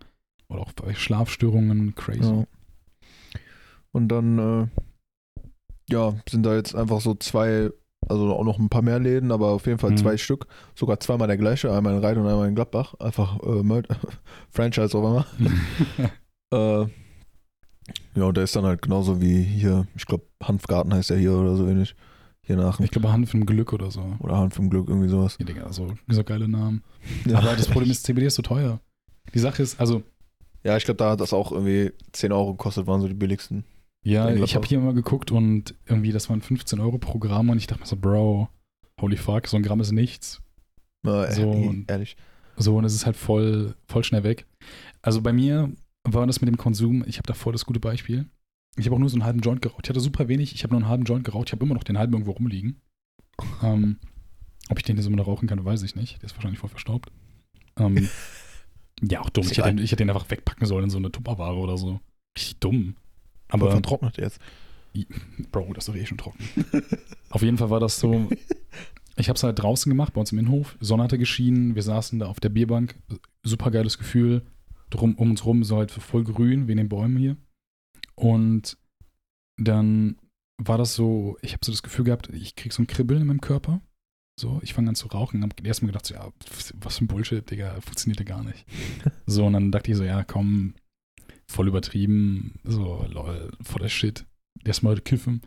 Oder 0.49 0.61
auch 0.61 0.73
bei 0.73 0.93
Schlafstörungen, 0.95 1.95
crazy. 1.95 2.23
Ja. 2.23 2.45
Und 3.93 4.09
dann, 4.09 4.39
äh, 4.39 4.67
ja, 5.89 6.15
sind 6.29 6.45
da 6.45 6.57
jetzt 6.57 6.75
einfach 6.75 7.01
so 7.01 7.15
zwei, 7.15 7.71
also 8.09 8.35
auch 8.35 8.45
noch 8.45 8.59
ein 8.59 8.69
paar 8.69 8.83
mehr 8.83 8.99
Läden, 8.99 9.31
aber 9.33 9.49
auf 9.49 9.67
jeden 9.67 9.79
Fall 9.79 9.91
Mhm. 9.93 9.97
zwei 9.99 10.17
Stück. 10.17 10.47
Sogar 10.75 11.01
zweimal 11.01 11.29
der 11.29 11.37
gleiche, 11.37 11.73
einmal 11.73 11.95
in 11.95 12.05
Rhein 12.05 12.19
und 12.19 12.27
einmal 12.27 12.49
in 12.49 12.55
Gladbach. 12.55 12.95
Einfach 12.99 13.39
äh, 13.43 13.63
Franchise 14.51 14.97
auf 14.97 15.05
einmal. 15.05 15.27
Äh, 16.53 16.87
ja, 18.15 18.25
und 18.25 18.37
der 18.37 18.45
ist 18.45 18.55
dann 18.55 18.65
halt 18.65 18.81
genauso 18.83 19.21
wie 19.21 19.43
hier, 19.43 19.87
ich 19.97 20.07
glaube, 20.07 20.25
Hanfgarten 20.43 20.95
heißt 20.95 21.11
der 21.11 21.19
hier 21.19 21.33
oder 21.33 21.57
so 21.57 21.67
ähnlich. 21.67 21.95
Hier 22.43 22.57
nach 22.57 22.79
ich 22.79 22.93
glaube, 22.93 23.13
Hanf 23.13 23.35
im 23.35 23.45
Glück 23.45 23.73
oder 23.73 23.91
so. 23.91 24.15
Oder 24.21 24.37
Hanf 24.37 24.57
im 24.61 24.71
Glück, 24.71 24.89
irgendwie 24.89 25.09
sowas. 25.09 25.37
Ja, 25.41 25.45
Digga, 25.47 25.73
so, 25.73 25.93
so 26.09 26.23
geile 26.25 26.47
Namen. 26.49 26.83
Ja. 27.27 27.39
Aber 27.39 27.57
das 27.57 27.67
Problem 27.67 27.91
ist, 27.91 28.05
CBD 28.05 28.27
ist 28.27 28.37
so 28.37 28.43
teuer. 28.43 28.79
Die 29.35 29.41
Sache 29.41 29.61
ist, 29.63 29.81
also, 29.81 30.03
Ja, 30.63 30.77
ich 30.77 30.85
glaube, 30.85 30.99
da 30.99 31.11
hat 31.11 31.21
das 31.21 31.33
auch 31.33 31.51
irgendwie 31.51 31.93
10 32.13 32.31
Euro 32.31 32.53
gekostet, 32.53 32.87
waren 32.87 33.01
so 33.01 33.09
die 33.09 33.15
billigsten. 33.15 33.65
Ja, 34.07 34.31
ich 34.35 34.55
habe 34.55 34.67
hier 34.67 34.79
mal 34.81 34.95
geguckt 34.95 35.31
und 35.33 35.75
irgendwie, 35.87 36.13
das 36.13 36.29
waren 36.31 36.41
15 36.41 36.81
Euro 36.81 36.99
pro 36.99 37.19
Gramm 37.19 37.51
und 37.51 37.59
ich 37.59 37.67
dachte 37.67 37.81
mir 37.81 37.87
so, 37.87 37.97
Bro, 37.97 38.49
holy 39.01 39.17
fuck, 39.17 39.47
so 39.49 39.57
ein 39.57 39.63
Gramm 39.63 39.81
ist 39.81 39.93
nichts. 39.93 40.41
Äh, 41.07 41.33
So, 41.33 41.53
eh, 41.53 41.67
und- 41.69 41.91
ehrlich. 41.91 42.17
So, 42.57 42.77
und 42.77 42.85
es 42.85 42.95
ist 42.95 43.05
halt 43.05 43.17
voll, 43.17 43.75
voll 43.87 44.03
schnell 44.05 44.25
weg. 44.25 44.47
Also 45.03 45.21
bei 45.21 45.33
mir 45.33 45.71
war 46.05 46.27
das 46.27 46.41
mit 46.41 46.49
dem 46.49 46.57
Konsum, 46.57 47.05
ich 47.07 47.19
habe 47.19 47.27
da 47.27 47.35
voll 47.35 47.53
das 47.53 47.67
gute 47.67 47.81
Beispiel. 47.81 48.27
Ich 48.79 48.87
habe 48.87 48.95
auch 48.97 49.01
nur 49.01 49.09
so 49.11 49.17
einen 49.17 49.25
halben 49.25 49.41
Joint 49.41 49.61
geraucht. 49.63 49.85
Ich 49.87 49.91
hatte 49.91 50.01
super 50.01 50.29
wenig, 50.29 50.55
ich 50.55 50.63
habe 50.63 50.73
nur 50.75 50.81
einen 50.81 50.89
halben 50.89 51.05
Joint 51.05 51.25
geraucht. 51.25 51.49
Ich 51.49 51.53
habe 51.53 51.65
immer 51.65 51.75
noch 51.75 51.85
den 51.85 51.99
halben 51.99 52.13
irgendwo 52.13 52.33
rumliegen. 52.33 52.81
Ähm, 53.63 53.99
ob 54.69 54.79
ich 54.79 54.85
den 54.85 54.97
jetzt 54.97 55.07
immer 55.07 55.17
noch 55.17 55.27
rauchen 55.27 55.49
kann, 55.49 55.65
weiß 55.65 55.83
ich 55.83 55.97
nicht. 55.97 56.21
Der 56.23 56.27
ist 56.27 56.35
wahrscheinlich 56.37 56.61
voll 56.61 56.71
verstaubt. 56.71 57.11
Ähm, 57.79 58.09
ja, 59.03 59.21
auch 59.21 59.31
dumm. 59.31 59.47
Ich 59.51 59.59
hätte, 59.59 59.71
ich 59.83 59.93
hätte 59.93 59.97
den 60.05 60.11
einfach 60.11 60.31
wegpacken 60.31 60.67
sollen 60.67 60.85
in 60.85 60.91
so 60.91 60.99
eine 60.99 61.11
Tupperware 61.13 61.57
oder 61.57 61.77
so. 61.77 62.01
Richtig 62.39 62.59
dumm. 62.61 62.97
Aber 63.49 63.65
Aber, 63.65 63.73
vertrocknet 63.73 64.19
jetzt. 64.19 64.41
Bro, 65.53 65.73
das 65.75 65.87
ist 65.87 65.89
doch 65.89 66.01
eh 66.01 66.07
schon 66.07 66.19
trocken. 66.19 66.45
auf 67.31 67.43
jeden 67.43 67.59
Fall 67.59 67.71
war 67.71 67.81
das 67.81 67.99
so, 67.99 68.29
ich 69.17 69.29
habe 69.29 69.37
es 69.37 69.43
halt 69.43 69.59
draußen 69.59 69.91
gemacht, 69.91 70.15
bei 70.15 70.21
uns 70.21 70.33
im 70.33 70.39
Innenhof. 70.39 70.77
Sonne 70.81 71.05
hatte 71.05 71.19
geschienen, 71.19 71.75
wir 71.75 71.83
saßen 71.83 72.19
da 72.19 72.27
auf 72.27 72.41
der 72.41 72.49
Bierbank. 72.49 72.97
Super 73.43 73.71
geiles 73.71 73.99
Gefühl. 73.99 74.43
Drum, 74.91 75.15
um 75.17 75.31
uns 75.31 75.45
rum 75.45 75.65
so 75.65 75.77
halt 75.77 75.91
voll 75.91 76.25
grün, 76.25 76.69
wegen 76.69 76.79
den 76.79 76.89
Bäumen 76.89 77.17
hier. 77.17 77.37
Und 78.15 78.79
dann 79.59 80.17
war 80.59 80.79
das 80.79 80.95
so, 80.95 81.37
ich 81.43 81.53
habe 81.53 81.65
so 81.65 81.73
das 81.73 81.83
Gefühl 81.83 82.05
gehabt, 82.05 82.31
ich 82.33 82.57
krieg 82.57 82.73
so 82.73 82.83
ein 82.83 82.87
Kribbeln 82.87 83.23
in 83.23 83.27
meinem 83.27 83.41
Körper. 83.41 83.81
So, 84.39 84.61
ich 84.63 84.75
fange 84.75 84.91
an 84.91 84.95
zu 84.95 85.09
rauchen, 85.09 85.43
hab 85.43 85.65
erstmal 85.65 85.89
gedacht, 85.89 86.07
so, 86.07 86.15
ja, 86.15 86.31
was 86.75 86.99
für 86.99 87.05
ein 87.05 87.09
Bullshit, 87.09 87.51
Digga, 87.51 87.81
funktioniert 87.81 88.21
ja 88.21 88.27
gar 88.27 88.45
nicht. 88.45 88.67
So, 89.27 89.47
und 89.47 89.55
dann 89.55 89.73
dachte 89.73 89.91
ich 89.91 89.97
so, 89.97 90.05
ja, 90.05 90.25
komm, 90.25 90.75
voll 91.51 91.69
übertrieben, 91.69 92.59
so, 92.65 93.07
lol, 93.11 93.51
voll 93.63 93.83
der 93.83 93.89
Shit, 93.89 94.27
erstmal 94.65 95.01
kiffen. 95.01 95.43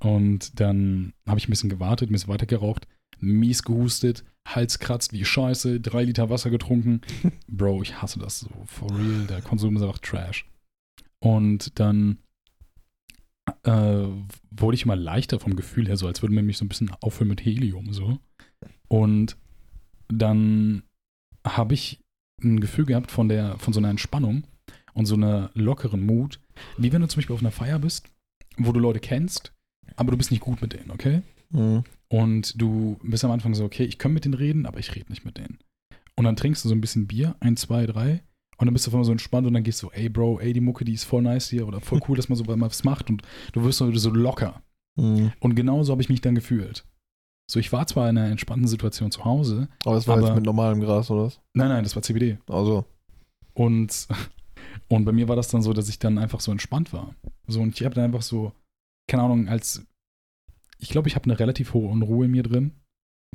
Und 0.00 0.58
dann 0.60 1.12
habe 1.26 1.38
ich 1.38 1.46
ein 1.46 1.50
bisschen 1.50 1.70
gewartet, 1.70 2.10
ein 2.10 2.12
bisschen 2.12 2.32
weiter 2.32 2.46
geraucht, 2.46 2.88
mies 3.18 3.62
gehustet, 3.62 4.24
Hals 4.46 4.78
kratzt 4.78 5.12
wie 5.12 5.24
Scheiße, 5.24 5.80
drei 5.80 6.04
Liter 6.04 6.30
Wasser 6.30 6.50
getrunken. 6.50 7.00
Bro, 7.48 7.82
ich 7.82 8.00
hasse 8.00 8.18
das 8.18 8.40
so, 8.40 8.50
for 8.66 8.90
real, 8.90 9.26
der 9.26 9.42
Konsum 9.42 9.76
ist 9.76 9.82
einfach 9.82 9.98
Trash. 9.98 10.48
Und 11.20 11.78
dann 11.78 12.18
äh, 13.64 14.06
wurde 14.50 14.74
ich 14.74 14.84
immer 14.84 14.96
leichter 14.96 15.40
vom 15.40 15.56
Gefühl 15.56 15.86
her, 15.88 15.96
so 15.96 16.06
als 16.06 16.22
würde 16.22 16.34
man 16.34 16.46
mich 16.46 16.58
so 16.58 16.64
ein 16.64 16.68
bisschen 16.68 16.90
auffüllen 17.00 17.30
mit 17.30 17.44
Helium, 17.44 17.92
so. 17.92 18.18
Und 18.88 19.36
dann 20.08 20.82
habe 21.44 21.74
ich 21.74 22.00
ein 22.42 22.60
Gefühl 22.60 22.86
gehabt 22.86 23.10
von 23.10 23.28
der, 23.28 23.58
von 23.58 23.72
so 23.72 23.80
einer 23.80 23.90
Entspannung 23.90 24.46
und 24.96 25.06
so 25.06 25.14
einer 25.14 25.50
lockeren 25.54 26.04
Mut, 26.04 26.40
wie 26.78 26.92
wenn 26.92 27.02
du 27.02 27.08
zum 27.08 27.18
Beispiel 27.18 27.34
auf 27.34 27.40
einer 27.42 27.50
Feier 27.52 27.78
bist, 27.78 28.08
wo 28.56 28.72
du 28.72 28.80
Leute 28.80 28.98
kennst, 29.00 29.52
aber 29.96 30.10
du 30.10 30.16
bist 30.16 30.30
nicht 30.30 30.40
gut 30.40 30.60
mit 30.62 30.72
denen, 30.72 30.90
okay? 30.90 31.22
Mhm. 31.50 31.84
Und 32.08 32.60
du 32.60 32.98
bist 33.02 33.24
am 33.24 33.30
Anfang 33.30 33.54
so, 33.54 33.64
okay, 33.64 33.84
ich 33.84 33.98
kann 33.98 34.12
mit 34.12 34.24
denen 34.24 34.34
reden, 34.34 34.64
aber 34.66 34.78
ich 34.78 34.94
rede 34.94 35.10
nicht 35.10 35.24
mit 35.24 35.36
denen. 35.36 35.58
Und 36.16 36.24
dann 36.24 36.36
trinkst 36.36 36.64
du 36.64 36.68
so 36.70 36.74
ein 36.74 36.80
bisschen 36.80 37.06
Bier, 37.06 37.36
ein, 37.40 37.56
zwei, 37.56 37.84
drei, 37.86 38.22
Und 38.58 38.66
dann 38.66 38.72
bist 38.72 38.86
du 38.86 38.90
auf 38.90 38.94
einmal 38.94 39.04
so 39.04 39.12
entspannt 39.12 39.46
und 39.46 39.52
dann 39.52 39.64
gehst 39.64 39.82
du, 39.82 39.90
ey 39.90 40.08
Bro, 40.08 40.40
ey, 40.40 40.54
die 40.54 40.62
Mucke, 40.62 40.84
die 40.86 40.94
ist 40.94 41.04
voll 41.04 41.20
nice 41.22 41.50
hier 41.50 41.68
oder 41.68 41.80
voll 41.82 42.00
cool, 42.08 42.16
dass 42.16 42.30
man 42.30 42.36
so 42.36 42.44
mal 42.44 42.58
was 42.62 42.84
macht 42.84 43.10
und 43.10 43.22
du 43.52 43.62
wirst 43.64 43.78
so, 43.78 43.92
so 43.94 44.10
locker. 44.10 44.62
Mhm. 44.98 45.32
Und 45.40 45.54
genauso 45.56 45.92
habe 45.92 46.00
ich 46.00 46.08
mich 46.08 46.22
dann 46.22 46.34
gefühlt. 46.34 46.86
So, 47.50 47.60
ich 47.60 47.70
war 47.70 47.86
zwar 47.86 48.08
in 48.08 48.16
einer 48.16 48.30
entspannten 48.30 48.66
Situation 48.66 49.10
zu 49.10 49.24
Hause. 49.26 49.68
Aber 49.84 49.94
das 49.96 50.08
war 50.08 50.16
Aber- 50.16 50.26
jetzt 50.28 50.36
mit 50.36 50.46
normalem 50.46 50.80
Gras, 50.80 51.10
oder 51.10 51.24
was? 51.24 51.40
Nein, 51.52 51.68
nein, 51.68 51.84
das 51.84 51.94
war 51.94 52.02
CBD. 52.02 52.38
Also. 52.48 52.86
Und, 53.52 54.08
und 54.88 55.04
bei 55.04 55.12
mir 55.12 55.28
war 55.28 55.36
das 55.36 55.48
dann 55.48 55.62
so, 55.62 55.72
dass 55.72 55.88
ich 55.88 55.98
dann 55.98 56.18
einfach 56.18 56.40
so 56.40 56.52
entspannt 56.52 56.92
war. 56.92 57.14
So, 57.46 57.60
und 57.60 57.74
ich 57.74 57.84
habe 57.84 57.94
dann 57.94 58.04
einfach 58.04 58.22
so, 58.22 58.52
keine 59.08 59.22
Ahnung, 59.22 59.48
als, 59.48 59.86
ich 60.78 60.88
glaube, 60.88 61.08
ich 61.08 61.14
habe 61.14 61.24
eine 61.24 61.38
relativ 61.38 61.74
hohe 61.74 61.88
Unruhe 61.88 62.26
in 62.26 62.32
mir 62.32 62.42
drin. 62.42 62.72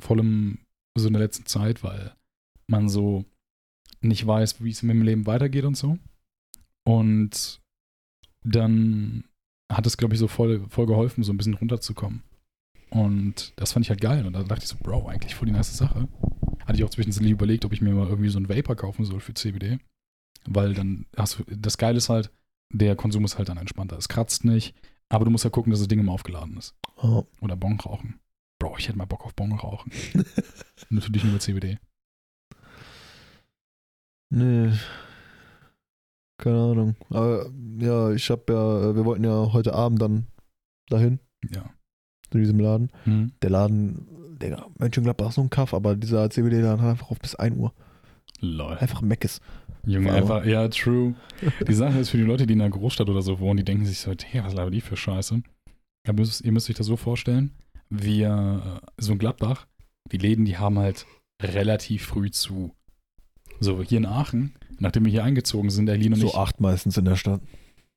Vor 0.00 0.16
allem 0.16 0.58
so 0.96 1.06
in 1.06 1.14
der 1.14 1.22
letzten 1.22 1.46
Zeit, 1.46 1.82
weil 1.82 2.14
man 2.66 2.88
so 2.88 3.24
nicht 4.00 4.26
weiß, 4.26 4.62
wie 4.62 4.70
es 4.70 4.82
mit 4.82 4.94
dem 4.94 5.02
Leben 5.02 5.26
weitergeht 5.26 5.64
und 5.64 5.76
so. 5.76 5.98
Und 6.84 7.60
dann 8.44 9.24
hat 9.70 9.86
es, 9.86 9.96
glaube 9.96 10.14
ich, 10.14 10.20
so 10.20 10.28
voll, 10.28 10.66
voll 10.68 10.86
geholfen, 10.86 11.24
so 11.24 11.32
ein 11.32 11.36
bisschen 11.36 11.54
runterzukommen. 11.54 12.22
Und 12.90 13.54
das 13.56 13.72
fand 13.72 13.86
ich 13.86 13.90
halt 13.90 14.00
geil. 14.00 14.26
Und 14.26 14.34
da 14.34 14.42
dachte 14.42 14.64
ich 14.64 14.68
so, 14.68 14.76
Bro, 14.76 15.08
eigentlich 15.08 15.34
voll 15.34 15.46
die 15.46 15.52
nice 15.52 15.76
Sache. 15.76 16.08
Hatte 16.66 16.76
ich 16.76 16.84
auch 16.84 16.90
zwischendurch 16.90 17.30
überlegt, 17.30 17.64
ob 17.64 17.72
ich 17.72 17.80
mir 17.80 17.94
mal 17.94 18.08
irgendwie 18.08 18.28
so 18.28 18.38
einen 18.38 18.48
Vapor 18.48 18.76
kaufen 18.76 19.04
soll 19.04 19.20
für 19.20 19.34
CBD. 19.34 19.78
Weil 20.48 20.74
dann 20.74 21.06
hast 21.16 21.38
du, 21.38 21.44
das 21.56 21.78
Geile 21.78 21.98
ist 21.98 22.08
halt, 22.08 22.30
der 22.72 22.96
Konsum 22.96 23.24
ist 23.24 23.38
halt 23.38 23.48
dann 23.48 23.58
entspannter. 23.58 23.96
Es 23.98 24.08
kratzt 24.08 24.44
nicht, 24.44 24.74
aber 25.08 25.24
du 25.24 25.30
musst 25.30 25.44
ja 25.44 25.50
gucken, 25.50 25.70
dass 25.70 25.80
das 25.80 25.88
Ding 25.88 26.00
immer 26.00 26.12
aufgeladen 26.12 26.56
ist. 26.56 26.74
Oh. 26.96 27.24
Oder 27.40 27.56
Bon 27.56 27.78
rauchen. 27.78 28.18
Bro, 28.58 28.76
ich 28.78 28.88
hätte 28.88 28.98
mal 28.98 29.04
Bock 29.06 29.24
auf 29.24 29.34
Bon 29.34 29.52
rauchen. 29.52 29.92
Natürlich 30.90 31.24
nur 31.24 31.32
mit 31.34 31.42
CBD. 31.42 31.78
Nee. 34.30 34.72
Keine 36.38 36.58
Ahnung. 36.58 36.96
Aber 37.10 37.50
ja, 37.78 38.10
ich 38.12 38.28
hab 38.30 38.48
ja, 38.48 38.94
wir 38.94 39.04
wollten 39.04 39.24
ja 39.24 39.52
heute 39.52 39.74
Abend 39.74 40.00
dann 40.00 40.26
dahin, 40.88 41.20
Ja. 41.50 41.70
zu 42.30 42.38
diesem 42.38 42.58
Laden. 42.58 42.90
Hm. 43.04 43.32
Der 43.42 43.50
Laden, 43.50 44.06
Digga, 44.40 44.66
Mönchengladbach 44.78 45.28
ist 45.28 45.34
so 45.36 45.42
ein 45.42 45.50
Kaff, 45.50 45.74
aber 45.74 45.94
dieser 45.94 46.28
CBD-Laden 46.30 46.80
hat 46.82 46.90
einfach 46.90 47.10
auf 47.10 47.18
bis 47.20 47.34
1 47.34 47.56
Uhr. 47.56 47.72
Lol. 48.42 48.76
Einfach 48.78 49.00
Meckes. 49.00 49.40
Junge, 49.86 50.08
Wow. 50.08 50.14
einfach, 50.14 50.44
ja, 50.44 50.68
true. 50.68 51.14
Die 51.66 51.72
Sache 51.74 51.98
ist 52.00 52.10
für 52.10 52.16
die 52.18 52.22
Leute, 52.24 52.46
die 52.46 52.52
in 52.54 52.60
einer 52.60 52.70
Großstadt 52.70 53.08
oder 53.08 53.22
so 53.22 53.40
wohnen, 53.40 53.56
die 53.56 53.64
denken 53.64 53.86
sich 53.86 53.98
so, 53.98 54.12
hey, 54.22 54.44
was 54.44 54.52
labern 54.54 54.72
die 54.72 54.80
für 54.80 54.96
Scheiße? 54.96 55.42
Ihr 56.06 56.12
müsst, 56.12 56.40
ihr 56.44 56.52
müsst 56.52 56.68
euch 56.68 56.76
das 56.76 56.86
so 56.86 56.96
vorstellen, 56.96 57.52
wir, 57.88 58.80
äh, 58.82 58.86
so 59.00 59.12
in 59.12 59.18
Gladbach, 59.18 59.66
die 60.10 60.18
Läden, 60.18 60.44
die 60.44 60.58
haben 60.58 60.78
halt 60.78 61.06
relativ 61.42 62.04
früh 62.06 62.30
zu. 62.30 62.72
So, 63.60 63.82
hier 63.82 63.98
in 63.98 64.06
Aachen, 64.06 64.54
nachdem 64.78 65.04
wir 65.04 65.12
hier 65.12 65.24
eingezogen 65.24 65.70
sind, 65.70 65.86
der 65.86 65.96
Lino 65.96 66.14
und 66.14 66.20
So 66.20 66.28
ich, 66.28 66.34
acht 66.34 66.60
meistens 66.60 66.96
in 66.96 67.04
der 67.04 67.16
Stadt. 67.16 67.40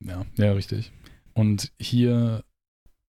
Ja, 0.04 0.24
ja, 0.36 0.52
richtig. 0.52 0.92
Und 1.34 1.72
hier 1.80 2.44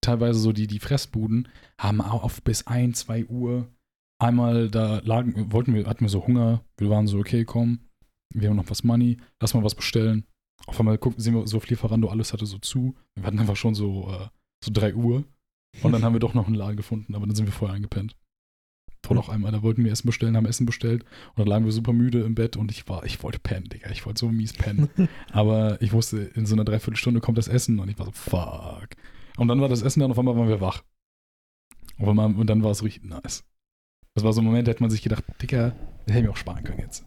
teilweise 0.01 0.39
so 0.39 0.51
die, 0.53 0.67
die 0.67 0.79
Fressbuden 0.79 1.47
haben 1.79 2.01
auch 2.01 2.23
auf 2.23 2.41
bis 2.43 2.65
1, 2.67 2.99
2 2.99 3.25
Uhr. 3.25 3.67
Einmal 4.19 4.69
da 4.69 4.99
lagen, 5.03 5.51
wollten 5.51 5.73
wir, 5.73 5.85
hatten 5.85 6.01
wir 6.01 6.09
so 6.09 6.25
Hunger. 6.25 6.63
Wir 6.77 6.89
waren 6.89 7.07
so, 7.07 7.19
okay, 7.19 7.45
komm, 7.45 7.79
wir 8.33 8.49
haben 8.49 8.55
noch 8.55 8.69
was 8.69 8.83
Money, 8.83 9.17
lass 9.39 9.53
mal 9.53 9.63
was 9.63 9.75
bestellen. 9.75 10.25
Auf 10.65 10.79
einmal 10.79 10.97
gucken, 10.97 11.19
sehen 11.19 11.35
wir 11.35 11.47
so 11.47 11.57
auf 11.57 11.67
Lieferando, 11.67 12.09
alles 12.09 12.33
hatte 12.33 12.45
so 12.45 12.57
zu. 12.57 12.95
Wir 13.15 13.25
hatten 13.25 13.39
einfach 13.39 13.55
schon 13.55 13.75
so, 13.75 14.09
äh, 14.11 14.27
so 14.63 14.71
3 14.73 14.95
Uhr. 14.95 15.23
Und 15.83 15.91
dann 15.91 16.03
haben 16.03 16.13
wir 16.13 16.19
doch 16.19 16.33
noch 16.33 16.47
einen 16.47 16.55
Laden 16.55 16.77
gefunden, 16.77 17.13
aber 17.13 17.27
dann 17.27 17.35
sind 17.35 17.45
wir 17.45 17.53
vorher 17.53 17.75
eingepennt. 17.75 18.15
Vor 19.05 19.15
noch 19.15 19.29
einmal, 19.29 19.51
da 19.51 19.61
wollten 19.61 19.83
wir 19.83 19.91
Essen 19.91 20.07
bestellen, 20.07 20.35
haben 20.35 20.47
Essen 20.47 20.65
bestellt 20.65 21.03
und 21.29 21.39
dann 21.39 21.47
lagen 21.47 21.65
wir 21.65 21.71
super 21.71 21.93
müde 21.93 22.21
im 22.21 22.33
Bett 22.33 22.57
und 22.57 22.71
ich 22.71 22.89
war, 22.89 23.05
ich 23.05 23.21
wollte 23.21 23.39
pennen, 23.39 23.69
Digga. 23.69 23.91
Ich 23.91 24.05
wollte 24.05 24.19
so 24.19 24.29
mies 24.29 24.53
pennen. 24.53 24.89
Aber 25.31 25.79
ich 25.81 25.93
wusste, 25.93 26.17
in 26.17 26.45
so 26.45 26.55
einer 26.55 26.65
Dreiviertelstunde 26.65 27.21
kommt 27.21 27.37
das 27.37 27.47
Essen 27.47 27.79
und 27.79 27.89
ich 27.89 27.99
war 27.99 28.07
so, 28.07 28.11
fuck. 28.11 28.89
Und 29.37 29.47
dann 29.47 29.61
war 29.61 29.69
das 29.69 29.83
Essen 29.83 29.99
da 29.99 30.05
und 30.07 30.11
auf 30.11 30.19
einmal 30.19 30.35
waren 30.35 30.49
wir 30.49 30.61
wach. 30.61 30.83
Und 31.99 32.47
dann 32.47 32.63
war 32.63 32.71
es 32.71 32.83
richtig 32.83 33.05
nice. 33.05 33.45
Das 34.17 34.23
war 34.23 34.33
so 34.33 34.41
ein 34.41 34.45
Moment, 34.45 34.67
da 34.67 34.71
hätte 34.71 34.81
man 34.81 34.89
sich 34.89 35.03
gedacht, 35.03 35.23
Digga, 35.43 35.75
das 36.07 36.07
hätte 36.07 36.17
ich 36.17 36.23
mir 36.23 36.31
auch 36.31 36.37
sparen 36.37 36.63
können 36.63 36.79
jetzt. 36.79 37.05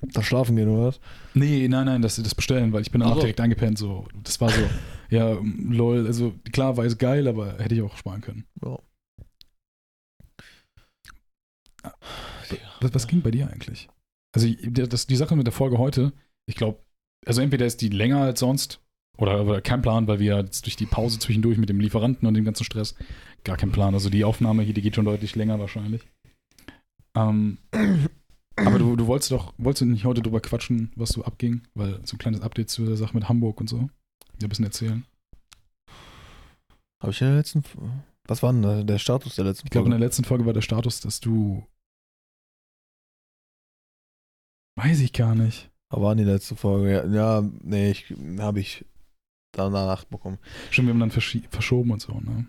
Da 0.00 0.22
schlafen 0.22 0.56
gehen, 0.56 0.70
oder 0.70 0.86
was? 0.86 1.00
Nee, 1.34 1.68
nein, 1.68 1.84
nein, 1.84 2.00
das, 2.00 2.16
das 2.16 2.34
bestellen, 2.34 2.72
weil 2.72 2.80
ich 2.80 2.90
bin 2.90 3.02
Ach 3.02 3.08
danach 3.08 3.16
so. 3.16 3.20
direkt 3.20 3.42
eingepennt. 3.42 3.76
So. 3.76 4.08
Das 4.22 4.40
war 4.40 4.48
so, 4.48 4.62
ja, 5.10 5.38
lol, 5.68 6.06
also 6.06 6.32
klar 6.50 6.78
war 6.78 6.86
es 6.86 6.96
geil, 6.96 7.28
aber 7.28 7.58
hätte 7.58 7.74
ich 7.74 7.82
auch 7.82 7.94
sparen 7.98 8.22
können. 8.22 8.46
Ja. 8.64 8.78
Was, 12.80 12.94
was 12.94 13.06
ging 13.06 13.20
bei 13.20 13.30
dir 13.30 13.50
eigentlich? 13.50 13.90
Also 14.34 14.48
das, 14.70 15.06
die 15.06 15.16
Sache 15.16 15.36
mit 15.36 15.46
der 15.46 15.52
Folge 15.52 15.76
heute, 15.76 16.14
ich 16.46 16.54
glaube, 16.54 16.82
also 17.26 17.42
entweder 17.42 17.66
ist 17.66 17.82
die 17.82 17.90
länger 17.90 18.22
als 18.22 18.40
sonst 18.40 18.80
oder, 19.16 19.44
oder 19.44 19.60
kein 19.60 19.82
Plan, 19.82 20.06
weil 20.06 20.18
wir 20.18 20.36
jetzt 20.38 20.66
durch 20.66 20.76
die 20.76 20.86
Pause 20.86 21.18
zwischendurch 21.18 21.58
mit 21.58 21.68
dem 21.68 21.80
Lieferanten 21.80 22.26
und 22.26 22.34
dem 22.34 22.44
ganzen 22.44 22.64
Stress 22.64 22.94
gar 23.44 23.56
kein 23.56 23.72
Plan. 23.72 23.94
Also 23.94 24.10
die 24.10 24.24
Aufnahme 24.24 24.62
hier, 24.62 24.74
die 24.74 24.82
geht 24.82 24.94
schon 24.94 25.04
deutlich 25.04 25.34
länger 25.36 25.58
wahrscheinlich. 25.58 26.02
Ähm, 27.16 27.58
aber 28.56 28.78
du, 28.78 28.96
du 28.96 29.06
wolltest 29.06 29.32
doch, 29.32 29.54
wolltest 29.58 29.82
du 29.82 29.86
nicht 29.86 30.04
heute 30.04 30.22
drüber 30.22 30.40
quatschen, 30.40 30.92
was 30.96 31.10
so 31.10 31.24
abging? 31.24 31.62
Weil 31.74 32.00
so 32.04 32.16
ein 32.16 32.18
kleines 32.18 32.40
Update 32.40 32.70
zu 32.70 32.84
der 32.84 32.96
Sache 32.96 33.14
mit 33.14 33.28
Hamburg 33.28 33.60
und 33.60 33.68
so. 33.68 33.88
Dir 34.40 34.46
ein 34.46 34.48
bisschen 34.48 34.64
erzählen. 34.64 35.04
Habe 37.02 37.12
ich 37.12 37.20
in 37.20 37.28
der 37.28 37.36
letzten. 37.36 37.62
Was 38.26 38.42
war 38.42 38.52
denn 38.52 38.86
der 38.86 38.98
Status 38.98 39.36
der 39.36 39.44
letzten 39.44 39.66
Ich 39.66 39.70
glaube, 39.70 39.86
in 39.86 39.90
der 39.92 39.98
Folge? 39.98 40.06
letzten 40.06 40.24
Folge 40.24 40.46
war 40.46 40.52
der 40.52 40.62
Status, 40.62 41.00
dass 41.00 41.20
du. 41.20 41.64
Weiß 44.78 45.00
ich 45.00 45.12
gar 45.12 45.34
nicht. 45.34 45.70
Aber 45.88 46.02
war 46.02 46.12
in 46.12 46.18
die 46.18 46.24
letzte 46.24 46.56
Folge? 46.56 46.90
Ja, 46.90 47.06
ja 47.06 47.50
nee, 47.62 47.90
ich 47.92 48.14
habe 48.38 48.60
ich 48.60 48.84
danach 49.56 50.04
bekommen. 50.04 50.38
Stimmt, 50.70 50.88
wir 50.88 50.94
haben 50.94 51.00
dann 51.00 51.10
verschi- 51.10 51.48
verschoben 51.50 51.90
und 51.90 52.00
so, 52.00 52.12
ne? 52.20 52.46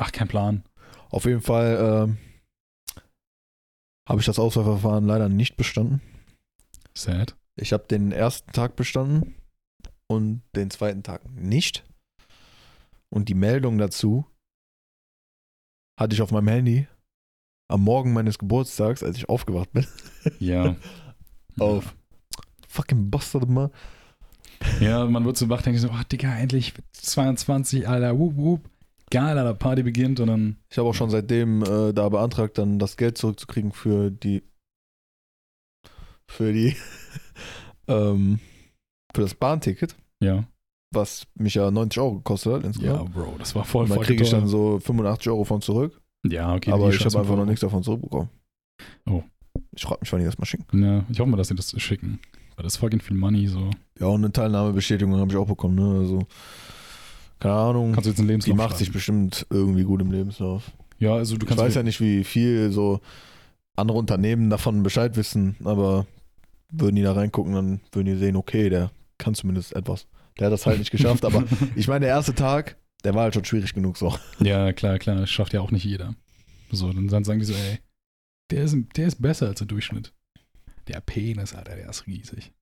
Ach, 0.00 0.12
kein 0.12 0.28
Plan. 0.28 0.62
Auf 1.10 1.24
jeden 1.24 1.40
Fall 1.40 2.06
ähm, 2.06 3.02
habe 4.08 4.20
ich 4.20 4.26
das 4.26 4.38
Auswahlverfahren 4.38 5.06
leider 5.06 5.28
nicht 5.28 5.56
bestanden. 5.56 6.00
Sad. 6.96 7.36
Ich 7.56 7.72
habe 7.72 7.84
den 7.86 8.12
ersten 8.12 8.52
Tag 8.52 8.76
bestanden 8.76 9.34
und 10.06 10.42
den 10.54 10.70
zweiten 10.70 11.02
Tag 11.02 11.28
nicht. 11.30 11.84
Und 13.10 13.28
die 13.28 13.34
Meldung 13.34 13.78
dazu 13.78 14.26
hatte 15.98 16.14
ich 16.14 16.22
auf 16.22 16.30
meinem 16.30 16.48
Handy 16.48 16.86
am 17.70 17.82
Morgen 17.82 18.12
meines 18.12 18.38
Geburtstags, 18.38 19.02
als 19.02 19.16
ich 19.16 19.28
aufgewacht 19.28 19.72
bin. 19.72 19.86
Ja. 20.38 20.76
Auf. 21.58 21.96
Fucking 22.68 23.10
Bastard, 23.10 23.48
Mann. 23.48 23.70
Ja, 24.80 25.04
man 25.06 25.24
wird 25.24 25.36
so 25.36 25.48
wach, 25.48 25.62
denkt 25.62 25.80
so, 25.80 25.88
oh, 25.88 26.02
Digga, 26.10 26.36
endlich 26.36 26.74
22, 26.92 27.88
Alter, 27.88 28.18
wup, 28.18 28.36
wup. 28.36 28.60
Geil, 29.10 29.38
Alter, 29.38 29.54
Party 29.54 29.82
beginnt 29.82 30.20
und 30.20 30.26
dann. 30.26 30.56
Ich 30.70 30.76
habe 30.78 30.88
auch 30.88 30.94
schon 30.94 31.10
seitdem 31.10 31.62
äh, 31.62 31.92
da 31.92 32.08
beantragt, 32.08 32.58
dann 32.58 32.78
das 32.78 32.96
Geld 32.96 33.16
zurückzukriegen 33.18 33.72
für 33.72 34.10
die 34.10 34.42
für 36.30 36.52
die 36.52 36.76
ähm, 37.88 38.38
für 39.14 39.22
das 39.22 39.34
Bahnticket, 39.34 39.96
Ja. 40.22 40.44
was 40.94 41.26
mich 41.34 41.54
ja 41.54 41.70
90 41.70 42.00
Euro 42.00 42.16
gekostet 42.16 42.52
hat 42.52 42.60
Ja, 42.62 42.66
insgesamt. 42.68 43.14
Bro, 43.14 43.36
das 43.38 43.54
war 43.54 43.64
voll 43.64 43.84
Und 43.84 43.90
dann 43.92 44.00
kriege 44.02 44.22
ich 44.22 44.30
dann 44.30 44.46
so 44.46 44.78
85 44.80 45.28
Euro 45.30 45.44
von 45.44 45.62
zurück, 45.62 46.00
Ja, 46.26 46.54
okay. 46.54 46.70
aber 46.72 46.90
ich 46.90 47.02
habe 47.04 47.18
einfach 47.18 47.36
noch 47.36 47.46
nichts 47.46 47.60
davon 47.62 47.82
zurückbekommen. 47.82 48.28
Oh. 49.08 49.22
Ich 49.74 49.82
frage 49.82 50.00
mich, 50.02 50.12
wann 50.12 50.20
die 50.20 50.26
das 50.26 50.38
mal 50.38 50.44
schicken. 50.44 50.84
Ja, 50.84 51.04
ich 51.08 51.18
hoffe 51.18 51.30
mal, 51.30 51.36
dass 51.38 51.48
sie 51.48 51.54
das 51.54 51.70
schicken. 51.80 52.20
Weil 52.58 52.64
das 52.64 52.74
ist 52.74 52.78
fucking 52.80 53.00
viel 53.00 53.16
Money, 53.16 53.46
so. 53.46 53.70
Ja, 54.00 54.06
und 54.08 54.24
eine 54.24 54.32
Teilnahmebestätigung 54.32 55.14
habe 55.16 55.30
ich 55.30 55.36
auch 55.36 55.46
bekommen, 55.46 55.76
ne? 55.76 56.00
Also, 56.00 56.26
keine 57.38 57.54
Ahnung. 57.54 57.92
Kannst 57.92 58.06
du 58.06 58.10
jetzt 58.10 58.18
einen 58.18 58.26
die 58.26 58.32
Lebenslauf 58.32 58.56
macht 58.56 58.78
sich 58.78 58.88
schreiben. 58.88 58.94
bestimmt 58.94 59.46
irgendwie 59.48 59.84
gut 59.84 60.00
im 60.00 60.10
Lebenslauf. 60.10 60.72
Ja, 60.98 61.14
also 61.14 61.36
du 61.36 61.44
Ich 61.44 61.48
kannst. 61.50 61.62
weiß 61.62 61.76
ja 61.76 61.84
nicht, 61.84 62.00
wie 62.00 62.24
viel 62.24 62.72
so 62.72 63.00
andere 63.76 63.96
Unternehmen 63.96 64.50
davon 64.50 64.82
Bescheid 64.82 65.16
wissen, 65.16 65.54
aber 65.62 66.08
würden 66.72 66.96
die 66.96 67.02
da 67.02 67.12
reingucken, 67.12 67.52
dann 67.52 67.80
würden 67.92 68.06
die 68.06 68.16
sehen, 68.16 68.34
okay, 68.34 68.68
der 68.70 68.90
kann 69.18 69.36
zumindest 69.36 69.76
etwas. 69.76 70.08
Der 70.40 70.46
hat 70.46 70.52
das 70.52 70.66
halt 70.66 70.80
nicht 70.80 70.90
geschafft, 70.90 71.24
aber 71.24 71.44
ich 71.76 71.86
meine, 71.86 72.06
der 72.06 72.08
erste 72.16 72.34
Tag, 72.34 72.76
der 73.04 73.14
war 73.14 73.22
halt 73.22 73.34
schon 73.34 73.44
schwierig 73.44 73.72
genug 73.72 73.96
so. 73.98 74.12
Ja, 74.40 74.72
klar, 74.72 74.98
klar, 74.98 75.14
das 75.20 75.30
schafft 75.30 75.52
ja 75.52 75.60
auch 75.60 75.70
nicht 75.70 75.84
jeder. 75.84 76.16
So, 76.72 76.92
dann 76.92 77.06
dann 77.06 77.22
sagen 77.22 77.38
die 77.38 77.44
so, 77.44 77.54
ey, 77.54 77.78
der 78.50 78.64
ist, 78.64 78.76
der 78.96 79.06
ist 79.06 79.22
besser 79.22 79.46
als 79.46 79.58
der 79.58 79.68
Durchschnitt. 79.68 80.12
Der 80.88 81.00
Penis, 81.00 81.54
Alter, 81.54 81.76
der 81.76 81.88
ist 81.88 82.06
riesig. 82.06 82.52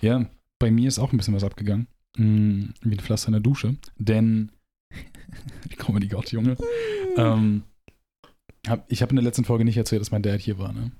Ja, 0.00 0.26
bei 0.58 0.70
mir 0.70 0.88
ist 0.88 0.98
auch 0.98 1.12
ein 1.12 1.16
bisschen 1.16 1.34
was 1.34 1.44
abgegangen. 1.44 1.88
Mm, 2.16 2.66
Wie 2.82 2.94
ein 2.94 3.00
Pflaster 3.00 3.28
in 3.28 3.32
der 3.32 3.40
Dusche. 3.40 3.76
Denn, 3.96 4.52
die 5.70 5.76
Comedy 5.76 6.08
Gott, 6.08 6.32
Junge. 6.32 6.56
Ähm, 7.16 7.64
hab, 8.68 8.84
ich 8.92 9.02
habe 9.02 9.10
in 9.10 9.16
der 9.16 9.24
letzten 9.24 9.44
Folge 9.44 9.64
nicht 9.64 9.76
erzählt, 9.76 10.00
dass 10.00 10.12
mein 10.12 10.22
Dad 10.22 10.40
hier 10.40 10.56
war, 10.58 10.72
ne? 10.72 10.92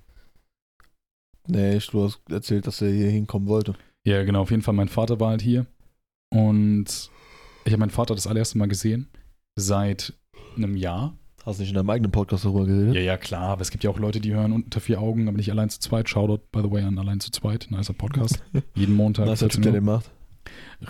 Nee, 1.46 1.76
ich- 1.76 1.86
du 1.88 2.02
hast 2.02 2.20
erzählt, 2.28 2.66
dass 2.66 2.82
er 2.82 2.90
hier 2.90 3.08
hinkommen 3.10 3.46
wollte. 3.46 3.74
Ja, 4.04 4.24
genau, 4.24 4.40
auf 4.42 4.50
jeden 4.50 4.62
Fall, 4.62 4.74
mein 4.74 4.88
Vater 4.88 5.20
war 5.20 5.30
halt 5.30 5.42
hier. 5.42 5.66
Und 6.34 6.86
ich 7.64 7.72
habe 7.72 7.78
meinen 7.78 7.90
Vater 7.90 8.16
das 8.16 8.26
allererste 8.26 8.58
Mal 8.58 8.66
gesehen. 8.66 9.08
Seit 9.56 10.12
einem 10.56 10.76
Jahr. 10.76 11.16
Hast 11.48 11.58
du 11.60 11.62
nicht 11.62 11.70
in 11.70 11.76
deinem 11.76 11.88
eigenen 11.88 12.12
Podcast 12.12 12.44
darüber 12.44 12.66
geredet? 12.66 12.94
Ja, 12.94 13.00
ja, 13.00 13.16
klar, 13.16 13.48
aber 13.48 13.62
es 13.62 13.70
gibt 13.70 13.82
ja 13.82 13.88
auch 13.88 13.98
Leute, 13.98 14.20
die 14.20 14.34
hören 14.34 14.52
unter 14.52 14.80
vier 14.80 15.00
Augen, 15.00 15.28
aber 15.28 15.38
nicht 15.38 15.50
allein 15.50 15.70
zu 15.70 15.80
zweit. 15.80 16.06
Shoutout, 16.06 16.42
by 16.52 16.60
the 16.60 16.70
way, 16.70 16.82
an 16.82 16.98
allein 16.98 17.20
zu 17.20 17.30
zweit. 17.30 17.68
Nicer 17.70 17.94
Podcast. 17.94 18.44
Jeden 18.74 18.94
Montag. 18.94 19.24
14 19.28 19.48
Typ, 19.48 19.62
der 19.62 19.72
den 19.72 19.84
macht? 19.84 20.10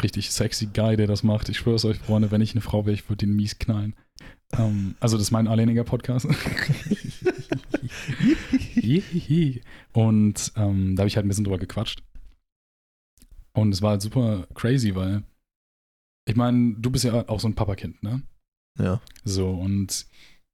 Richtig 0.03 0.33
sexy 0.33 0.67
Guy, 0.67 0.97
der 0.97 1.07
das 1.07 1.23
macht. 1.23 1.49
Ich 1.49 1.59
schwöre 1.59 1.77
es 1.77 1.85
euch, 1.85 1.99
Freunde, 1.99 2.33
wenn 2.33 2.41
ich 2.41 2.55
eine 2.55 2.61
Frau 2.61 2.87
wäre, 2.87 2.95
ich 2.95 3.09
würde 3.09 3.25
den 3.25 3.37
mies 3.37 3.61
knallen. 3.61 3.95
Ähm, 4.53 4.97
also, 4.99 5.17
das 5.17 5.27
ist 5.27 5.31
mein 5.31 5.47
alleiniger 5.47 5.85
Podcast. 5.85 6.27
Und 9.93 10.53
ähm, 10.57 10.97
da 10.97 11.03
habe 11.03 11.07
ich 11.07 11.15
halt 11.15 11.25
ein 11.25 11.29
bisschen 11.29 11.45
drüber 11.45 11.59
gequatscht. 11.59 12.03
Und 13.53 13.71
es 13.73 13.81
war 13.81 13.91
halt 13.91 14.03
super 14.03 14.49
crazy, 14.55 14.97
weil 14.97 15.23
ich 16.27 16.35
meine, 16.35 16.75
du 16.79 16.91
bist 16.91 17.05
ja 17.05 17.29
auch 17.29 17.39
so 17.39 17.47
ein 17.47 17.55
Papakind, 17.55 18.03
ne? 18.03 18.23
Ja. 18.77 19.01
So, 19.25 19.51
und 19.51 20.07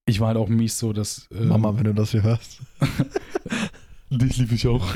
ich 0.07 0.21
war 0.21 0.29
halt 0.29 0.37
auch 0.37 0.49
mies 0.49 0.79
so, 0.79 0.93
dass. 0.93 1.29
ähm, 1.33 1.49
Mama, 1.49 1.77
wenn 1.77 1.85
du 1.85 1.95
das 1.95 2.11
hier 2.11 2.23
hörst. 2.23 2.61
Dich 4.11 4.37
liebe 4.37 4.55
ich 4.55 4.67
auch. 4.67 4.95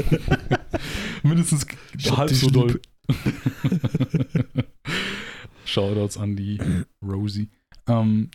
Mindestens 1.22 1.66
Ich 1.96 2.16
halb 2.16 2.30
so 2.30 2.50
doll. 2.50 2.80
Shoutouts 5.64 6.16
an 6.16 6.36
die 6.36 6.58
Rosie. 7.02 7.48
Ähm, 7.88 8.30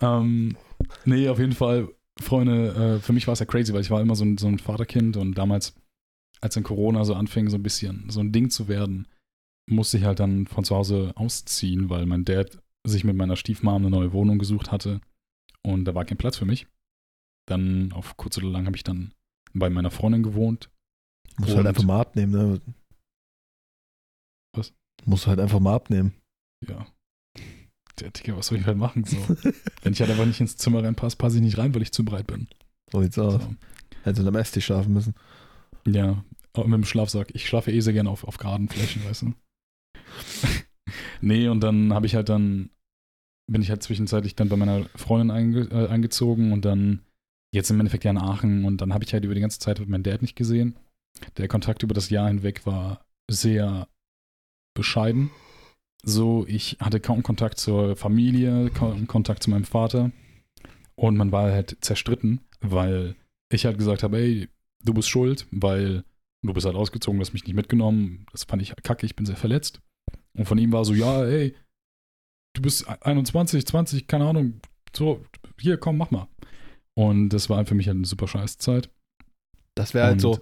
ähm, 0.00 0.56
nee, 1.04 1.28
auf 1.28 1.38
jeden 1.38 1.52
Fall, 1.52 1.88
Freunde, 2.20 2.98
äh, 2.98 3.00
für 3.00 3.12
mich 3.12 3.26
war 3.26 3.32
es 3.32 3.40
ja 3.40 3.46
crazy, 3.46 3.72
weil 3.72 3.80
ich 3.80 3.90
war 3.90 4.00
immer 4.00 4.14
so 4.14 4.24
ein, 4.24 4.36
so 4.38 4.46
ein 4.46 4.58
Vaterkind 4.58 5.16
und 5.16 5.34
damals, 5.36 5.74
als 6.40 6.54
dann 6.54 6.64
Corona 6.64 7.04
so 7.04 7.14
anfing, 7.14 7.48
so 7.48 7.56
ein 7.56 7.62
bisschen 7.62 8.08
so 8.10 8.20
ein 8.20 8.30
Ding 8.30 8.50
zu 8.50 8.68
werden, 8.68 9.08
musste 9.68 9.98
ich 9.98 10.04
halt 10.04 10.20
dann 10.20 10.46
von 10.46 10.64
zu 10.64 10.76
Hause 10.76 11.12
ausziehen, 11.16 11.88
weil 11.90 12.06
mein 12.06 12.24
Dad 12.24 12.62
sich 12.88 13.04
mit 13.04 13.16
meiner 13.16 13.36
Stiefmom 13.36 13.76
eine 13.76 13.90
neue 13.90 14.12
Wohnung 14.12 14.38
gesucht 14.38 14.72
hatte 14.72 15.00
und 15.62 15.84
da 15.84 15.94
war 15.94 16.04
kein 16.04 16.18
Platz 16.18 16.36
für 16.36 16.46
mich. 16.46 16.66
Dann 17.48 17.92
auf 17.92 18.16
kurz 18.16 18.38
oder 18.38 18.48
lang 18.48 18.66
habe 18.66 18.76
ich 18.76 18.84
dann 18.84 19.12
bei 19.54 19.70
meiner 19.70 19.90
Freundin 19.90 20.22
gewohnt. 20.22 20.70
Musst 21.38 21.52
du 21.52 21.56
halt 21.56 21.66
einfach 21.66 21.84
mal 21.84 22.00
abnehmen, 22.00 22.32
ne? 22.32 22.60
Was? 24.54 24.72
Musst 25.04 25.24
du 25.24 25.28
halt 25.28 25.40
einfach 25.40 25.60
mal 25.60 25.74
abnehmen. 25.74 26.14
Ja. 26.66 26.86
Der 28.00 28.10
Digga, 28.10 28.36
was 28.36 28.48
soll 28.48 28.58
ich 28.58 28.66
halt 28.66 28.76
machen? 28.76 29.04
So. 29.04 29.16
Wenn 29.82 29.92
ich 29.92 30.00
halt 30.00 30.10
einfach 30.10 30.26
nicht 30.26 30.40
ins 30.40 30.56
Zimmer 30.56 30.82
reinpasse, 30.82 31.16
passe 31.16 31.36
ich 31.36 31.42
nicht 31.42 31.58
rein, 31.58 31.74
weil 31.74 31.82
ich 31.82 31.92
zu 31.92 32.04
breit 32.04 32.26
bin. 32.26 32.48
So 32.92 33.02
sieht's 33.02 33.18
aus. 33.18 33.34
So. 33.34 33.54
Hättest 34.02 34.24
du 34.24 34.28
am 34.28 34.36
Esstisch 34.36 34.66
schlafen 34.66 34.92
müssen. 34.92 35.14
Ja, 35.86 36.24
auch 36.52 36.66
mit 36.66 36.74
dem 36.74 36.84
Schlafsack. 36.84 37.34
Ich 37.34 37.46
schlafe 37.46 37.72
eh 37.72 37.80
sehr 37.80 37.92
gerne 37.92 38.10
auf, 38.10 38.24
auf 38.24 38.38
geraden 38.38 38.68
Flächen, 38.68 39.04
weißt 39.04 39.22
du. 39.22 39.34
nee, 41.20 41.48
und 41.48 41.60
dann 41.60 41.92
habe 41.92 42.06
ich 42.06 42.14
halt 42.14 42.28
dann, 42.28 42.70
bin 43.46 43.62
ich 43.62 43.70
halt 43.70 43.82
zwischenzeitlich 43.82 44.34
dann 44.34 44.48
bei 44.48 44.56
meiner 44.56 44.84
Freundin 44.96 45.30
einge, 45.30 45.60
äh, 45.70 45.88
eingezogen 45.88 46.52
und 46.52 46.64
dann 46.64 47.02
jetzt 47.52 47.70
im 47.70 47.78
Endeffekt 47.80 48.04
ja 48.04 48.10
in 48.10 48.18
Aachen 48.18 48.64
und 48.64 48.80
dann 48.80 48.92
habe 48.92 49.04
ich 49.04 49.12
halt 49.12 49.24
über 49.24 49.34
die 49.34 49.40
ganze 49.40 49.58
Zeit 49.58 49.86
meinen 49.86 50.02
Dad 50.02 50.22
nicht 50.22 50.36
gesehen. 50.36 50.76
Der 51.38 51.48
Kontakt 51.48 51.82
über 51.82 51.94
das 51.94 52.10
Jahr 52.10 52.28
hinweg 52.28 52.66
war 52.66 53.06
sehr 53.30 53.88
bescheiden. 54.74 55.30
So, 56.02 56.44
ich 56.46 56.76
hatte 56.80 57.00
kaum 57.00 57.22
Kontakt 57.22 57.58
zur 57.58 57.96
Familie, 57.96 58.70
kaum 58.70 59.06
Kontakt 59.06 59.42
zu 59.42 59.50
meinem 59.50 59.64
Vater 59.64 60.10
und 60.94 61.16
man 61.16 61.32
war 61.32 61.50
halt 61.50 61.78
zerstritten, 61.80 62.40
weil 62.60 63.16
ich 63.50 63.64
halt 63.64 63.78
gesagt 63.78 64.02
habe, 64.02 64.18
ey, 64.18 64.48
du 64.84 64.94
bist 64.94 65.08
schuld, 65.08 65.46
weil 65.50 66.04
du 66.42 66.52
bist 66.52 66.66
halt 66.66 66.76
ausgezogen, 66.76 67.18
du 67.18 67.24
hast 67.24 67.32
mich 67.32 67.44
nicht 67.44 67.54
mitgenommen. 67.54 68.26
Das 68.32 68.44
fand 68.44 68.62
ich 68.62 68.74
kacke, 68.82 69.06
ich 69.06 69.16
bin 69.16 69.26
sehr 69.26 69.36
verletzt. 69.36 69.80
Und 70.36 70.46
von 70.46 70.58
ihm 70.58 70.72
war 70.72 70.84
so, 70.84 70.94
ja, 70.94 71.24
ey, 71.24 71.54
du 72.56 72.62
bist 72.62 72.88
21, 72.88 73.66
20, 73.66 74.06
keine 74.08 74.26
Ahnung, 74.26 74.60
so, 74.94 75.24
hier, 75.60 75.76
komm, 75.76 75.98
mach 75.98 76.10
mal. 76.10 76.28
Und 76.94 77.28
das 77.28 77.50
war 77.50 77.64
für 77.66 77.74
mich 77.74 77.86
halt 77.88 77.96
eine 77.96 78.06
super 78.06 78.26
scheiß 78.26 78.58
Zeit. 78.58 78.90
Das 79.74 79.92
wäre 79.92 80.06
halt 80.06 80.20
so. 80.20 80.38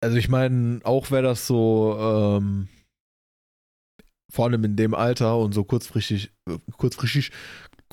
Also 0.00 0.16
ich 0.16 0.28
meine, 0.28 0.80
auch 0.84 1.10
wäre 1.10 1.22
das 1.22 1.46
so, 1.46 1.96
ähm, 1.98 2.68
vor 4.30 4.46
allem 4.46 4.64
in 4.64 4.76
dem 4.76 4.94
Alter 4.94 5.38
und 5.38 5.52
so 5.52 5.64
kurzfristig, 5.64 6.32
äh, 6.48 6.58
kurzfristig, 6.76 7.32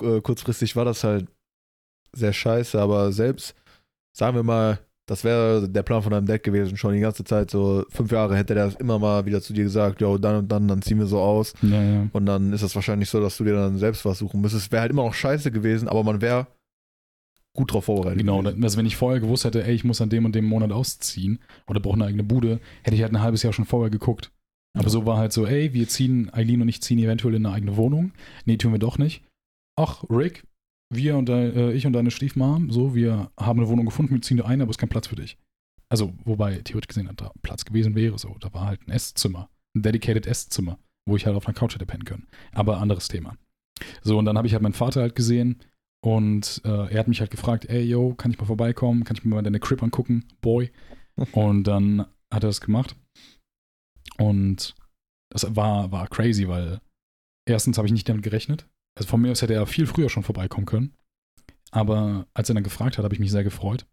äh, 0.02 0.22
kurzfristig 0.22 0.76
war 0.76 0.86
das 0.86 1.04
halt 1.04 1.28
sehr 2.14 2.34
scheiße, 2.34 2.80
aber 2.80 3.12
selbst, 3.12 3.56
sagen 4.16 4.36
wir 4.36 4.44
mal, 4.44 4.85
das 5.08 5.24
wäre 5.24 5.70
der 5.70 5.84
Plan 5.84 6.02
von 6.02 6.12
deinem 6.12 6.26
Dad 6.26 6.42
gewesen, 6.44 6.78
schon 6.78 6.94
die 6.94 7.00
ganze 7.00 7.24
Zeit, 7.24 7.52
so 7.52 7.86
fünf 7.90 8.12
Jahre 8.12 8.36
hätte 8.36 8.56
der 8.56 8.66
das 8.66 8.76
immer 8.76 8.98
mal 8.98 9.26
wieder 9.26 9.42
zu 9.42 9.54
dir 9.54 9.64
gesagt, 9.64 10.02
jo, 10.02 10.18
dann 10.18 10.38
und 10.38 10.48
dann, 10.52 10.68
dann 10.68 10.82
ziehen 10.82 10.98
wir 11.00 11.06
so 11.06 11.20
aus. 11.20 11.54
Ja, 11.62 11.82
ja. 11.82 12.08
Und 12.12 12.26
dann 12.26 12.54
ist 12.54 12.64
es 12.64 12.74
wahrscheinlich 12.76 13.10
so, 13.10 13.20
dass 13.22 13.38
du 13.38 13.44
dir 13.44 13.54
dann 13.54 13.78
selbst 13.78 14.04
was 14.06 14.18
suchen 14.20 14.42
müsstest. 14.42 14.72
Wäre 14.72 14.82
halt 14.82 14.92
immer 14.92 15.06
noch 15.06 15.14
scheiße 15.14 15.52
gewesen, 15.52 15.88
aber 15.88 16.04
man 16.04 16.22
wäre 16.22 16.48
gut 17.56 17.72
drauf 17.72 17.86
vorbereitet. 17.86 18.20
Genau, 18.20 18.42
gewesen. 18.42 18.64
also 18.64 18.78
wenn 18.78 18.86
ich 18.86 18.96
vorher 18.98 19.22
gewusst 19.22 19.46
hätte, 19.46 19.64
ey, 19.64 19.74
ich 19.74 19.84
muss 19.84 20.02
an 20.02 20.10
dem 20.10 20.26
und 20.26 20.36
dem 20.36 20.46
Monat 20.46 20.72
ausziehen 20.72 21.40
oder 21.68 21.80
brauche 21.80 21.96
eine 21.96 22.06
eigene 22.06 22.24
Bude, 22.24 22.60
hätte 22.84 22.96
ich 22.96 23.02
halt 23.04 23.14
ein 23.14 23.22
halbes 23.22 23.44
Jahr 23.44 23.54
schon 23.54 23.66
vorher 23.66 23.90
geguckt. 23.90 24.32
Aber 24.74 24.86
Ja. 24.86 24.90
so 24.90 25.06
war 25.06 25.18
halt 25.18 25.32
so, 25.32 25.46
ey, 25.46 25.74
wir 25.74 25.88
ziehen, 25.88 26.30
Eileen 26.34 26.62
und 26.62 26.68
ich 26.68 26.82
ziehen 26.82 27.00
eventuell 27.00 27.36
in 27.36 27.46
eine 27.46 27.56
eigene 27.56 27.78
Wohnung. 27.78 28.12
Nee, 28.46 28.58
tun 28.58 28.74
wir 28.74 28.80
doch 28.80 28.98
nicht. 28.98 29.24
Ach, 29.78 30.04
Rick, 30.10 30.44
wir 30.90 31.18
und 31.18 31.30
dein, 31.30 31.54
äh, 31.56 31.72
ich 31.74 31.86
und 31.86 31.94
deine 31.94 32.12
Stiefmom, 32.12 32.72
so, 32.72 32.96
wir 32.96 33.32
haben 33.40 33.60
eine 33.60 33.70
Wohnung 33.70 33.86
gefunden, 33.86 34.14
wir 34.14 34.22
ziehen 34.22 34.38
da 34.38 34.46
ein, 34.46 34.62
aber 34.62 34.70
es 34.70 34.76
ist 34.76 34.80
kein 34.80 34.90
Platz 34.90 35.08
für 35.08 35.16
dich. 35.16 35.38
Also, 35.90 36.14
wobei 36.24 36.58
theoretisch 36.60 36.88
gesehen 36.88 37.10
da 37.16 37.32
Platz 37.42 37.66
gewesen 37.66 37.96
wäre, 37.96 38.18
so, 38.18 38.36
da 38.40 38.54
war 38.54 38.66
halt 38.66 38.88
ein 38.88 38.92
Esszimmer, 38.92 39.50
ein 39.76 39.82
dedicated 39.82 40.26
Esszimmer, 40.26 40.80
wo 41.08 41.16
ich 41.16 41.26
halt 41.26 41.36
auf 41.36 41.48
einer 41.48 41.56
Couch 41.56 41.76
hätte 41.76 41.86
pennen 41.86 42.06
können. 42.06 42.28
Aber 42.54 42.80
anderes 42.80 43.08
Thema. 43.08 43.38
So, 44.02 44.18
und 44.18 44.26
dann 44.26 44.38
habe 44.38 44.48
ich 44.48 44.54
halt 44.54 44.64
meinen 44.64 44.74
Vater 44.74 45.02
halt 45.02 45.16
gesehen 45.16 45.62
und 46.06 46.62
äh, 46.66 46.94
er 46.94 47.00
hat 47.00 47.08
mich 47.08 47.20
halt 47.20 47.32
gefragt, 47.32 47.66
ey, 47.66 47.82
yo, 47.82 48.14
kann 48.14 48.30
ich 48.30 48.38
mal 48.38 48.46
vorbeikommen? 48.46 49.04
Kann 49.04 49.18
ich 49.18 49.26
mir 49.26 49.34
mal 49.34 49.42
deine 49.42 49.60
Crib 49.60 49.82
angucken? 49.82 50.26
Boy. 50.40 50.72
Und 51.32 51.64
dann 51.64 52.02
hat 52.32 52.44
er 52.44 52.50
das 52.50 52.62
gemacht. 52.62 52.96
Und 54.18 54.76
das 55.32 55.56
war, 55.56 55.92
war 55.92 56.08
crazy, 56.08 56.48
weil 56.48 56.80
erstens 57.48 57.78
habe 57.78 57.88
ich 57.88 57.92
nicht 57.92 58.08
damit 58.08 58.22
gerechnet. 58.22 58.68
Also 58.98 59.10
von 59.10 59.22
mir 59.22 59.32
aus 59.32 59.42
hätte 59.42 59.54
er 59.54 59.68
viel 59.68 59.88
früher 59.88 60.10
schon 60.10 60.24
vorbeikommen 60.24 60.66
können. 60.66 60.94
Aber 61.72 62.28
als 62.34 62.50
er 62.50 62.56
dann 62.56 62.64
gefragt 62.64 62.98
hat, 62.98 63.04
habe 63.04 63.14
ich 63.14 63.20
mich 63.20 63.32
sehr 63.32 63.44
gefreut. 63.44 63.86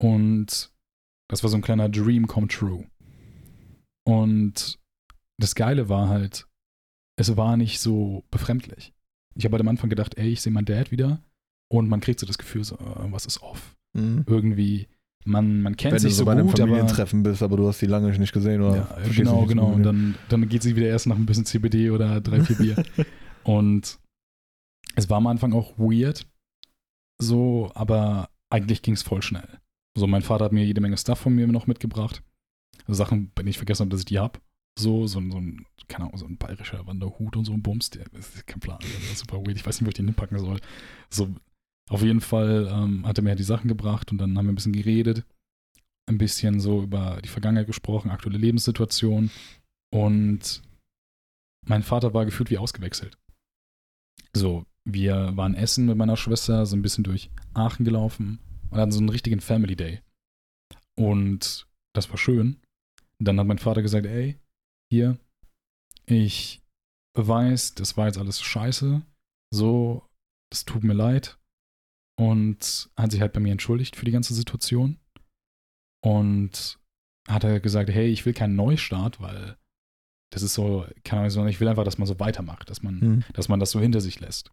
Und 0.00 0.72
das 1.28 1.42
war 1.42 1.50
so 1.50 1.56
ein 1.56 1.62
kleiner 1.62 1.88
Dream 1.88 2.26
come 2.26 2.48
true. 2.48 2.86
Und 4.06 4.78
das 5.38 5.54
Geile 5.54 5.88
war 5.88 6.08
halt, 6.08 6.46
es 7.16 7.36
war 7.36 7.56
nicht 7.56 7.80
so 7.80 8.24
befremdlich. 8.30 8.92
Ich 9.34 9.44
habe 9.44 9.54
halt 9.54 9.62
am 9.62 9.68
Anfang 9.68 9.90
gedacht, 9.90 10.16
ey, 10.16 10.30
ich 10.30 10.40
sehe 10.40 10.52
meinen 10.52 10.66
Dad 10.66 10.90
wieder. 10.90 11.22
Und 11.70 11.88
man 11.88 12.00
kriegt 12.00 12.20
so 12.20 12.26
das 12.26 12.38
Gefühl, 12.38 12.64
so, 12.64 12.76
äh, 12.76 13.12
was 13.12 13.26
ist 13.26 13.42
off? 13.42 13.76
Mhm. 13.94 14.24
Irgendwie, 14.26 14.86
man, 15.24 15.62
man 15.62 15.76
kennt 15.76 15.92
Wenn 15.92 16.02
du 16.02 16.08
sich 16.08 16.14
so 16.14 16.20
so 16.20 16.24
bei 16.26 16.32
einem 16.32 16.46
gut, 16.46 16.60
aber 16.60 16.68
Familientreffen 16.68 17.22
bist, 17.22 17.42
aber 17.42 17.56
du 17.56 17.66
hast 17.66 17.80
die 17.80 17.86
lange 17.86 18.16
nicht 18.18 18.32
gesehen 18.32 18.62
oder 18.62 18.76
ja, 18.76 19.08
genau, 19.10 19.46
genau. 19.46 19.66
Und 19.68 19.76
gut. 19.78 19.86
dann, 19.86 20.14
dann 20.28 20.48
geht 20.48 20.62
sie 20.62 20.76
wieder 20.76 20.86
erst 20.86 21.06
nach 21.06 21.16
ein 21.16 21.26
bisschen 21.26 21.46
CBD 21.46 21.90
oder 21.90 22.20
drei, 22.20 22.40
vier 22.42 22.56
Bier. 22.56 22.84
und 23.44 23.98
es 24.96 25.08
war 25.10 25.18
am 25.18 25.26
Anfang 25.26 25.52
auch 25.52 25.76
weird, 25.78 26.26
so, 27.20 27.70
aber 27.74 28.30
eigentlich 28.50 28.82
ging 28.82 28.94
es 28.94 29.02
voll 29.02 29.22
schnell. 29.22 29.60
So, 29.96 30.06
mein 30.06 30.22
Vater 30.22 30.44
hat 30.46 30.52
mir 30.52 30.64
jede 30.64 30.80
Menge 30.80 30.96
Stuff 30.98 31.20
von 31.20 31.34
mir 31.34 31.46
noch 31.46 31.66
mitgebracht. 31.66 32.22
Sachen, 32.88 33.30
wenn 33.36 33.46
ich 33.46 33.56
vergessen 33.56 33.82
habe, 33.82 33.90
dass 33.90 34.00
ich 34.00 34.06
die 34.06 34.18
hab. 34.18 34.40
So, 34.78 35.06
so, 35.06 35.20
ein- 35.20 35.30
so 35.30 35.38
ein, 35.38 35.66
keine 35.86 36.04
Ahnung, 36.06 36.18
so 36.18 36.26
ein 36.26 36.36
bayerischer 36.36 36.84
Wanderhut 36.86 37.36
und 37.36 37.44
so 37.44 37.52
ein 37.52 37.62
Bums, 37.62 37.90
der 37.90 38.12
ist 38.12 38.44
kein 38.46 38.58
Plan. 38.58 38.78
Das 38.80 38.90
ist 39.12 39.18
super 39.18 39.38
weird. 39.38 39.56
Ich 39.56 39.64
weiß 39.64 39.80
nicht, 39.80 39.86
wo 39.86 39.90
ich 39.90 39.94
den 39.94 40.06
hinpacken 40.06 40.38
soll. 40.38 40.58
So, 41.10 41.32
auf 41.88 42.02
jeden 42.02 42.20
Fall 42.20 42.66
ähm, 42.70 43.06
hat 43.06 43.18
er 43.18 43.22
mir 43.22 43.30
halt 43.30 43.38
die 43.38 43.44
Sachen 43.44 43.68
gebracht 43.68 44.10
und 44.10 44.18
dann 44.18 44.36
haben 44.36 44.46
wir 44.46 44.52
ein 44.52 44.56
bisschen 44.56 44.72
geredet. 44.72 45.24
Ein 46.06 46.18
bisschen 46.18 46.58
so 46.58 46.82
über 46.82 47.20
die 47.22 47.28
Vergangenheit 47.28 47.68
gesprochen, 47.68 48.10
aktuelle 48.10 48.38
Lebenssituation. 48.38 49.30
Und 49.92 50.60
mein 51.66 51.82
Vater 51.84 52.12
war 52.12 52.24
gefühlt 52.24 52.50
wie 52.50 52.58
ausgewechselt. 52.58 53.16
So, 54.36 54.64
wir 54.86 55.36
waren 55.36 55.54
essen 55.54 55.86
mit 55.86 55.96
meiner 55.96 56.16
Schwester, 56.16 56.66
so 56.66 56.76
ein 56.76 56.82
bisschen 56.82 57.04
durch 57.04 57.30
Aachen 57.54 57.84
gelaufen 57.84 58.38
und 58.70 58.78
hatten 58.78 58.92
so 58.92 58.98
einen 58.98 59.08
richtigen 59.08 59.40
Family 59.40 59.76
Day. 59.76 60.00
Und 60.96 61.66
das 61.94 62.10
war 62.10 62.18
schön. 62.18 62.60
Dann 63.18 63.38
hat 63.38 63.46
mein 63.46 63.58
Vater 63.58 63.82
gesagt, 63.82 64.06
ey, 64.06 64.38
hier, 64.92 65.18
ich 66.06 66.62
weiß, 67.16 67.74
das 67.74 67.96
war 67.96 68.06
jetzt 68.06 68.18
alles 68.18 68.42
scheiße, 68.42 69.02
so, 69.52 70.06
das 70.50 70.64
tut 70.64 70.84
mir 70.84 70.92
leid. 70.94 71.38
Und 72.16 72.90
hat 72.96 73.10
sich 73.10 73.20
halt 73.20 73.32
bei 73.32 73.40
mir 73.40 73.52
entschuldigt 73.52 73.96
für 73.96 74.04
die 74.04 74.12
ganze 74.12 74.34
Situation. 74.34 74.98
Und 76.04 76.78
hat 77.28 77.42
er 77.44 77.58
gesagt, 77.60 77.90
hey, 77.90 78.08
ich 78.08 78.24
will 78.26 78.34
keinen 78.34 78.54
Neustart, 78.56 79.20
weil 79.20 79.56
das 80.32 80.42
ist 80.42 80.54
so, 80.54 80.86
keine 81.04 81.20
Ahnung, 81.20 81.30
sondern 81.30 81.50
ich 81.50 81.60
will 81.60 81.68
einfach, 81.68 81.84
dass 81.84 81.98
man 81.98 82.06
so 82.06 82.20
weitermacht, 82.20 82.68
dass 82.70 82.82
man, 82.82 82.98
Mhm. 83.00 83.24
dass 83.32 83.48
man 83.48 83.60
das 83.60 83.70
so 83.70 83.80
hinter 83.80 84.00
sich 84.00 84.20
lässt. 84.20 84.52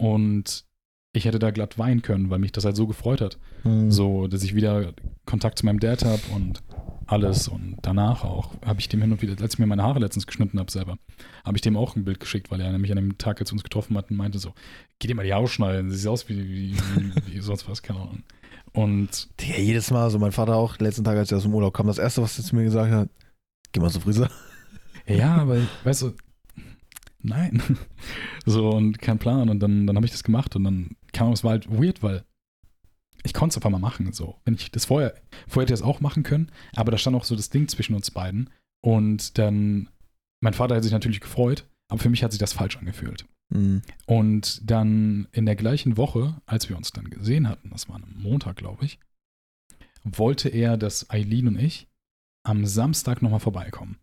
Und 0.00 0.64
ich 1.12 1.26
hätte 1.26 1.38
da 1.38 1.50
glatt 1.50 1.78
weinen 1.78 2.02
können, 2.02 2.30
weil 2.30 2.38
mich 2.38 2.52
das 2.52 2.64
halt 2.64 2.76
so 2.76 2.86
gefreut 2.86 3.20
hat. 3.20 3.38
Mhm. 3.64 3.90
So, 3.90 4.28
dass 4.28 4.42
ich 4.42 4.54
wieder 4.54 4.94
Kontakt 5.26 5.58
zu 5.58 5.66
meinem 5.66 5.80
Dad 5.80 6.04
habe 6.04 6.22
und 6.34 6.62
alles. 7.06 7.48
Und 7.48 7.76
danach 7.82 8.24
auch 8.24 8.54
habe 8.64 8.80
ich 8.80 8.88
dem 8.88 9.02
hin 9.02 9.12
und 9.12 9.20
wieder, 9.20 9.40
als 9.42 9.54
ich 9.54 9.58
mir 9.58 9.66
meine 9.66 9.82
Haare 9.82 9.98
letztens 9.98 10.26
geschnitten 10.26 10.58
habe 10.58 10.70
selber, 10.70 10.96
habe 11.44 11.58
ich 11.58 11.62
dem 11.62 11.76
auch 11.76 11.96
ein 11.96 12.04
Bild 12.04 12.18
geschickt, 12.18 12.50
weil 12.50 12.60
er 12.60 12.72
nämlich 12.72 12.90
an 12.92 12.96
dem 12.96 13.18
Tag, 13.18 13.40
als 13.40 13.50
wir 13.50 13.54
uns 13.54 13.62
getroffen 13.62 13.96
hatten, 13.98 14.16
meinte 14.16 14.38
so, 14.38 14.54
geh 14.98 15.08
dir 15.08 15.14
mal 15.14 15.26
die 15.26 15.34
Haare 15.34 15.48
schneiden, 15.48 15.90
sieht 15.90 16.08
aus 16.08 16.28
wie, 16.28 16.48
wie, 16.48 16.76
wie, 16.76 17.12
wie 17.26 17.40
sonst 17.40 17.68
was, 17.68 17.82
keine 17.82 18.00
Ahnung. 18.00 18.22
Und 18.72 19.28
Digga, 19.40 19.58
jedes 19.58 19.90
Mal, 19.90 20.10
so 20.10 20.18
mein 20.18 20.32
Vater 20.32 20.56
auch, 20.56 20.78
letzten 20.78 21.04
Tag, 21.04 21.18
als 21.18 21.30
er 21.30 21.38
aus 21.38 21.42
dem 21.42 21.54
Urlaub 21.54 21.74
kam, 21.74 21.88
das 21.88 21.98
erste, 21.98 22.22
was 22.22 22.38
er 22.38 22.44
zu 22.44 22.54
mir 22.54 22.64
gesagt 22.64 22.92
hat, 22.92 23.10
geh 23.72 23.80
mal 23.80 23.90
zum 23.90 24.02
Friseur. 24.02 24.30
ja, 25.06 25.34
aber 25.34 25.58
weißt 25.84 26.02
du, 26.02 26.12
nein. 27.22 27.62
So 28.46 28.70
und 28.70 28.98
kein 28.98 29.18
Plan. 29.18 29.48
Und 29.48 29.60
dann, 29.60 29.86
dann 29.86 29.96
habe 29.96 30.06
ich 30.06 30.12
das 30.12 30.24
gemacht 30.24 30.56
und 30.56 30.64
dann 30.64 30.96
kam 31.12 31.32
es 31.32 31.44
war 31.44 31.52
halt 31.52 31.70
weird, 31.70 32.02
weil 32.02 32.24
ich 33.22 33.34
konnte 33.34 33.52
es 33.52 33.56
auf 33.58 33.66
einmal 33.66 33.80
machen. 33.80 34.12
So, 34.12 34.36
wenn 34.44 34.54
ich 34.54 34.70
das 34.70 34.86
vorher, 34.86 35.14
vorher 35.46 35.64
hätte 35.64 35.74
ich 35.74 35.80
das 35.80 35.86
auch 35.86 36.00
machen 36.00 36.22
können, 36.22 36.50
aber 36.74 36.90
da 36.90 36.98
stand 36.98 37.16
auch 37.16 37.24
so 37.24 37.36
das 37.36 37.50
Ding 37.50 37.68
zwischen 37.68 37.94
uns 37.94 38.10
beiden. 38.10 38.50
Und 38.82 39.38
dann, 39.38 39.90
mein 40.40 40.54
Vater 40.54 40.76
hat 40.76 40.82
sich 40.82 40.92
natürlich 40.92 41.20
gefreut, 41.20 41.68
aber 41.88 42.00
für 42.00 42.08
mich 42.08 42.22
hat 42.24 42.32
sich 42.32 42.38
das 42.38 42.54
falsch 42.54 42.78
angefühlt. 42.78 43.26
Mhm. 43.50 43.82
Und 44.06 44.70
dann 44.70 45.28
in 45.32 45.46
der 45.46 45.56
gleichen 45.56 45.96
Woche, 45.96 46.40
als 46.46 46.68
wir 46.68 46.76
uns 46.76 46.92
dann 46.92 47.10
gesehen 47.10 47.48
hatten, 47.48 47.70
das 47.70 47.88
war 47.88 47.96
am 47.96 48.14
Montag, 48.16 48.56
glaube 48.56 48.84
ich, 48.84 48.98
wollte 50.02 50.48
er, 50.48 50.76
dass 50.76 51.10
Eileen 51.10 51.48
und 51.48 51.58
ich 51.58 51.88
am 52.42 52.64
Samstag 52.64 53.20
nochmal 53.20 53.40
vorbeikommen. 53.40 53.98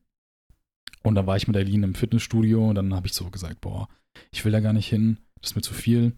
Und 1.08 1.16
da 1.16 1.26
war 1.26 1.38
ich 1.38 1.48
mit 1.48 1.56
Eileen 1.56 1.84
im 1.84 1.96
Fitnessstudio 1.96 2.68
und 2.68 2.76
dann 2.76 2.94
habe 2.94 3.08
ich 3.08 3.14
so 3.14 3.30
gesagt, 3.30 3.62
boah, 3.62 3.88
ich 4.32 4.44
will 4.44 4.52
da 4.52 4.60
gar 4.60 4.74
nicht 4.74 4.90
hin, 4.90 5.20
das 5.40 5.52
ist 5.52 5.56
mir 5.56 5.62
zu 5.62 5.74
viel. 5.74 6.12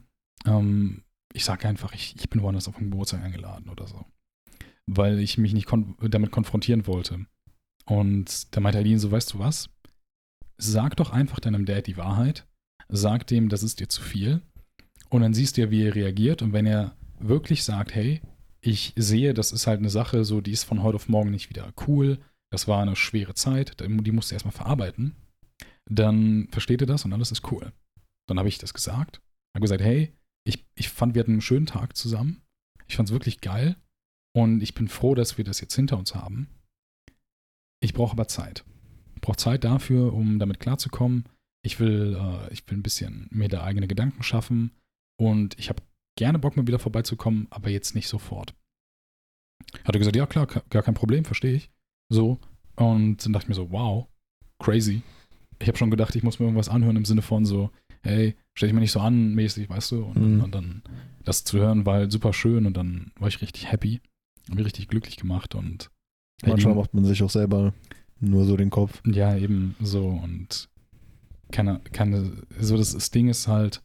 Ähm, 0.46 1.04
ich 1.32 1.46
sage 1.46 1.68
einfach, 1.68 1.94
ich, 1.94 2.16
ich 2.18 2.28
bin 2.30 2.42
woanders 2.42 2.68
auf 2.68 2.78
den 2.78 2.90
Geburtstag 2.90 3.22
eingeladen 3.22 3.70
oder 3.70 3.86
so. 3.86 4.06
Weil 4.88 5.20
ich 5.20 5.38
mich 5.38 5.54
nicht 5.54 5.68
kon 5.68 5.96
damit 6.02 6.32
konfrontieren 6.32 6.88
wollte. 6.88 7.28
Und 7.86 8.56
da 8.56 8.62
meinte 8.62 8.80
Eileen 8.80 8.98
so, 8.98 9.12
weißt 9.12 9.34
du 9.34 9.40
was? 9.40 9.70
Sag 10.58 10.98
doch 10.98 11.12
einfach 11.12 11.40
deinem 11.40 11.66
Dad 11.66 11.86
die 11.86 11.98
Wahrheit. 11.98 12.48
Sag 12.88 13.28
dem, 13.28 13.50
das 13.50 13.62
ist 13.62 13.80
dir 13.80 13.90
zu 13.90 14.02
viel. 14.02 14.42
Und 15.10 15.22
dann 15.22 15.36
siehst 15.36 15.58
du 15.58 15.62
ja, 15.62 15.70
wie 15.70 15.84
er 15.84 15.94
reagiert. 15.94 16.42
Und 16.42 16.52
wenn 16.52 16.66
er 16.66 16.96
wirklich 17.20 17.64
sagt, 17.64 17.94
hey, 17.94 18.22
ich 18.60 18.94
sehe, 18.96 19.36
das 19.36 19.52
ist 19.52 19.68
halt 19.68 19.80
eine 19.80 19.92
Sache, 19.92 20.26
so, 20.26 20.42
die 20.42 20.52
ist 20.52 20.64
von 20.64 20.82
heute 20.82 20.96
auf 20.96 21.10
morgen 21.10 21.30
nicht 21.30 21.50
wieder 21.50 21.72
cool. 21.88 22.18
Das 22.52 22.68
war 22.68 22.82
eine 22.82 22.96
schwere 22.96 23.36
Zeit, 23.36 23.80
die 23.80 24.12
musst 24.12 24.32
du 24.32 24.36
erstmal 24.36 24.52
verarbeiten. 24.52 25.16
Dann 25.90 26.48
versteht 26.52 26.82
er 26.82 26.88
das 26.88 27.06
und 27.06 27.14
alles 27.14 27.32
ist 27.32 27.52
cool. 27.52 27.74
Dann 28.28 28.38
habe 28.38 28.50
ich 28.50 28.58
das 28.58 28.74
gesagt. 28.74 29.22
Habe 29.56 29.64
gesagt, 29.64 29.82
hey, 29.82 30.14
ich, 30.46 30.66
ich 30.76 30.90
fand, 30.90 31.16
wir 31.16 31.22
hatten 31.22 31.34
einen 31.34 31.42
schönen 31.42 31.66
Tag 31.66 31.96
zusammen. 31.96 32.42
Ich 32.88 32.96
fand 32.96 33.10
es 33.10 33.14
wirklich 33.14 33.42
geil. 33.42 33.76
Und 34.36 34.62
ich 34.62 34.74
bin 34.74 34.88
froh, 34.88 35.16
dass 35.16 35.38
wir 35.38 35.46
das 35.46 35.62
jetzt 35.62 35.76
hinter 35.76 35.98
uns 35.98 36.16
haben. 36.16 36.48
Ich 37.82 37.94
brauche 37.94 38.14
aber 38.14 38.28
Zeit. 38.28 38.64
Ich 39.16 39.22
brauche 39.22 39.38
Zeit 39.38 39.64
dafür, 39.64 40.14
um 40.14 40.40
damit 40.40 40.60
klarzukommen. 40.60 41.28
Ich 41.64 41.80
will, 41.80 42.16
äh, 42.16 42.54
ich 42.54 42.68
will 42.68 42.78
ein 42.78 42.84
bisschen 42.84 43.28
mir 43.32 43.48
da 43.48 43.64
eigene 43.64 43.88
Gedanken 43.88 44.24
schaffen. 44.24 44.72
Und 45.20 45.58
ich 45.60 45.70
habe 45.70 45.84
gerne 46.18 46.40
Bock, 46.40 46.56
mal 46.56 46.68
wieder 46.68 46.80
vorbeizukommen, 46.80 47.48
aber 47.50 47.70
jetzt 47.70 47.96
nicht 47.96 48.08
sofort. 48.08 48.54
Hat 49.84 49.96
er 49.96 50.00
gesagt, 50.00 50.16
ja 50.16 50.26
klar, 50.26 50.48
gar 50.48 50.84
kein 50.84 50.94
Problem, 50.94 51.26
verstehe 51.26 51.56
ich. 51.56 51.72
So. 52.10 52.40
Und 52.76 53.26
dann 53.26 53.34
dachte 53.34 53.46
ich 53.46 53.50
mir 53.50 53.56
so, 53.56 53.72
wow, 53.72 54.08
crazy. 54.60 55.02
Ich 55.60 55.68
habe 55.68 55.78
schon 55.78 55.92
gedacht, 55.92 56.16
ich 56.16 56.24
muss 56.24 56.40
mir 56.40 56.46
irgendwas 56.46 56.70
anhören 56.70 56.96
im 56.96 57.06
Sinne 57.06 57.22
von 57.22 57.46
so, 57.46 57.70
hey, 58.02 58.36
stell 58.54 58.70
dich 58.70 58.74
mir 58.74 58.80
nicht 58.80 58.92
so 58.94 59.00
an, 59.02 59.36
mäßig, 59.36 59.70
weißt 59.70 59.92
du? 59.92 60.04
Und, 60.06 60.36
Mhm. 60.38 60.44
und 60.44 60.56
dann 60.56 60.84
das 61.26 61.44
zu 61.44 61.58
hören 61.60 61.86
war 61.86 61.96
halt 61.96 62.12
super 62.12 62.32
schön 62.34 62.66
und 62.66 62.76
dann 62.78 63.12
war 63.20 63.28
ich 63.28 63.42
richtig 63.42 63.72
happy. 63.72 64.02
Hab 64.48 64.56
mich 64.56 64.66
richtig 64.66 64.88
glücklich 64.88 65.18
gemacht 65.18 65.54
und 65.56 65.92
Manchmal 66.42 66.72
Eileen- 66.72 66.78
macht 66.78 66.94
man 66.94 67.04
sich 67.04 67.22
auch 67.22 67.30
selber 67.30 67.74
nur 68.22 68.46
so 68.46 68.56
den 68.56 68.70
Kopf. 68.70 69.02
Ja, 69.06 69.36
eben 69.36 69.76
so 69.82 70.08
und 70.08 70.70
keine, 71.52 71.82
keine, 71.92 72.32
so 72.60 72.78
das, 72.78 72.94
das 72.94 73.12
Ding 73.12 73.28
ist 73.28 73.48
halt, 73.50 73.84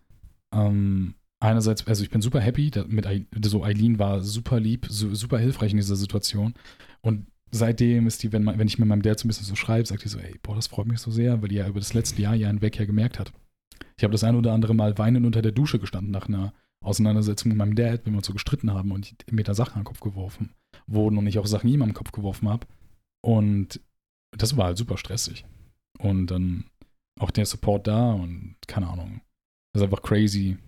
ähm, 0.55 1.14
einerseits, 1.41 1.87
also 1.89 2.05
ich 2.05 2.11
bin 2.11 2.22
super 2.22 2.41
happy, 2.41 2.70
mit 2.87 3.07
so 3.45 3.64
Eileen 3.64 3.99
war 3.99 4.20
super 4.22 4.61
lieb, 4.61 4.87
su- 4.89 5.14
super 5.16 5.39
hilfreich 5.39 5.72
in 5.72 5.79
dieser 5.79 5.97
Situation 5.97 6.55
und 7.01 7.27
seitdem 7.55 8.07
ist 8.07 8.22
die, 8.22 8.32
wenn, 8.32 8.44
man, 8.44 8.59
wenn 8.59 8.66
ich 8.66 8.78
mit 8.78 8.88
meinem 8.88 9.02
Dad 9.02 9.18
so 9.18 9.26
ein 9.26 9.28
bisschen 9.28 9.46
so 9.46 9.55
schreibe, 9.55 9.86
sagt 9.86 10.05
die 10.05 10.09
so, 10.09 10.18
ey, 10.18 10.38
boah, 10.42 10.55
das 10.55 10.66
freut 10.66 10.86
mich 10.86 10.98
so 10.98 11.11
sehr, 11.11 11.40
weil 11.40 11.48
die 11.48 11.57
ja 11.57 11.68
über 11.68 11.80
das 11.80 11.94
letzte 11.94 12.20
Jahr 12.20 12.34
ja 12.34 12.48
hinweg 12.48 12.78
ja 12.78 12.84
gemerkt 12.84 13.18
hat. 13.18 13.32
Ich 13.96 14.05
habe 14.05 14.12
das 14.12 14.24
ein 14.24 14.34
oder 14.34 14.52
andere 14.52 14.74
Mal 14.74 14.98
weinend 14.98 15.24
unter 15.24 15.42
der 15.42 15.52
Dusche 15.52 15.78
gestanden 15.78 16.11
nach 16.11 16.28
einer 16.28 16.52
Auseinandersetzung 16.82 17.50
mit 17.50 17.59
meinem 17.59 17.76
Dad, 17.76 18.05
wenn 18.05 18.12
wir 18.12 18.18
uns 18.18 18.26
so 18.26 18.32
gestritten 18.32 18.72
haben 18.72 18.92
und 18.92 19.14
mir 19.30 19.44
da 19.44 19.55
Sachen 19.55 19.74
an 19.74 19.80
den 19.80 19.86
Kopf 19.86 20.00
geworfen 20.00 20.50
wurden 20.86 21.16
und 21.16 21.26
ich 21.26 21.38
auch 21.38 21.46
Sachen 21.46 21.70
ihm 21.70 21.82
am 21.82 21.94
Kopf 21.94 22.12
geworfen 22.12 22.48
habe. 22.48 22.66
Und 23.22 23.80
das 24.32 24.57
war 24.57 24.66
halt 24.66 24.78
super 24.78 24.98
stressig. 24.98 25.44
Und 25.98 26.26
dann 26.26 26.64
auch 27.20 27.30
der 27.30 27.46
Support 27.46 27.86
da 27.86 28.12
und 28.12 28.57
keine 28.66 28.88
Ahnung. 28.88 29.20
Das 29.72 29.82
ist 29.82 29.84
einfach 29.84 30.02
crazy. 30.02 30.59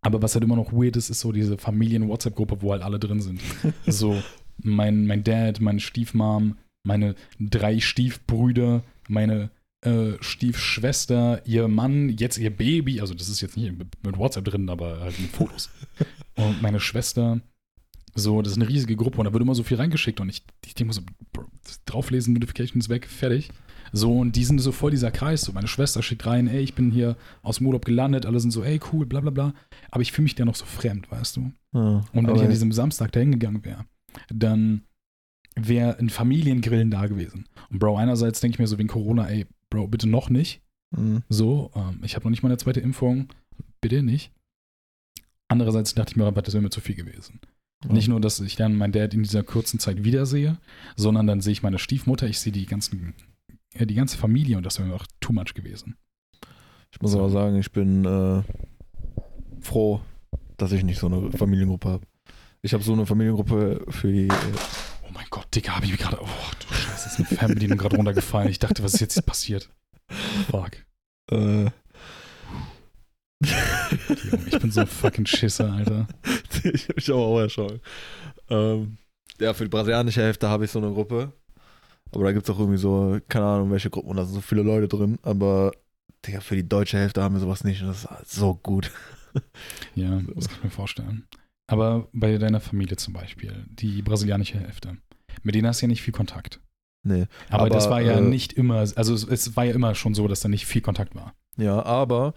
Aber 0.00 0.22
was 0.22 0.34
halt 0.34 0.44
immer 0.44 0.56
noch 0.56 0.72
weird 0.72 0.96
ist, 0.96 1.10
ist 1.10 1.20
so 1.20 1.32
diese 1.32 1.58
Familien-WhatsApp-Gruppe, 1.58 2.62
wo 2.62 2.72
halt 2.72 2.82
alle 2.82 2.98
drin 2.98 3.20
sind. 3.20 3.40
so 3.86 4.22
mein, 4.62 5.06
mein 5.06 5.24
Dad, 5.24 5.60
meine 5.60 5.80
Stiefmom, 5.80 6.56
meine 6.82 7.14
drei 7.38 7.80
Stiefbrüder, 7.80 8.82
meine 9.08 9.50
äh, 9.82 10.12
Stiefschwester, 10.20 11.42
ihr 11.46 11.68
Mann, 11.68 12.10
jetzt 12.10 12.38
ihr 12.38 12.50
Baby. 12.50 13.00
Also 13.00 13.14
das 13.14 13.28
ist 13.28 13.40
jetzt 13.40 13.56
nicht 13.56 13.76
mit, 13.76 14.18
WhatsApp 14.18 14.44
drin, 14.44 14.68
aber 14.68 15.00
halt 15.00 15.18
mit 15.20 15.30
Fotos. 15.30 15.70
und 16.36 16.62
meine 16.62 16.80
Schwester. 16.80 17.40
So, 18.18 18.40
das 18.40 18.52
ist 18.52 18.58
eine 18.58 18.68
riesige 18.68 18.96
Gruppe 18.96 19.18
und 19.18 19.26
da 19.26 19.32
wird 19.34 19.42
immer 19.42 19.54
so 19.54 19.62
viel 19.62 19.76
reingeschickt 19.76 20.20
und 20.20 20.30
ich, 20.30 20.42
ich 20.64 20.74
denke 20.74 20.88
mir 20.88 20.94
so, 20.94 21.02
drauflesen, 21.84 22.32
Notifications 22.32 22.88
weg, 22.88 23.06
fertig. 23.06 23.50
So, 23.92 24.18
und 24.18 24.36
die 24.36 24.44
sind 24.44 24.58
so 24.58 24.72
voll 24.72 24.90
dieser 24.90 25.10
Kreis. 25.10 25.42
So, 25.42 25.52
meine 25.52 25.68
Schwester 25.68 26.02
schickt 26.02 26.26
rein, 26.26 26.48
ey, 26.48 26.60
ich 26.62 26.74
bin 26.74 26.90
hier 26.90 27.16
aus 27.42 27.58
dem 27.58 27.66
Urlaub 27.66 27.84
gelandet, 27.84 28.24
alle 28.24 28.40
sind 28.40 28.52
so, 28.52 28.64
ey, 28.64 28.80
cool, 28.92 29.04
bla 29.04 29.20
bla 29.20 29.30
bla. 29.30 29.54
Aber 29.90 30.02
ich 30.02 30.12
fühle 30.12 30.24
mich 30.24 30.34
da 30.34 30.46
noch 30.46 30.56
so 30.56 30.64
fremd, 30.64 31.10
weißt 31.10 31.36
du? 31.36 31.52
Ja, 31.74 32.04
Und 32.12 32.26
wenn 32.26 32.36
ich 32.36 32.42
an 32.42 32.50
diesem 32.50 32.72
Samstag 32.72 33.12
da 33.12 33.20
hingegangen 33.20 33.64
wäre, 33.64 33.84
dann 34.28 34.82
wäre 35.54 35.98
ein 35.98 36.10
Familiengrillen 36.10 36.90
da 36.90 37.06
gewesen. 37.06 37.46
Und 37.70 37.78
Bro, 37.78 37.96
einerseits 37.96 38.40
denke 38.40 38.56
ich 38.56 38.58
mir 38.58 38.66
so 38.66 38.78
wegen 38.78 38.88
Corona, 38.88 39.28
ey, 39.28 39.46
Bro, 39.70 39.88
bitte 39.88 40.08
noch 40.08 40.28
nicht. 40.28 40.62
Mhm. 40.90 41.22
So, 41.28 41.70
ähm, 41.74 42.00
ich 42.02 42.14
habe 42.14 42.24
noch 42.24 42.30
nicht 42.30 42.42
meine 42.42 42.58
zweite 42.58 42.80
Impfung, 42.80 43.28
bitte 43.80 44.02
nicht. 44.02 44.32
Andererseits 45.48 45.94
dachte 45.94 46.12
ich 46.12 46.16
mir, 46.16 46.26
aber 46.26 46.42
das 46.42 46.54
wäre 46.54 46.62
mir 46.62 46.70
zu 46.70 46.80
viel 46.80 46.94
gewesen. 46.94 47.40
Ja. 47.84 47.92
Nicht 47.92 48.08
nur, 48.08 48.20
dass 48.20 48.40
ich 48.40 48.56
dann 48.56 48.76
meinen 48.76 48.92
Dad 48.92 49.14
in 49.14 49.22
dieser 49.22 49.42
kurzen 49.42 49.78
Zeit 49.78 50.04
wiedersehe, 50.04 50.58
sondern 50.96 51.26
dann 51.26 51.40
sehe 51.40 51.52
ich 51.52 51.62
meine 51.62 51.78
Stiefmutter, 51.78 52.26
ich 52.26 52.40
sehe 52.40 52.52
die 52.52 52.66
ganzen, 52.66 53.14
ja, 53.74 53.84
die 53.84 53.94
ganze 53.94 54.16
Familie 54.16 54.56
und 54.56 54.64
das 54.64 54.78
wäre 54.78 54.88
mir 54.88 54.94
auch 54.94 55.06
too 55.20 55.32
much 55.32 55.54
gewesen. 55.54 55.96
Ich 56.92 57.00
muss 57.00 57.14
aber 57.14 57.28
sagen, 57.28 57.56
ich 57.56 57.72
bin 57.72 58.04
äh, 58.04 58.42
froh, 59.60 60.00
dass 60.56 60.72
ich 60.72 60.82
nicht 60.82 60.98
so 60.98 61.06
eine 61.06 61.30
Familiengruppe 61.32 61.88
habe. 61.88 62.06
Ich 62.62 62.72
habe 62.74 62.82
so 62.82 62.92
eine 62.92 63.06
Familiengruppe 63.06 63.84
für 63.88 64.10
die. 64.12 64.28
Äh, 64.28 64.32
Oh 65.08 65.12
mein 65.14 65.26
Gott, 65.30 65.46
Digga, 65.54 65.76
habe 65.76 65.86
ich 65.86 65.92
mir 65.92 65.96
gerade, 65.98 66.18
oh 66.20 66.26
du 66.26 66.74
Scheiße, 66.74 67.08
ist 67.08 67.18
eine 67.18 67.38
Fernbedienung 67.38 67.78
gerade 67.78 67.96
runtergefallen. 67.96 68.50
Ich 68.50 68.58
dachte, 68.58 68.82
was 68.82 68.94
ist 68.94 69.00
jetzt 69.00 69.24
passiert? 69.24 69.70
Fuck. 70.50 70.72
äh, 71.30 71.70
ich 73.40 74.58
bin 74.58 74.70
so 74.70 74.80
ein 74.80 74.86
fucking 74.86 75.26
Schisser, 75.26 75.72
Alter. 75.72 76.06
ich 76.64 76.84
habe 76.84 76.94
mich 76.96 77.10
aber 77.10 77.20
auch 77.20 77.38
erschrocken. 77.38 77.80
Ähm, 78.50 78.98
ja, 79.40 79.54
für 79.54 79.64
die 79.64 79.70
brasilianische 79.70 80.22
Hälfte 80.22 80.48
habe 80.48 80.64
ich 80.64 80.70
so 80.70 80.78
eine 80.80 80.92
Gruppe. 80.92 81.32
Aber 82.12 82.24
da 82.24 82.32
gibt 82.32 82.48
es 82.48 82.54
auch 82.54 82.58
irgendwie 82.58 82.78
so, 82.78 83.18
keine 83.28 83.46
Ahnung, 83.46 83.70
welche 83.70 83.90
Gruppen, 83.90 84.10
und 84.10 84.16
da 84.16 84.24
sind 84.24 84.34
so 84.34 84.40
viele 84.40 84.62
Leute 84.62 84.88
drin. 84.88 85.18
Aber 85.22 85.72
Digga, 86.24 86.40
für 86.40 86.56
die 86.56 86.68
deutsche 86.68 86.98
Hälfte 86.98 87.22
haben 87.22 87.34
wir 87.34 87.40
sowas 87.40 87.64
nicht. 87.64 87.82
Und 87.82 87.88
das 87.88 88.04
ist 88.22 88.32
so 88.32 88.54
gut. 88.54 88.90
Ja, 89.94 90.20
das 90.34 90.48
kann 90.48 90.58
ich 90.58 90.64
mir 90.64 90.70
vorstellen. 90.70 91.26
Aber 91.68 92.08
bei 92.12 92.38
deiner 92.38 92.60
Familie 92.60 92.96
zum 92.96 93.12
Beispiel, 93.12 93.64
die 93.68 94.02
brasilianische 94.02 94.58
Hälfte, 94.58 94.96
mit 95.42 95.54
denen 95.54 95.66
hast 95.66 95.80
du 95.82 95.86
ja 95.86 95.88
nicht 95.88 96.02
viel 96.02 96.12
Kontakt. 96.14 96.60
Nee. 97.02 97.26
Aber, 97.50 97.62
Aber, 97.64 97.70
das 97.70 97.90
war 97.90 98.00
ja 98.00 98.18
äh, 98.18 98.20
nicht 98.20 98.52
immer, 98.52 98.78
also 98.78 99.14
es, 99.14 99.24
es 99.24 99.56
war 99.56 99.64
ja 99.64 99.72
immer 99.74 99.94
schon 99.94 100.14
so, 100.14 100.26
dass 100.28 100.40
da 100.40 100.48
nicht 100.48 100.66
viel 100.66 100.82
Kontakt 100.82 101.14
war. 101.14 101.34
Ja, 101.56 101.84
aber, 101.84 102.34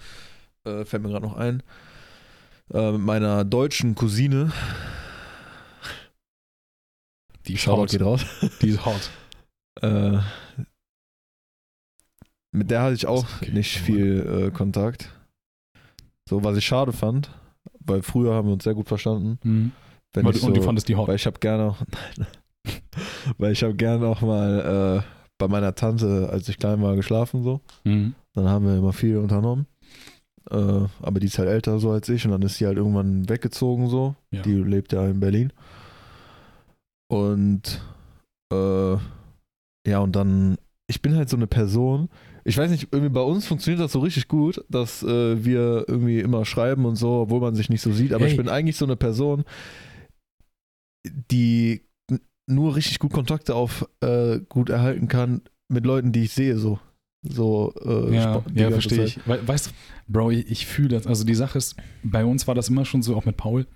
äh, 0.64 0.86
fällt 0.86 1.04
mir 1.04 1.10
gerade 1.10 1.26
noch 1.26 1.36
ein, 1.38 1.64
äh, 2.74 2.92
mit 2.92 3.02
meiner 3.02 3.44
deutschen 3.46 3.96
Cousine, 3.96 4.52
Die 7.48 7.58
hot. 7.58 7.90
geht 7.90 8.02
raus, 8.04 8.26
Die 8.62 8.70
ist 8.70 8.86
hot. 8.86 9.10
äh, 9.82 10.20
mit 12.52 12.70
der 12.72 12.82
hatte 12.82 12.96
ich 12.96 13.08
auch 13.08 13.26
Okay, 13.42 13.52
nicht 13.52 13.80
oh 13.82 13.86
viel 13.86 14.48
äh, 14.48 14.52
Kontakt. 14.52 15.10
So, 16.28 16.44
was 16.44 16.58
ich 16.58 16.66
schade 16.66 16.94
fand, 16.94 17.32
weil 17.86 18.02
früher 18.02 18.34
haben 18.34 18.48
wir 18.48 18.54
uns 18.54 18.64
sehr 18.64 18.74
gut 18.76 18.88
verstanden. 18.88 19.40
Mhm. 19.44 19.72
Wenn 20.14 20.26
Und, 20.26 20.36
ich 20.36 20.44
und 20.44 20.50
so, 20.50 20.56
du 20.56 20.62
fandest 20.64 20.88
die 20.90 20.96
hot. 20.96 21.08
weil 21.08 21.16
ich 21.16 21.26
habe 21.26 21.40
gerne 21.40 21.64
auch, 21.66 21.78
weil 23.38 23.52
ich 23.54 23.64
habe 23.64 23.76
gerne 23.76 24.08
auch 24.08 24.22
mal 24.22 25.04
äh, 25.04 25.10
bei 25.38 25.48
meiner 25.48 25.76
Tante, 25.76 26.30
als 26.32 26.50
ich 26.50 26.58
klein 26.58 26.82
war, 26.82 26.96
geschlafen 26.96 27.44
so. 27.44 27.62
Mhm. 27.84 28.16
Dann 28.34 28.48
haben 28.50 28.66
wir 28.66 28.78
immer 28.78 28.94
viel 28.94 29.18
unternommen. 29.18 29.68
Äh, 30.50 30.56
aber 31.02 31.20
die 31.20 31.28
ist 31.28 31.38
halt 31.38 31.50
älter 31.50 31.80
so 31.80 31.92
als 31.92 32.10
ich 32.10 32.26
und 32.26 32.32
dann 32.32 32.42
ist 32.42 32.56
sie 32.58 32.66
halt 32.66 32.78
irgendwann 32.78 33.30
weggezogen 33.30 33.88
so. 33.88 34.16
Ja. 34.32 34.42
Die 34.42 34.54
lebt 34.56 34.92
ja 34.94 35.06
in 35.08 35.20
Berlin. 35.20 35.54
Und 37.08 37.82
Äh, 38.52 38.98
ja, 39.88 40.00
und 40.00 40.16
dann, 40.16 40.58
ich 40.88 41.02
bin 41.04 41.16
halt 41.16 41.30
so 41.30 41.38
eine 41.38 41.46
Person, 41.46 42.10
ich 42.50 42.58
weiß 42.58 42.72
nicht, 42.72 42.88
irgendwie 42.92 43.14
bei 43.14 43.22
uns 43.22 43.46
funktioniert 43.46 43.80
das 43.80 43.92
so 43.92 44.00
richtig 44.00 44.28
gut, 44.28 44.66
dass 44.70 45.04
äh, 45.04 45.46
wir 45.46 45.86
irgendwie 45.88 46.20
immer 46.20 46.46
schreiben 46.46 46.86
und 46.86 46.96
so, 46.96 47.22
obwohl 47.22 47.40
man 47.40 47.56
sich 47.56 47.70
nicht 47.70 47.82
so 47.82 47.92
sieht, 47.92 48.12
aber 48.12 48.26
Hey. 48.26 48.32
ich 48.32 48.38
bin 48.38 48.50
eigentlich 48.50 48.76
so 48.76 48.86
eine 48.86 48.96
Person, 48.96 49.46
die 51.32 51.86
nur 52.50 52.76
richtig 52.76 52.98
gut 53.00 53.14
Kontakte 53.14 53.54
auf 53.54 53.88
äh, 54.02 54.40
gut 54.50 54.70
erhalten 54.70 55.08
kann 55.08 55.42
mit 55.72 55.86
Leuten, 55.86 56.12
die 56.12 56.24
ich 56.24 56.34
sehe, 56.34 56.58
so. 56.58 56.80
So, 57.22 57.74
äh, 57.86 58.16
Ja, 58.16 58.44
ja 58.56 58.72
verstehe 58.72 59.04
ich. 59.04 59.20
We 59.28 59.46
weißt 59.46 59.68
du, 59.68 59.72
Bro, 60.08 60.32
ich, 60.32 60.50
ich 60.50 60.66
fühle 60.66 60.90
das. 60.90 61.06
Also 61.06 61.26
die 61.26 61.36
Sache 61.36 61.58
ist, 61.58 61.76
bei 62.02 62.26
uns 62.26 62.48
war 62.48 62.56
das 62.56 62.70
immer 62.70 62.86
schon 62.86 63.04
so, 63.04 63.16
auch 63.16 63.26
mit 63.26 63.38
Paul. 63.38 63.68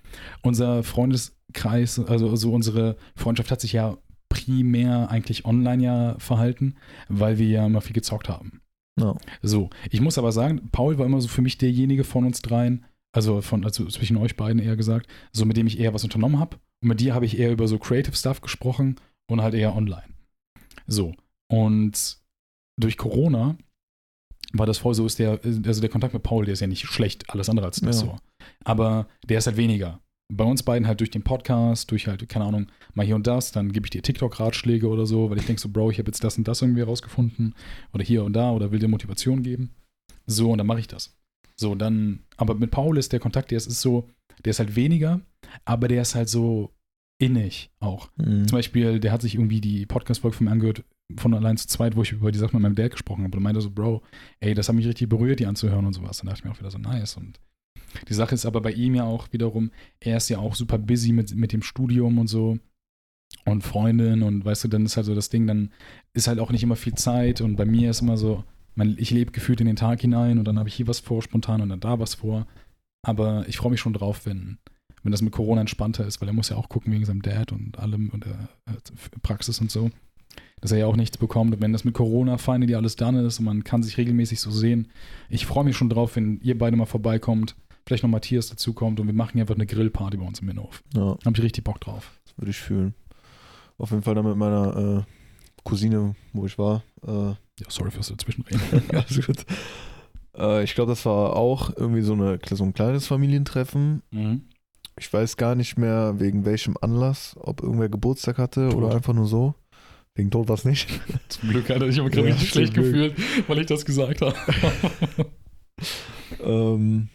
Unser 0.42 0.82
Freundeskreis, 0.82 2.00
also, 2.00 2.30
also 2.30 2.52
unsere 2.52 2.96
Freundschaft 3.14 3.50
hat 3.50 3.60
sich 3.60 3.72
ja 3.74 3.96
primär 4.30 5.10
eigentlich 5.10 5.44
online 5.44 5.84
ja 5.84 6.16
verhalten, 6.18 6.74
weil 7.08 7.38
wir 7.38 7.46
ja 7.46 7.66
immer 7.66 7.82
viel 7.82 7.94
gezockt 7.94 8.28
haben. 8.28 8.60
Ja. 9.00 9.16
So, 9.42 9.70
ich 9.90 10.00
muss 10.00 10.18
aber 10.18 10.32
sagen, 10.32 10.68
Paul 10.70 10.98
war 10.98 11.06
immer 11.06 11.20
so 11.20 11.28
für 11.28 11.42
mich 11.42 11.58
derjenige 11.58 12.04
von 12.04 12.24
uns 12.24 12.42
dreien, 12.42 12.84
also 13.12 13.40
von, 13.42 13.64
also 13.64 13.86
zwischen 13.86 14.16
euch 14.16 14.36
beiden 14.36 14.60
eher 14.60 14.76
gesagt, 14.76 15.08
so 15.32 15.44
mit 15.44 15.56
dem 15.56 15.66
ich 15.66 15.78
eher 15.78 15.94
was 15.94 16.04
unternommen 16.04 16.38
habe. 16.38 16.56
Und 16.82 16.88
mit 16.88 17.00
dir 17.00 17.14
habe 17.14 17.26
ich 17.26 17.38
eher 17.38 17.52
über 17.52 17.66
so 17.68 17.78
Creative 17.78 18.14
Stuff 18.16 18.40
gesprochen 18.40 18.96
und 19.30 19.40
halt 19.42 19.54
eher 19.54 19.74
online. 19.74 20.08
So. 20.86 21.14
Und 21.50 22.18
durch 22.80 22.96
Corona 22.96 23.56
war 24.52 24.66
das 24.66 24.78
voll 24.78 24.94
so, 24.94 25.06
ist 25.06 25.18
der, 25.18 25.40
also 25.42 25.80
der 25.80 25.90
Kontakt 25.90 26.14
mit 26.14 26.22
Paul, 26.22 26.44
der 26.44 26.52
ist 26.52 26.60
ja 26.60 26.66
nicht 26.66 26.86
schlecht, 26.86 27.30
alles 27.30 27.48
andere 27.48 27.66
als 27.66 27.80
das 27.80 28.00
Ja. 28.00 28.06
so. 28.06 28.16
Aber 28.64 29.08
der 29.28 29.38
ist 29.38 29.46
halt 29.46 29.56
weniger. 29.56 30.00
Bei 30.32 30.44
uns 30.44 30.62
beiden 30.62 30.86
halt 30.86 31.00
durch 31.00 31.10
den 31.10 31.22
Podcast, 31.22 31.90
durch 31.90 32.06
halt, 32.06 32.26
keine 32.28 32.46
Ahnung, 32.46 32.66
mal 32.94 33.04
hier 33.04 33.14
und 33.14 33.26
das, 33.26 33.52
dann 33.52 33.72
gebe 33.72 33.86
ich 33.86 33.90
dir 33.90 34.02
TikTok-Ratschläge 34.02 34.88
oder 34.88 35.06
so, 35.06 35.30
weil 35.30 35.38
ich 35.38 35.46
denke 35.46 35.60
so, 35.60 35.68
Bro, 35.68 35.90
ich 35.90 35.98
habe 35.98 36.08
jetzt 36.08 36.24
das 36.24 36.38
und 36.38 36.48
das 36.48 36.62
irgendwie 36.62 36.80
rausgefunden 36.80 37.54
oder 37.92 38.04
hier 38.04 38.24
und 38.24 38.32
da 38.32 38.50
oder 38.50 38.72
will 38.72 38.78
dir 38.78 38.88
Motivation 38.88 39.42
geben. 39.42 39.74
So, 40.26 40.50
und 40.50 40.58
dann 40.58 40.66
mache 40.66 40.80
ich 40.80 40.88
das. 40.88 41.14
So, 41.56 41.74
dann, 41.74 42.20
aber 42.36 42.54
mit 42.54 42.70
Paul 42.70 42.98
ist 42.98 43.12
der 43.12 43.20
Kontakt, 43.20 43.50
der 43.50 43.58
ist, 43.58 43.66
ist 43.66 43.80
so, 43.80 44.08
der 44.44 44.50
ist 44.50 44.58
halt 44.58 44.76
weniger, 44.76 45.20
aber 45.64 45.88
der 45.88 46.02
ist 46.02 46.14
halt 46.14 46.28
so 46.28 46.72
innig 47.18 47.70
auch. 47.80 48.08
Mhm. 48.16 48.48
Zum 48.48 48.58
Beispiel, 48.58 49.00
der 49.00 49.12
hat 49.12 49.22
sich 49.22 49.34
irgendwie 49.34 49.60
die 49.60 49.86
Podcast-Folge 49.86 50.36
von 50.36 50.46
mir 50.46 50.52
angehört, 50.52 50.84
von 51.16 51.34
allein 51.34 51.56
zu 51.56 51.68
zweit, 51.68 51.96
wo 51.96 52.02
ich 52.02 52.12
über 52.12 52.32
die 52.32 52.38
Sache 52.38 52.56
mit 52.56 52.62
meinem 52.62 52.74
Dad 52.74 52.90
gesprochen 52.92 53.24
habe 53.24 53.36
und 53.36 53.42
meinte 53.42 53.60
so, 53.60 53.70
Bro, 53.70 54.02
ey, 54.40 54.54
das 54.54 54.68
hat 54.68 54.74
mich 54.74 54.86
richtig 54.86 55.08
berührt, 55.08 55.38
die 55.38 55.46
anzuhören 55.46 55.86
und 55.86 55.92
sowas. 55.92 56.18
Dann 56.18 56.26
dachte 56.26 56.40
ich 56.40 56.44
mir 56.44 56.50
auch 56.50 56.58
wieder 56.58 56.70
so, 56.70 56.78
nice. 56.78 57.16
Und 57.16 57.38
die 58.08 58.14
Sache 58.14 58.34
ist 58.34 58.46
aber 58.46 58.60
bei 58.60 58.72
ihm 58.72 58.94
ja 58.94 59.04
auch 59.04 59.32
wiederum, 59.32 59.70
er 60.00 60.16
ist 60.16 60.28
ja 60.28 60.38
auch 60.38 60.54
super 60.54 60.78
busy 60.78 61.12
mit, 61.12 61.34
mit 61.34 61.52
dem 61.52 61.62
Studium 61.62 62.18
und 62.18 62.26
so 62.26 62.58
und 63.44 63.62
Freundin 63.62 64.22
und 64.22 64.44
weißt 64.44 64.64
du, 64.64 64.68
dann 64.68 64.84
ist 64.84 64.96
halt 64.96 65.06
so 65.06 65.14
das 65.14 65.28
Ding, 65.28 65.46
dann 65.46 65.70
ist 66.12 66.28
halt 66.28 66.38
auch 66.38 66.50
nicht 66.50 66.62
immer 66.62 66.76
viel 66.76 66.94
Zeit 66.94 67.40
und 67.40 67.56
bei 67.56 67.64
mir 67.64 67.90
ist 67.90 68.00
immer 68.00 68.16
so, 68.16 68.44
man, 68.74 68.96
ich 68.98 69.10
lebe 69.10 69.32
gefühlt 69.32 69.60
in 69.60 69.66
den 69.66 69.76
Tag 69.76 70.00
hinein 70.00 70.38
und 70.38 70.44
dann 70.46 70.58
habe 70.58 70.68
ich 70.68 70.74
hier 70.74 70.88
was 70.88 71.00
vor 71.00 71.22
spontan 71.22 71.60
und 71.60 71.68
dann 71.68 71.80
da 71.80 71.98
was 71.98 72.14
vor. 72.14 72.46
Aber 73.06 73.46
ich 73.48 73.58
freue 73.58 73.70
mich 73.70 73.80
schon 73.80 73.92
drauf, 73.92 74.26
wenn, 74.26 74.58
wenn 75.02 75.12
das 75.12 75.22
mit 75.22 75.32
Corona 75.32 75.60
entspannter 75.60 76.06
ist, 76.06 76.20
weil 76.20 76.28
er 76.28 76.34
muss 76.34 76.48
ja 76.48 76.56
auch 76.56 76.68
gucken 76.68 76.92
wegen 76.92 77.04
seinem 77.04 77.22
Dad 77.22 77.52
und 77.52 77.78
allem 77.78 78.08
und 78.10 78.24
der 78.24 78.48
äh, 78.66 78.72
Praxis 79.22 79.60
und 79.60 79.70
so, 79.70 79.90
dass 80.60 80.72
er 80.72 80.78
ja 80.78 80.86
auch 80.86 80.96
nichts 80.96 81.18
bekommt. 81.18 81.54
Und 81.54 81.60
wenn 81.60 81.72
das 81.72 81.84
mit 81.84 81.94
Corona 81.94 82.36
die 82.58 82.74
alles 82.74 82.96
dann 82.96 83.16
ist 83.16 83.38
und 83.38 83.44
man 83.44 83.62
kann 83.62 83.82
sich 83.82 83.98
regelmäßig 83.98 84.40
so 84.40 84.50
sehen, 84.50 84.88
ich 85.28 85.46
freue 85.46 85.64
mich 85.64 85.76
schon 85.76 85.90
drauf, 85.90 86.16
wenn 86.16 86.40
ihr 86.40 86.58
beide 86.58 86.76
mal 86.76 86.86
vorbeikommt, 86.86 87.54
vielleicht 87.86 88.02
noch 88.02 88.10
Matthias 88.10 88.48
dazukommt 88.48 89.00
und 89.00 89.06
wir 89.06 89.14
machen 89.14 89.40
einfach 89.40 89.54
eine 89.54 89.66
Grillparty 89.66 90.16
bei 90.16 90.26
uns 90.26 90.40
im 90.40 90.48
Innenhof. 90.48 90.82
Ja, 90.94 91.14
Da 91.20 91.24
habe 91.26 91.36
ich 91.36 91.42
richtig 91.42 91.64
Bock 91.64 91.80
drauf. 91.80 92.12
das 92.24 92.36
würde 92.38 92.50
ich 92.50 92.56
fühlen. 92.58 92.94
Auf 93.78 93.90
jeden 93.90 94.02
Fall 94.02 94.14
dann 94.14 94.24
mit 94.26 94.36
meiner 94.36 95.04
äh, 95.06 95.12
Cousine, 95.64 96.14
wo 96.32 96.46
ich 96.46 96.58
war. 96.58 96.82
Äh, 97.06 97.10
Ja, 97.10 97.36
sorry 97.68 97.90
fürs 97.90 98.08
Dazwischenreden. 98.08 98.60
Alles 98.90 99.26
gut. 99.26 99.44
Äh, 100.36 100.64
ich 100.64 100.74
glaube, 100.74 100.92
das 100.92 101.04
war 101.06 101.36
auch 101.36 101.70
irgendwie 101.76 102.02
so, 102.02 102.12
eine, 102.14 102.38
so 102.50 102.64
ein 102.64 102.72
kleines 102.74 103.06
Familientreffen. 103.06 104.02
mhm. 104.10 104.42
Ich 104.96 105.12
weiß 105.12 105.36
gar 105.36 105.56
nicht 105.56 105.76
mehr, 105.76 106.20
wegen 106.20 106.44
welchem 106.44 106.76
Anlass, 106.80 107.34
ob 107.40 107.64
irgendwer 107.64 107.88
Geburtstag 107.88 108.38
hatte 108.38 108.68
Tod. 108.68 108.76
oder 108.76 108.94
einfach 108.94 109.12
nur 109.12 109.26
so. 109.26 109.56
Wegen 110.14 110.30
Tod 110.30 110.46
war 110.48 110.54
es 110.54 110.64
nicht. 110.64 110.88
Zum 111.28 111.48
Glück 111.48 111.68
hatte 111.68 111.86
ich 111.86 111.98
aber 111.98 112.10
gerade 112.10 112.28
Ja, 112.28 112.34
richtig 112.34 112.50
schlecht 112.50 112.74
Glück. 112.74 112.86
gefühlt, 112.92 113.48
weil 113.48 113.58
ich 113.58 113.66
das 113.66 113.84
gesagt 113.84 114.20
habe. 114.20 114.36
ähm, 116.40 117.08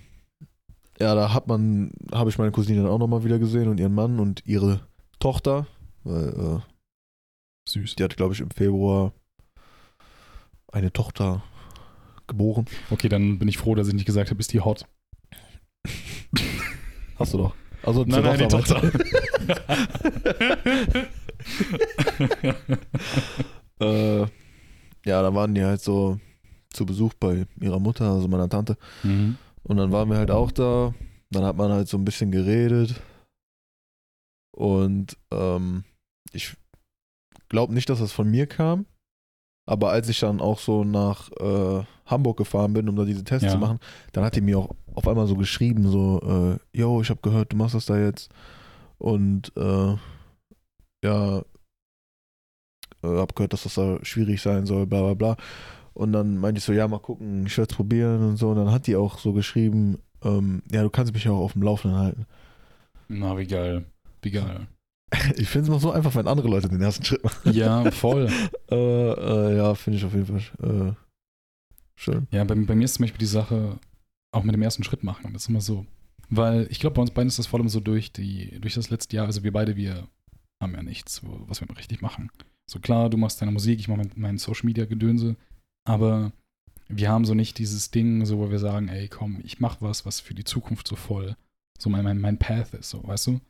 ja, 1.02 1.16
da 1.16 1.34
hat 1.34 1.48
man, 1.48 1.92
habe 2.12 2.30
ich 2.30 2.38
meine 2.38 2.52
Cousine 2.52 2.84
dann 2.84 2.92
auch 2.92 2.98
nochmal 2.98 3.24
wieder 3.24 3.40
gesehen 3.40 3.70
und 3.70 3.80
ihren 3.80 3.94
Mann 3.94 4.20
und 4.20 4.46
ihre 4.46 4.82
Tochter. 5.20 5.66
Weil, 6.04 6.28
äh, 6.30 6.60
Süß. 7.70 7.96
die 7.96 8.04
hat, 8.04 8.18
glaube 8.18 8.34
ich, 8.34 8.42
im 8.42 8.52
Februar 8.52 9.14
eine 10.72 10.92
Tochter 10.92 11.44
geboren. 12.28 12.66
Okay, 12.90 13.10
dann 13.10 13.40
bin 13.40 13.48
ich 13.48 13.58
froh, 13.58 13.76
dass 13.76 13.88
ich 13.88 13.94
nicht 13.94 14.06
gesagt 14.06 14.30
habe, 14.30 14.40
ist 14.40 14.54
die 14.54 14.60
hot. 14.62 14.86
Hast 17.18 17.34
du 17.34 17.38
doch. 17.40 17.56
Also 17.84 18.04
Nein, 18.06 18.24
nein, 18.24 18.38
die 18.38 18.56
meinst 18.56 18.72
du? 18.72 18.76
äh, 23.86 24.20
ja, 25.06 25.22
da 25.22 25.34
waren 25.34 25.56
die 25.56 25.64
halt 25.64 25.82
so 25.82 26.20
zu 26.72 26.86
Besuch 26.86 27.14
bei 27.14 27.46
ihrer 27.60 27.80
Mutter, 27.80 28.12
also 28.12 28.28
meiner 28.28 28.50
Tante. 28.50 28.78
mhm. 29.04 29.38
Und 29.70 29.78
dann 29.78 29.92
waren 29.92 30.10
wir 30.10 30.18
halt 30.18 30.32
auch 30.32 30.52
da. 30.52 30.94
Dann 31.30 31.44
hat 31.46 31.56
man 31.56 31.72
halt 31.72 31.88
so 31.88 31.98
ein 31.98 32.06
bisschen 32.06 32.32
geredet. 32.32 33.00
Und 34.52 35.16
ähm, 35.32 35.84
ich 36.34 36.58
glaube 37.50 37.74
nicht, 37.74 37.90
dass 37.90 38.00
das 38.00 38.12
von 38.12 38.30
mir 38.30 38.48
kam. 38.48 38.86
Aber 39.68 39.92
als 39.92 40.10
ich 40.10 40.20
dann 40.20 40.42
auch 40.42 40.58
so 40.58 40.84
nach 40.84 41.30
äh, 41.34 41.84
Hamburg 42.08 42.38
gefahren 42.38 42.74
bin, 42.74 42.90
um 42.90 42.96
da 42.96 43.06
diese 43.06 43.24
Tests 43.24 43.46
Ja. 43.46 43.52
zu 43.52 43.58
machen, 43.60 43.80
dann 44.14 44.24
hat 44.24 44.36
die 44.36 44.42
mir 44.42 44.58
auch 44.58 44.72
auf 44.96 45.08
einmal 45.08 45.28
so 45.28 45.36
geschrieben, 45.36 45.88
so, 45.92 46.20
äh, 46.74 46.78
yo, 46.78 47.02
ich 47.02 47.12
habe 47.12 47.22
gehört, 47.22 47.54
du 47.54 47.58
machst 47.58 47.76
das 47.76 47.86
da 47.86 47.98
jetzt. 48.00 48.32
Und 48.98 49.56
äh, 49.56 49.96
ja, 51.06 51.40
äh, 53.04 53.18
hab 53.18 53.36
gehört, 53.36 53.54
dass 53.54 53.64
das 53.64 53.76
da 53.76 54.04
schwierig 54.04 54.42
sein 54.42 54.66
soll, 54.66 54.88
bla 54.88 55.02
bla 55.02 55.14
bla. 55.14 55.38
Und 56.00 56.14
dann 56.14 56.38
meinte 56.38 56.60
ich 56.60 56.64
so, 56.64 56.72
ja, 56.72 56.88
mal 56.88 57.00
gucken, 57.00 57.46
ich 57.46 57.58
werde 57.58 57.70
es 57.72 57.76
probieren 57.76 58.24
und 58.24 58.38
so. 58.38 58.52
Und 58.52 58.56
dann 58.56 58.72
hat 58.72 58.88
die 58.88 58.96
auch 58.96 59.20
so 59.20 59.34
geschrieben, 59.34 59.98
ähm, 60.24 60.64
ja, 60.72 60.82
du 60.82 60.90
kannst 60.90 61.14
mich 61.14 61.26
ja 61.26 61.32
auch 61.32 61.42
auf 61.42 61.52
dem 61.52 61.62
Laufenden 61.62 62.00
halten. 62.00 62.26
Na, 63.10 63.38
wie 63.38 63.46
geil. 63.46 63.84
Wie 64.22 64.32
geil. 64.32 64.68
Ich 65.36 65.50
finde 65.50 65.64
es 65.64 65.68
immer 65.68 65.80
so 65.80 65.92
einfach, 65.92 66.16
wenn 66.16 66.28
andere 66.28 66.48
Leute 66.48 66.70
den 66.70 66.82
ersten 66.82 67.04
Schritt 67.04 67.24
machen. 67.24 67.52
Ja, 67.52 67.92
voll. 67.92 68.30
Äh, 68.72 68.76
äh, 68.76 69.58
ja, 69.58 69.74
finde 69.74 69.98
ich 69.98 70.06
auf 70.06 70.14
jeden 70.14 70.28
Fall 70.28 70.42
äh, 70.62 70.94
schön. 71.96 72.28
Ja, 72.30 72.44
bei, 72.44 72.54
bei 72.54 72.76
mir 72.76 72.86
ist 72.86 72.94
zum 72.94 73.04
Beispiel 73.04 73.18
die 73.18 73.26
Sache 73.26 73.80
auch 74.32 74.44
mit 74.44 74.54
dem 74.54 74.62
ersten 74.62 74.84
Schritt 74.84 75.04
machen. 75.04 75.34
Das 75.34 75.42
ist 75.42 75.50
immer 75.50 75.60
so. 75.60 75.88
Weil 76.30 76.68
ich 76.70 76.80
glaube, 76.80 76.94
bei 76.94 77.02
uns 77.02 77.10
beiden 77.12 77.30
ist 77.30 77.40
das 77.40 77.48
vor 77.48 77.60
allem 77.60 77.68
so 77.68 77.80
durch, 77.80 78.14
die, 78.14 78.60
durch 78.62 78.76
das 78.76 78.92
letzte 78.92 79.16
Jahr. 79.16 79.26
Also 79.26 79.44
wir 79.44 79.52
beide, 79.52 79.76
wir 79.76 80.08
haben 80.62 80.76
ja 80.76 80.84
nichts, 80.84 81.24
was 81.24 81.60
wir 81.60 81.78
richtig 81.78 82.04
machen. 82.04 82.30
So 82.70 82.80
klar, 82.80 83.10
du 83.10 83.18
machst 83.18 83.42
deine 83.42 83.52
Musik, 83.52 83.80
ich 83.80 83.88
mache 83.88 83.98
mein, 83.98 84.12
mein 84.16 84.38
Social 84.38 84.68
Media 84.68 84.86
Gedönse. 84.86 85.36
Aber 85.86 86.32
wir 86.88 87.10
haben 87.10 87.26
so 87.26 87.34
nicht 87.34 87.58
dieses 87.58 87.92
Ding, 87.92 88.26
so 88.26 88.40
wo 88.40 88.50
wir 88.52 88.60
sagen, 88.60 88.88
ey, 88.88 89.08
komm, 89.08 89.40
ich 89.44 89.60
mache 89.60 89.78
was, 89.82 90.06
was 90.06 90.20
für 90.20 90.34
die 90.34 90.44
Zukunft 90.44 90.88
so 90.88 90.96
voll 90.96 91.36
so 91.82 91.90
mein, 91.90 92.04
mein, 92.04 92.20
mein 92.20 92.38
Path 92.38 92.74
ist, 92.74 92.90
so, 92.90 93.06
weißt 93.06 93.28
du? 93.28 93.42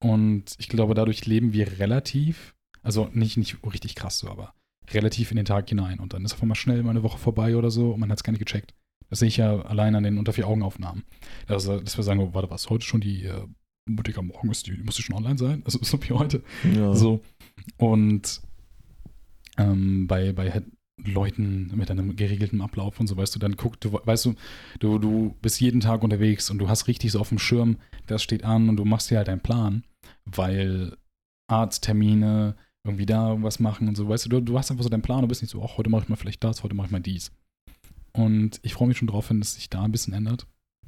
Und 0.00 0.54
ich 0.58 0.68
glaube, 0.68 0.94
dadurch 0.94 1.26
leben 1.26 1.52
wir 1.52 1.78
relativ, 1.78 2.54
also 2.82 3.08
nicht, 3.12 3.36
nicht 3.36 3.58
richtig 3.64 3.94
krass 3.94 4.18
so, 4.18 4.30
aber 4.30 4.54
relativ 4.90 5.30
in 5.30 5.36
den 5.36 5.46
Tag 5.46 5.68
hinein. 5.68 6.00
Und 6.00 6.12
dann 6.12 6.24
ist 6.24 6.32
auf 6.32 6.42
einmal 6.42 6.56
schnell 6.56 6.82
mal 6.82 6.90
eine 6.90 7.02
Woche 7.02 7.18
vorbei 7.18 7.56
oder 7.56 7.70
so 7.70 7.92
und 7.92 8.00
man 8.00 8.10
hat 8.10 8.18
es 8.18 8.24
gar 8.24 8.32
nicht 8.32 8.44
gecheckt. 8.44 8.74
Das 9.10 9.18
sehe 9.18 9.28
ich 9.28 9.36
ja 9.36 9.60
allein 9.62 9.94
an 9.94 10.04
den 10.04 10.18
unter 10.18 10.32
vier 10.32 10.48
Augen 10.48 10.62
Aufnahmen. 10.62 11.04
Also, 11.46 11.78
dass 11.78 11.96
wir 11.96 12.04
sagen, 12.04 12.20
oh, 12.20 12.34
warte, 12.34 12.50
was, 12.50 12.70
heute 12.70 12.84
schon 12.84 13.00
die 13.00 13.24
äh, 13.24 13.46
am 14.16 14.26
Morgen 14.26 14.50
ist, 14.50 14.66
die, 14.66 14.76
die 14.76 14.82
muss 14.82 14.96
die 14.96 15.02
schon 15.02 15.16
online 15.16 15.38
sein? 15.38 15.62
Also 15.64 15.78
so 15.82 16.02
wie 16.02 16.12
heute. 16.12 16.42
Ja. 16.74 16.94
So. 16.94 17.20
Und 17.76 18.40
ähm, 19.58 20.06
bei, 20.06 20.32
bei 20.32 20.62
Leuten 21.04 21.70
mit 21.74 21.90
einem 21.90 22.16
geregelten 22.16 22.60
Ablauf 22.60 23.00
und 23.00 23.06
so, 23.06 23.16
weißt 23.16 23.34
du, 23.34 23.38
dann 23.38 23.56
guck, 23.56 23.80
du 23.80 23.92
weißt 23.92 24.26
du, 24.26 24.34
du, 24.78 24.98
du 24.98 25.36
bist 25.42 25.60
jeden 25.60 25.80
Tag 25.80 26.02
unterwegs 26.02 26.50
und 26.50 26.58
du 26.58 26.68
hast 26.68 26.86
richtig 26.88 27.12
so 27.12 27.20
auf 27.20 27.30
dem 27.30 27.38
Schirm, 27.38 27.76
das 28.06 28.22
steht 28.22 28.44
an 28.44 28.68
und 28.68 28.76
du 28.76 28.84
machst 28.84 29.10
dir 29.10 29.18
halt 29.18 29.28
einen 29.28 29.40
Plan, 29.40 29.84
weil 30.24 30.96
Arzttermine, 31.48 32.56
irgendwie 32.84 33.06
da 33.06 33.30
irgendwas 33.30 33.60
machen 33.60 33.88
und 33.88 33.96
so, 33.96 34.08
weißt 34.08 34.26
du, 34.26 34.28
du, 34.28 34.40
du 34.40 34.58
hast 34.58 34.70
einfach 34.70 34.84
so 34.84 34.88
deinen 34.88 35.02
Plan, 35.02 35.22
du 35.22 35.28
bist 35.28 35.42
nicht 35.42 35.50
so, 35.50 35.62
ach, 35.62 35.76
heute 35.76 35.90
mache 35.90 36.02
ich 36.02 36.08
mal 36.08 36.16
vielleicht 36.16 36.42
das, 36.42 36.62
heute 36.62 36.74
mache 36.74 36.86
ich 36.86 36.92
mal 36.92 37.00
dies. 37.00 37.32
Und 38.12 38.60
ich 38.62 38.74
freue 38.74 38.88
mich 38.88 38.98
schon 38.98 39.08
drauf, 39.08 39.30
wenn 39.30 39.40
es 39.40 39.54
sich 39.54 39.70
da 39.70 39.82
ein 39.82 39.92
bisschen 39.92 40.12
ändert. 40.12 40.46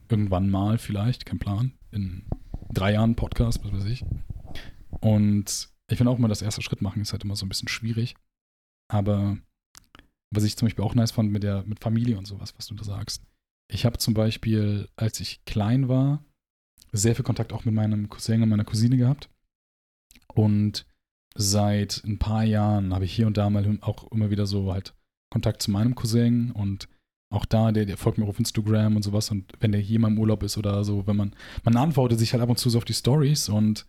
Irgendwann 0.09 0.51
mal 0.51 0.79
vielleicht, 0.79 1.25
kein 1.25 1.39
Plan. 1.39 1.73
In 1.91 2.25
drei 2.73 2.93
Jahren 2.93 3.15
Podcast, 3.15 3.65
was 3.65 3.73
weiß 3.73 3.87
ich. 3.87 4.05
Und 5.01 5.71
ich 5.91 5.97
finde 5.97 6.11
auch 6.11 6.19
immer, 6.19 6.29
das 6.29 6.43
erste 6.43 6.63
Schritt 6.63 6.83
machen 6.83 7.01
ist 7.01 7.13
halt 7.13 7.25
immer 7.25 7.37
so 7.37 7.47
ein 7.47 7.49
bisschen 7.49 7.69
schwierig. 7.69 8.15
Aber 8.89 9.39
was 10.35 10.45
ich 10.45 10.57
zum 10.57 10.67
Beispiel 10.67 10.85
auch 10.85 10.95
nice 10.95 11.13
fand 11.13 11.31
mit 11.31 11.43
der 11.43 11.65
mit 11.67 11.81
Familie 11.81 12.19
und 12.19 12.27
sowas, 12.27 12.55
was 12.57 12.67
du 12.67 12.75
da 12.75 12.85
sagst. 12.85 13.23
Ich 13.71 13.85
habe 13.85 13.99
zum 13.99 14.15
Beispiel, 14.15 14.89
als 14.97 15.21
ich 15.21 15.45
klein 15.45 15.89
war, 15.89 16.25
sehr 16.93 17.15
viel 17.15 17.25
Kontakt 17.25 17.53
auch 17.53 17.65
mit 17.65 17.75
meinem 17.75 18.09
Cousin 18.09 18.43
und 18.43 18.49
meiner 18.49 18.65
Cousine 18.65 18.97
gehabt. 18.97 19.31
Und 20.35 20.87
seit 21.35 22.03
ein 22.05 22.19
paar 22.19 22.45
Jahren 22.45 22.95
habe 22.95 23.05
ich 23.05 23.15
hier 23.15 23.27
und 23.27 23.37
da 23.37 23.51
mal 23.51 23.79
auch 23.81 24.11
immer 24.13 24.31
wieder 24.31 24.47
so 24.47 24.73
halt 24.73 24.95
Kontakt 25.31 25.63
zu 25.63 25.71
meinem 25.71 25.95
Cousin 25.95 26.53
und 26.53 26.89
auch 27.33 27.45
da, 27.45 27.73
der, 27.73 27.87
der 27.87 27.97
folgt 27.97 28.19
mir 28.19 28.27
auf 28.27 28.39
Instagram 28.39 28.95
und 28.95 29.03
sowas 29.03 29.31
und 29.31 29.53
wenn 29.59 29.73
der 29.73 29.81
hier 29.81 29.99
mal 29.99 30.09
im 30.09 30.19
Urlaub 30.19 30.45
ist 30.45 30.57
oder 30.57 30.85
so, 30.85 31.07
wenn 31.09 31.17
man, 31.17 31.35
man 31.65 31.77
antwortet 31.77 32.19
sich 32.19 32.33
halt 32.33 32.43
ab 32.43 32.49
und 32.49 32.59
zu 32.59 32.71
so 32.71 32.79
auf 32.79 32.85
die 32.85 32.95
Stories 32.95 33.49
und 33.49 33.87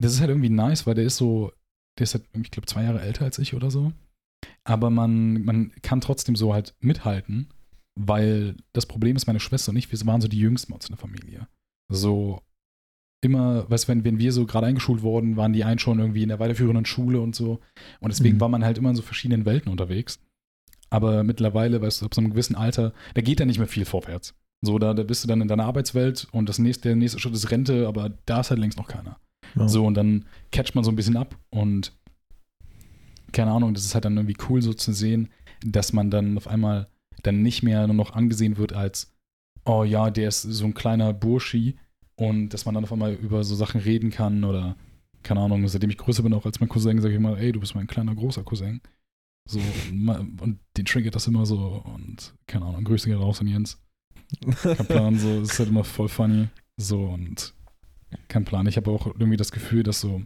das 0.00 0.14
ist 0.14 0.20
halt 0.20 0.30
irgendwie 0.30 0.48
nice, 0.48 0.86
weil 0.86 0.94
der 0.94 1.04
ist 1.04 1.16
so, 1.18 1.52
der 1.98 2.04
ist 2.04 2.14
halt, 2.14 2.24
ich 2.42 2.50
glaube, 2.50 2.66
zwei 2.66 2.84
Jahre 2.84 3.00
älter 3.00 3.24
als 3.24 3.38
ich 3.38 3.54
oder 3.54 3.70
so. 3.70 3.92
Aber 4.64 4.90
man, 4.90 5.42
man 5.44 5.72
kann 5.82 6.00
trotzdem 6.00 6.36
so 6.36 6.54
halt 6.54 6.74
mithalten, 6.80 7.48
weil 7.98 8.56
das 8.72 8.86
Problem 8.86 9.16
ist, 9.16 9.26
meine 9.26 9.40
Schwester 9.40 9.70
und 9.70 9.76
ich, 9.76 9.90
wir 9.90 10.06
waren 10.06 10.20
so 10.20 10.28
die 10.28 10.38
Jüngsten 10.38 10.72
in 10.72 10.78
der 10.88 10.96
Familie. 10.96 11.48
So 11.88 12.42
immer, 13.22 13.68
weißt 13.70 13.84
du, 13.84 13.88
wenn, 13.88 14.04
wenn 14.04 14.18
wir 14.18 14.32
so 14.32 14.46
gerade 14.46 14.66
eingeschult 14.66 15.02
wurden, 15.02 15.36
waren 15.36 15.52
die 15.52 15.64
einen 15.64 15.78
schon 15.78 15.98
irgendwie 15.98 16.22
in 16.22 16.28
der 16.28 16.38
weiterführenden 16.38 16.84
Schule 16.84 17.20
und 17.20 17.34
so. 17.34 17.60
Und 18.00 18.10
deswegen 18.12 18.36
Mhm. 18.36 18.40
war 18.40 18.48
man 18.48 18.64
halt 18.64 18.78
immer 18.78 18.90
in 18.90 18.96
so 18.96 19.02
verschiedenen 19.02 19.46
Welten 19.46 19.70
unterwegs. 19.70 20.20
Aber 20.90 21.24
mittlerweile, 21.24 21.80
weißt 21.82 22.02
du, 22.02 22.06
ab 22.06 22.14
so 22.14 22.20
einem 22.20 22.30
gewissen 22.30 22.54
Alter, 22.54 22.92
da 23.14 23.22
geht 23.22 23.40
ja 23.40 23.46
nicht 23.46 23.58
mehr 23.58 23.66
viel 23.66 23.84
vorwärts. 23.84 24.34
So, 24.64 24.78
da, 24.78 24.94
da 24.94 25.02
bist 25.02 25.24
du 25.24 25.28
dann 25.28 25.40
in 25.40 25.48
deiner 25.48 25.64
Arbeitswelt 25.64 26.28
und 26.32 26.48
das 26.48 26.58
nächste, 26.58 26.88
der 26.88 26.96
nächste 26.96 27.18
Schritt 27.18 27.34
ist 27.34 27.50
Rente, 27.50 27.86
aber 27.88 28.10
da 28.26 28.40
ist 28.40 28.50
halt 28.50 28.60
längst 28.60 28.78
noch 28.78 28.88
keiner. 28.88 29.18
Ja. 29.54 29.68
So, 29.68 29.84
und 29.84 29.94
dann 29.94 30.24
catcht 30.52 30.74
man 30.74 30.84
so 30.84 30.90
ein 30.90 30.96
bisschen 30.96 31.16
ab 31.16 31.36
und 31.50 31.92
keine 33.32 33.50
Ahnung, 33.50 33.74
das 33.74 33.84
ist 33.84 33.94
halt 33.94 34.04
dann 34.04 34.16
irgendwie 34.16 34.36
cool 34.48 34.62
so 34.62 34.72
zu 34.72 34.92
sehen, 34.92 35.28
dass 35.64 35.92
man 35.92 36.10
dann 36.10 36.36
auf 36.36 36.48
einmal 36.48 36.88
dann 37.22 37.42
nicht 37.42 37.62
mehr 37.62 37.86
nur 37.86 37.96
noch 37.96 38.12
angesehen 38.12 38.56
wird 38.56 38.72
als, 38.72 39.14
oh 39.64 39.84
ja, 39.84 40.10
der 40.10 40.28
ist 40.28 40.42
so 40.42 40.64
ein 40.64 40.74
kleiner 40.74 41.12
Burschi 41.12 41.76
und 42.14 42.50
dass 42.50 42.64
man 42.64 42.74
dann 42.74 42.84
auf 42.84 42.92
einmal 42.92 43.14
über 43.14 43.44
so 43.44 43.54
Sachen 43.54 43.80
reden 43.80 44.10
kann 44.10 44.44
oder 44.44 44.76
keine 45.22 45.40
Ahnung, 45.40 45.66
seitdem 45.66 45.90
ich 45.90 45.98
größer 45.98 46.22
bin, 46.22 46.34
auch 46.34 46.46
als 46.46 46.60
mein 46.60 46.68
Cousin, 46.68 47.00
sage 47.00 47.14
ich 47.14 47.18
immer, 47.18 47.36
ey, 47.36 47.50
du 47.50 47.60
bist 47.60 47.74
mein 47.74 47.88
kleiner, 47.88 48.14
großer 48.14 48.44
Cousin. 48.44 48.80
So, 49.48 49.60
und 49.90 50.58
den 50.76 50.84
triggert 50.84 51.14
das 51.14 51.26
immer 51.26 51.46
so 51.46 51.82
und 51.84 52.34
keine 52.46 52.66
Ahnung, 52.66 52.84
Grüße 52.84 53.08
gehen 53.08 53.18
raus 53.18 53.40
an 53.40 53.48
Jens. 53.48 53.80
Kein 54.62 54.86
Plan, 54.86 55.18
so, 55.18 55.40
es 55.40 55.50
ist 55.52 55.58
halt 55.58 55.68
immer 55.68 55.84
voll 55.84 56.08
funny. 56.08 56.48
So 56.76 57.04
und 57.04 57.54
kein 58.28 58.44
Plan. 58.44 58.66
Ich 58.66 58.76
habe 58.76 58.90
auch 58.90 59.06
irgendwie 59.06 59.36
das 59.36 59.52
Gefühl, 59.52 59.82
dass 59.82 60.00
so 60.00 60.22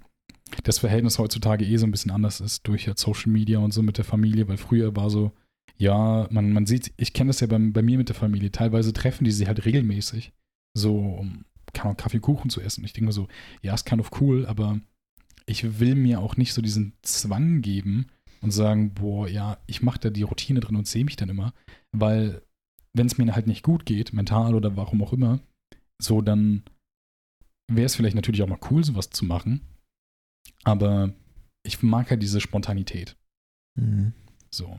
das 0.64 0.78
Verhältnis 0.78 1.18
heutzutage 1.18 1.64
eh 1.64 1.76
so 1.76 1.86
ein 1.86 1.90
bisschen 1.90 2.10
anders 2.10 2.40
ist 2.40 2.66
durch 2.66 2.86
halt 2.86 2.98
Social 2.98 3.30
Media 3.30 3.58
und 3.58 3.72
so 3.72 3.82
mit 3.82 3.98
der 3.98 4.04
Familie, 4.04 4.48
weil 4.48 4.56
früher 4.56 4.94
war 4.96 5.10
so, 5.10 5.32
ja, 5.76 6.28
man, 6.30 6.52
man 6.52 6.66
sieht, 6.66 6.92
ich 6.96 7.12
kenne 7.12 7.28
das 7.28 7.40
ja 7.40 7.46
bei, 7.46 7.58
bei 7.58 7.82
mir 7.82 7.98
mit 7.98 8.08
der 8.08 8.16
Familie, 8.16 8.50
teilweise 8.50 8.92
treffen 8.92 9.24
die 9.24 9.30
sich 9.30 9.46
halt 9.46 9.64
regelmäßig, 9.64 10.32
so 10.74 10.98
um 10.98 11.44
keine 11.72 11.86
Ahnung, 11.86 11.96
Kaffee, 11.96 12.20
Kuchen 12.20 12.50
zu 12.50 12.60
essen. 12.60 12.84
Ich 12.84 12.92
denke 12.92 13.06
mir 13.06 13.12
so, 13.12 13.28
ja, 13.62 13.74
ist 13.74 13.86
kind 13.86 14.00
of 14.00 14.10
cool, 14.20 14.46
aber 14.46 14.80
ich 15.46 15.80
will 15.80 15.94
mir 15.94 16.20
auch 16.20 16.36
nicht 16.36 16.52
so 16.52 16.62
diesen 16.62 16.94
Zwang 17.02 17.62
geben 17.62 18.06
und 18.40 18.50
sagen, 18.50 18.94
boah, 18.94 19.28
ja, 19.28 19.58
ich 19.66 19.82
mache 19.82 20.00
da 20.00 20.10
die 20.10 20.22
Routine 20.22 20.60
drin 20.60 20.76
und 20.76 20.86
sehe 20.86 21.04
mich 21.04 21.16
dann 21.16 21.28
immer, 21.28 21.52
weil 21.92 22.42
wenn 22.92 23.06
es 23.06 23.18
mir 23.18 23.34
halt 23.34 23.46
nicht 23.46 23.62
gut 23.62 23.86
geht, 23.86 24.12
mental 24.12 24.54
oder 24.54 24.76
warum 24.76 25.02
auch 25.02 25.12
immer, 25.12 25.40
so 26.00 26.20
dann 26.20 26.64
wäre 27.68 27.86
es 27.86 27.94
vielleicht 27.94 28.16
natürlich 28.16 28.42
auch 28.42 28.48
mal 28.48 28.58
cool, 28.70 28.82
sowas 28.82 29.10
zu 29.10 29.24
machen, 29.24 29.60
aber 30.64 31.12
ich 31.62 31.82
mag 31.82 32.10
halt 32.10 32.22
diese 32.22 32.40
Spontanität. 32.40 33.16
Mhm. 33.74 34.12
So. 34.50 34.78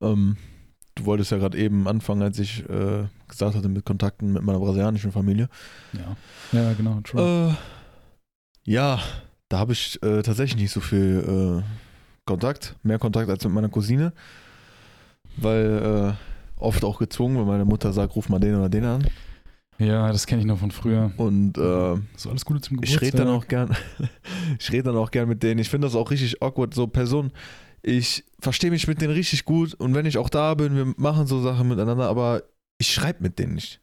Ähm, 0.00 0.36
du 0.94 1.04
wolltest 1.04 1.30
ja 1.30 1.38
gerade 1.38 1.58
eben 1.58 1.86
anfangen, 1.88 2.22
als 2.22 2.38
ich 2.38 2.68
äh, 2.68 3.06
gesagt 3.28 3.54
hatte, 3.54 3.68
mit 3.68 3.84
Kontakten 3.84 4.32
mit 4.32 4.42
meiner 4.42 4.58
brasilianischen 4.58 5.12
Familie. 5.12 5.48
Ja. 5.92 6.16
Ja, 6.52 6.72
genau, 6.72 7.00
true. 7.02 7.50
Äh, 7.50 8.70
ja, 8.70 9.00
da 9.48 9.58
habe 9.58 9.72
ich 9.72 10.02
äh, 10.02 10.22
tatsächlich 10.22 10.60
nicht 10.60 10.72
so 10.72 10.80
viel 10.80 11.62
äh, 11.62 11.86
Kontakt, 12.24 12.74
mehr 12.82 12.98
Kontakt 12.98 13.30
als 13.30 13.44
mit 13.44 13.52
meiner 13.52 13.68
Cousine, 13.68 14.12
weil 15.36 16.16
äh, 16.16 16.60
oft 16.60 16.84
auch 16.84 16.98
gezwungen, 16.98 17.38
wenn 17.38 17.46
meine 17.46 17.64
Mutter 17.64 17.92
sagt, 17.92 18.16
ruf 18.16 18.28
mal 18.28 18.40
den 18.40 18.56
oder 18.56 18.68
den 18.68 18.84
an. 18.84 19.06
Ja, 19.78 20.08
das 20.10 20.26
kenne 20.26 20.40
ich 20.42 20.46
noch 20.46 20.58
von 20.58 20.70
früher. 20.70 21.12
Und 21.16 21.58
äh, 21.58 21.96
So 22.16 22.30
alles 22.30 22.44
Gute 22.44 22.60
zum 22.60 22.76
ich 22.82 22.92
Geburtstag. 22.92 23.02
rede 23.02 23.16
dann 23.18 23.28
auch 23.28 23.46
gern, 23.46 23.76
ich 24.58 24.72
rede 24.72 24.84
dann 24.84 24.96
auch 24.96 25.10
gern 25.10 25.28
mit 25.28 25.42
denen. 25.42 25.60
Ich 25.60 25.68
finde 25.68 25.86
das 25.86 25.94
auch 25.94 26.10
richtig 26.10 26.42
awkward, 26.42 26.74
so 26.74 26.86
Personen. 26.86 27.32
Ich 27.82 28.24
verstehe 28.40 28.70
mich 28.70 28.88
mit 28.88 29.00
denen 29.00 29.12
richtig 29.12 29.44
gut 29.44 29.74
und 29.74 29.94
wenn 29.94 30.06
ich 30.06 30.18
auch 30.18 30.28
da 30.28 30.54
bin, 30.54 30.74
wir 30.74 30.92
machen 30.96 31.26
so 31.26 31.40
Sachen 31.40 31.68
miteinander, 31.68 32.08
aber 32.08 32.42
ich 32.78 32.92
schreibe 32.92 33.22
mit 33.22 33.38
denen 33.38 33.54
nicht. 33.54 33.80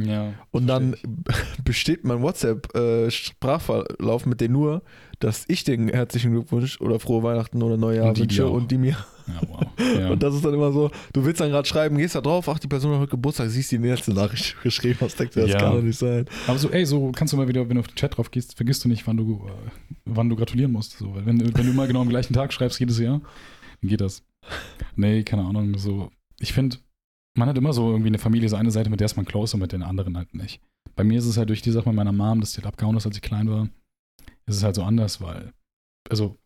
Ja. 0.00 0.32
Und 0.50 0.66
dann 0.66 0.96
besteht 1.64 2.04
mein 2.04 2.22
WhatsApp-Sprachverlauf 2.22 4.26
mit 4.26 4.40
denen 4.40 4.54
nur, 4.54 4.82
dass 5.20 5.44
ich 5.48 5.64
den 5.64 5.88
herzlichen 5.88 6.32
Glückwunsch 6.32 6.80
oder 6.80 6.98
frohe 6.98 7.22
Weihnachten 7.22 7.62
oder 7.62 7.76
Neujahr 7.76 8.08
Und 8.08 8.16
die 8.16 8.22
wünsche 8.22 8.48
und 8.48 8.70
die 8.70 8.78
mir. 8.78 8.96
Ja, 9.26 9.40
wow. 9.48 9.60
Ja. 9.98 10.10
Und 10.10 10.22
das 10.22 10.34
ist 10.34 10.44
dann 10.44 10.54
immer 10.54 10.72
so, 10.72 10.90
du 11.12 11.24
willst 11.24 11.40
dann 11.40 11.50
gerade 11.50 11.66
schreiben, 11.68 11.96
gehst 11.96 12.14
da 12.16 12.20
drauf, 12.20 12.48
ach, 12.48 12.58
die 12.58 12.66
Person 12.66 12.92
hat 12.92 13.00
heute 13.00 13.10
Geburtstag, 13.12 13.48
siehst 13.50 13.70
die 13.70 13.76
letzte 13.76 14.12
Nachricht 14.12 14.56
geschrieben 14.62 14.98
hast, 15.00 15.18
denkst 15.18 15.34
du, 15.34 15.40
das 15.42 15.52
kann 15.56 15.72
doch 15.76 15.82
nicht 15.82 15.98
sein. 15.98 16.26
Aber 16.48 16.58
so, 16.58 16.68
ey, 16.70 16.84
so 16.84 17.12
kannst 17.12 17.32
du 17.32 17.36
mal 17.36 17.46
wieder, 17.48 17.68
wenn 17.68 17.76
du 17.76 17.80
auf 17.80 17.86
den 17.88 17.94
Chat 17.94 18.16
drauf 18.16 18.30
gehst, 18.30 18.56
vergisst 18.56 18.84
du 18.84 18.88
nicht, 18.88 19.06
wann 19.06 19.16
du, 19.16 19.46
äh, 19.46 19.70
wann 20.04 20.28
du 20.28 20.36
gratulieren 20.36 20.72
musst. 20.72 20.98
So, 20.98 21.14
weil 21.14 21.24
wenn, 21.26 21.38
du- 21.38 21.46
wenn 21.54 21.66
du 21.66 21.72
immer 21.72 21.86
genau 21.86 22.00
am 22.00 22.08
gleichen 22.08 22.32
Tag 22.34 22.52
schreibst 22.52 22.80
jedes 22.80 22.98
Jahr, 22.98 23.20
dann 23.80 23.88
geht 23.88 24.00
das. 24.00 24.22
Nee, 24.96 25.22
keine 25.22 25.44
Ahnung. 25.44 25.78
So, 25.78 26.10
ich 26.40 26.52
finde, 26.52 26.76
man 27.34 27.48
hat 27.48 27.58
immer 27.58 27.72
so 27.72 27.90
irgendwie 27.90 28.08
eine 28.08 28.18
Familie, 28.18 28.48
so 28.48 28.56
eine 28.56 28.70
Seite, 28.70 28.90
mit 28.90 29.00
der 29.00 29.06
ist 29.06 29.16
man 29.16 29.26
close 29.26 29.56
und 29.56 29.60
mit 29.60 29.72
den 29.72 29.82
anderen 29.82 30.16
halt 30.16 30.34
nicht. 30.34 30.60
Bei 30.96 31.04
mir 31.04 31.18
ist 31.18 31.26
es 31.26 31.36
halt 31.36 31.48
durch 31.48 31.62
die 31.62 31.72
Sache 31.72 31.88
mit 31.88 31.96
meiner 31.96 32.12
Mom, 32.12 32.40
dass 32.40 32.52
die 32.52 32.58
halt 32.58 32.66
abgehauen 32.66 32.96
ist, 32.96 33.06
als 33.06 33.16
ich 33.16 33.22
klein 33.22 33.48
war, 33.48 33.68
ist 34.46 34.56
es 34.56 34.62
halt 34.62 34.76
so 34.76 34.84
anders, 34.84 35.20
weil, 35.20 35.52
also, 36.08 36.36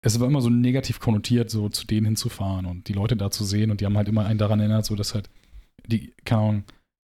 es 0.00 0.20
war 0.20 0.28
immer 0.28 0.40
so 0.40 0.50
negativ 0.50 1.00
konnotiert, 1.00 1.50
so 1.50 1.68
zu 1.68 1.86
denen 1.86 2.06
hinzufahren 2.06 2.66
und 2.66 2.86
die 2.86 2.92
Leute 2.92 3.16
da 3.16 3.30
zu 3.30 3.44
sehen 3.44 3.72
und 3.72 3.80
die 3.80 3.86
haben 3.86 3.96
halt 3.96 4.08
immer 4.08 4.26
einen 4.26 4.38
daran 4.38 4.60
erinnert, 4.60 4.84
so 4.84 4.94
dass 4.94 5.14
halt 5.14 5.28
die, 5.86 6.14
keine 6.24 6.40
Ahnung, 6.40 6.64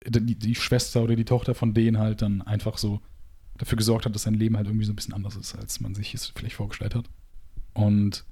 die, 0.07 0.39
die 0.39 0.55
Schwester 0.55 1.03
oder 1.03 1.17
die 1.17 1.25
Tochter 1.25 1.55
von 1.55 1.73
denen 1.73 1.99
halt 1.99 2.21
dann 2.21 2.43
einfach 2.43 2.77
so 2.77 3.01
dafür 3.57 3.77
gesorgt 3.77 4.05
hat, 4.05 4.15
dass 4.15 4.25
sein 4.25 4.35
Leben 4.35 4.57
halt 4.57 4.67
irgendwie 4.67 4.85
so 4.85 4.93
ein 4.93 4.97
bisschen 4.97 5.15
anders 5.15 5.37
ist, 5.37 5.55
als 5.55 5.81
man 5.81 5.95
sich 5.95 6.13
es 6.13 6.27
vielleicht 6.27 6.57
vorgestellt 6.57 6.95
hat. 6.95 7.09
Und 7.73 8.25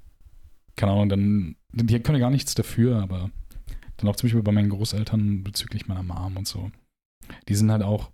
keine 0.75 0.91
Ahnung, 0.91 1.09
dann, 1.09 1.55
die 1.71 1.99
können 1.99 2.19
ja 2.19 2.25
gar 2.25 2.31
nichts 2.31 2.53
dafür, 2.53 3.01
aber 3.01 3.31
dann 3.97 4.09
auch 4.09 4.15
zum 4.15 4.27
Beispiel 4.27 4.43
bei 4.43 4.51
meinen 4.51 4.69
Großeltern 4.69 5.43
bezüglich 5.43 5.87
meiner 5.87 6.03
Mom 6.03 6.37
und 6.37 6.47
so. 6.47 6.71
Die 7.47 7.55
sind 7.55 7.71
halt 7.71 7.83
auch, 7.83 8.11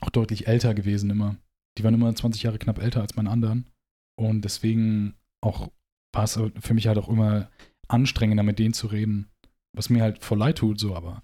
auch 0.00 0.10
deutlich 0.10 0.46
älter 0.46 0.74
gewesen 0.74 1.10
immer. 1.10 1.36
Die 1.78 1.84
waren 1.84 1.94
immer 1.94 2.14
20 2.14 2.42
Jahre 2.42 2.58
knapp 2.58 2.78
älter 2.78 3.00
als 3.00 3.16
meine 3.16 3.30
anderen. 3.30 3.68
Und 4.16 4.42
deswegen 4.42 5.14
auch 5.40 5.70
war 6.14 6.24
es 6.24 6.40
für 6.60 6.74
mich 6.74 6.86
halt 6.86 6.98
auch 6.98 7.08
immer 7.08 7.50
anstrengender, 7.88 8.42
mit 8.42 8.58
denen 8.58 8.74
zu 8.74 8.86
reden, 8.86 9.30
was 9.76 9.90
mir 9.90 10.02
halt 10.02 10.24
voll 10.24 10.38
leid 10.38 10.58
tut, 10.58 10.78
so, 10.78 10.94
aber 10.94 11.22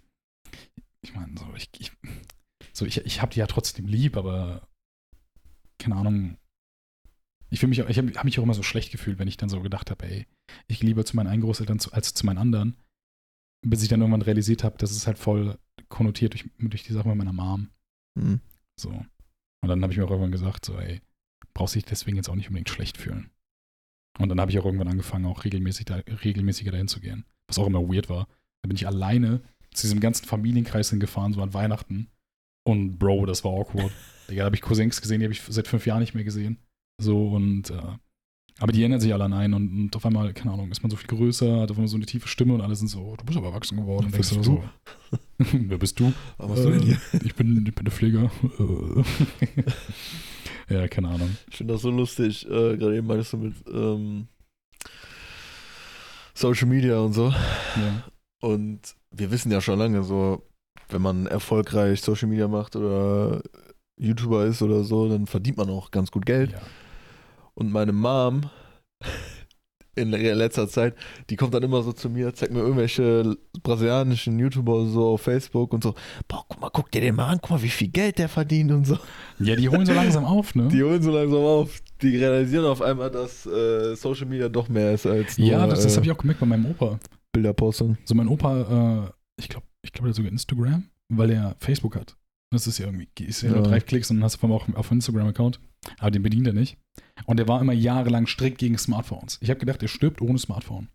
ich 1.03 1.14
meine, 1.14 1.39
so, 1.39 1.47
ich, 1.57 1.71
ich, 1.79 1.93
so, 2.73 2.85
ich, 2.85 2.99
ich 2.99 3.23
habe 3.23 3.33
die 3.33 3.39
ja 3.39 3.47
trotzdem 3.47 3.87
lieb, 3.87 4.16
aber 4.16 4.68
keine 5.79 5.97
Ahnung. 5.97 6.37
Ich 7.53 7.62
ich 7.62 7.81
habe 7.81 8.12
hab 8.12 8.25
mich 8.25 8.39
auch 8.39 8.43
immer 8.45 8.55
so 8.55 8.62
schlecht 8.62 8.93
gefühlt, 8.93 9.18
wenn 9.18 9.29
ich 9.29 9.37
dann 9.37 9.49
so 9.49 9.61
gedacht 9.61 9.91
habe, 9.91 10.07
ey, 10.07 10.27
ich 10.68 10.81
gehe 10.81 10.89
lieber 10.89 11.05
zu 11.05 11.16
meinen 11.16 11.27
einen 11.27 11.43
Großeltern 11.43 11.81
zu, 11.81 11.93
als 11.93 12.14
zu 12.14 12.27
meinen 12.27 12.39
anderen, 12.39 12.77
bis 13.62 13.82
ich 13.82 13.88
dann 13.88 14.00
irgendwann 14.00 14.22
realisiert 14.22 14.64
habe, 14.64 14.78
das 14.78 14.92
ist 14.92 15.06
halt 15.06 15.18
voll 15.18 15.58
konnotiert 15.88 16.34
durch, 16.34 16.44
durch 16.58 16.84
die 16.84 16.92
Sache 16.92 17.08
mit 17.08 17.18
meiner 17.18 17.32
Mom. 17.32 17.68
Hm. 18.18 18.40
So. 18.78 18.90
Und 18.90 19.68
dann 19.68 19.82
habe 19.82 19.92
ich 19.92 19.98
mir 19.98 20.04
auch 20.04 20.11
irgendwann 20.11 20.32
gesagt, 20.32 20.64
so, 20.64 20.78
ey, 20.78 21.00
brauchst 21.54 21.74
dich 21.74 21.84
deswegen 21.84 22.16
jetzt 22.16 22.28
auch 22.28 22.34
nicht 22.34 22.48
unbedingt 22.48 22.70
schlecht 22.70 22.96
fühlen. 22.96 23.30
Und 24.18 24.28
dann 24.28 24.40
habe 24.40 24.50
ich 24.50 24.58
auch 24.58 24.64
irgendwann 24.64 24.88
angefangen, 24.88 25.26
auch 25.26 25.44
regelmäßig 25.44 25.86
da, 25.86 25.96
regelmäßiger 25.96 26.70
dahin 26.70 26.88
zu 26.88 27.00
gehen. 27.00 27.24
Was 27.46 27.58
auch 27.58 27.66
immer 27.66 27.82
weird 27.82 28.08
war. 28.08 28.26
Da 28.62 28.68
bin 28.68 28.76
ich 28.76 28.86
alleine 28.86 29.40
zu 29.72 29.82
diesem 29.82 30.00
ganzen 30.00 30.26
Familienkreis 30.26 30.90
hingefahren, 30.90 31.32
so 31.32 31.42
an 31.42 31.54
Weihnachten. 31.54 32.08
Und 32.64 32.98
Bro, 32.98 33.26
das 33.26 33.44
war 33.44 33.52
awkward. 33.52 33.92
Digga, 34.30 34.42
da 34.42 34.46
habe 34.46 34.56
ich 34.56 34.62
Cousins 34.62 35.00
gesehen, 35.00 35.20
die 35.20 35.26
habe 35.26 35.32
ich 35.32 35.42
seit 35.42 35.68
fünf 35.68 35.86
Jahren 35.86 36.00
nicht 36.00 36.14
mehr 36.14 36.24
gesehen. 36.24 36.58
So 37.00 37.30
und 37.30 37.70
äh, 37.70 37.96
aber 38.61 38.72
die 38.72 38.82
erinnern 38.82 39.00
sich 39.00 39.12
alle 39.14 39.24
an 39.24 39.32
einen 39.32 39.54
und, 39.54 39.68
und 39.68 39.96
auf 39.96 40.04
einmal, 40.04 40.34
keine 40.34 40.52
Ahnung, 40.52 40.70
ist 40.70 40.82
man 40.82 40.90
so 40.90 40.96
viel 40.96 41.08
größer, 41.08 41.62
hat 41.62 41.70
auf 41.70 41.78
einmal 41.78 41.88
so 41.88 41.96
eine 41.96 42.04
tiefe 42.04 42.28
Stimme 42.28 42.52
und 42.52 42.61
alle 42.61 42.76
sind 42.76 42.88
so, 42.88 43.16
du 43.16 43.24
bist 43.24 43.38
aber 43.38 43.48
erwachsen 43.48 43.78
geworden. 43.78 44.06
Und 44.06 44.12
Wer 44.12 44.20
denkst 44.20 44.30
du 44.30 44.36
bist 44.36 44.46
so, 44.46 44.62
wer 45.68 45.78
bist 45.78 45.98
du? 45.98 46.12
Was 46.36 46.48
machst 46.48 46.64
du 46.64 46.70
denn 46.70 46.82
hier? 46.82 46.98
Ich 47.24 47.34
bin, 47.34 47.64
ich 47.66 47.74
bin 47.74 47.84
der 47.84 47.92
Pfleger. 47.92 48.30
ja, 50.68 50.86
keine 50.88 51.08
Ahnung. 51.08 51.34
Ich 51.50 51.56
finde 51.56 51.72
das 51.72 51.82
so 51.82 51.90
lustig, 51.90 52.44
äh, 52.46 52.76
gerade 52.76 52.98
eben 52.98 53.06
meinst 53.06 53.32
du 53.32 53.38
mit 53.38 53.54
ähm, 53.72 54.28
Social 56.34 56.68
Media 56.68 56.98
und 56.98 57.14
so. 57.14 57.30
Ja. 57.30 58.04
Und 58.40 58.94
wir 59.11 59.30
wissen 59.30 59.50
ja 59.50 59.62
schon 59.62 59.78
lange 59.78 60.02
so, 60.02 60.46
wenn 60.90 61.00
man 61.00 61.26
erfolgreich 61.26 62.02
Social 62.02 62.28
Media 62.28 62.46
macht 62.46 62.76
oder 62.76 63.42
YouTuber 63.96 64.44
ist 64.44 64.61
oder 64.61 64.84
so, 64.84 65.08
dann 65.08 65.26
verdient 65.26 65.56
man 65.56 65.70
auch 65.70 65.90
ganz 65.90 66.11
gut 66.11 66.26
Geld. 66.26 66.52
ja. 66.52 66.61
Und 67.61 67.70
meine 67.72 67.92
Mom 67.92 68.42
in 69.96 70.12
letzter 70.12 70.66
Zeit, 70.66 70.94
die 71.28 71.36
kommt 71.36 71.52
dann 71.52 71.62
immer 71.62 71.82
so 71.82 71.92
zu 71.92 72.08
mir, 72.08 72.32
zeigt 72.32 72.52
mir 72.54 72.61
irgendwelche 72.61 73.36
brasilianischen 73.62 74.38
YouTuber 74.38 74.86
so 74.86 75.08
auf 75.08 75.20
Facebook 75.22 75.74
und 75.74 75.82
so, 75.82 75.94
boah, 76.26 76.42
guck 76.48 76.61
mal, 76.61 76.70
guck 76.70 76.90
dir 76.90 77.02
den 77.02 77.16
mal 77.16 77.26
an, 77.26 77.38
guck 77.42 77.50
mal, 77.50 77.62
wie 77.62 77.68
viel 77.68 77.88
Geld 77.88 78.18
der 78.18 78.30
verdient 78.30 78.70
und 78.72 78.86
so. 78.86 78.98
Ja, 79.40 79.56
die 79.56 79.68
holen 79.68 79.84
so 79.84 79.92
langsam 79.92 80.24
auf, 80.24 80.54
ne? 80.54 80.68
Die 80.68 80.82
holen 80.82 81.02
so 81.02 81.11
langsam 81.11 81.40
auf. 81.42 81.82
die 82.00 82.16
realisieren 82.16 82.64
auf 82.64 82.80
einmal, 82.80 83.11
dass 83.11 83.44
äh, 83.44 83.94
Social 83.94 84.26
Media 84.26 84.48
doch 84.48 84.68
mehr 84.70 84.92
ist 84.94 85.06
als 85.06 85.36
nur 85.36 85.48
ja, 85.48 85.66
das, 85.66 85.82
das 85.82 85.92
äh, 85.92 85.96
habe 85.96 86.06
ich 86.06 86.12
auch 86.12 86.18
gemerkt 86.18 86.40
bei 86.40 86.46
meinem 86.46 86.66
Opa. 86.66 86.98
Bilder 87.32 87.52
posten. 87.52 87.98
So 88.04 88.14
mein 88.14 88.28
Opa, 88.28 88.61
äh, 89.06 89.11
ich 89.38 89.50
glaube, 89.50 89.66
ich 89.84 89.92
glaube, 89.92 90.06
der 90.06 90.11
hat 90.11 90.16
sogar 90.16 90.32
Instagram, 90.32 90.84
weil 91.12 91.30
er 91.30 91.56
Facebook 91.58 91.96
hat. 91.96 92.16
Das 92.52 92.66
ist 92.66 92.78
ja 92.78 92.86
irgendwie, 92.86 93.08
ist 93.22 93.42
ja, 93.42 93.50
nur 93.50 93.58
Ja. 93.58 93.64
drei 93.64 93.80
Klicks 93.80 94.11
und 94.11 94.16
dann 94.16 94.24
hast 94.24 94.36
du 94.36 94.38
vor 94.38 94.48
allem 94.50 94.74
auch 94.74 94.78
auf 94.78 94.90
Instagram-Account. 94.90 95.61
Aber 95.99 96.11
den 96.11 96.22
bedient 96.22 96.47
er 96.47 96.53
nicht. 96.53 96.76
Und 97.26 97.39
der 97.39 97.49
war 97.49 97.61
immer 97.61 97.72
jahrelang 97.72 98.26
strikt 98.26 98.59
gegen 98.59 98.76
Smartphones. 98.78 99.39
Ich 99.41 99.51
habe 99.51 99.61
gedacht, 99.61 99.83
er 99.83 99.89
stirbt 99.89 100.20
ohne 100.20 100.39
Smartphone. 100.39 100.89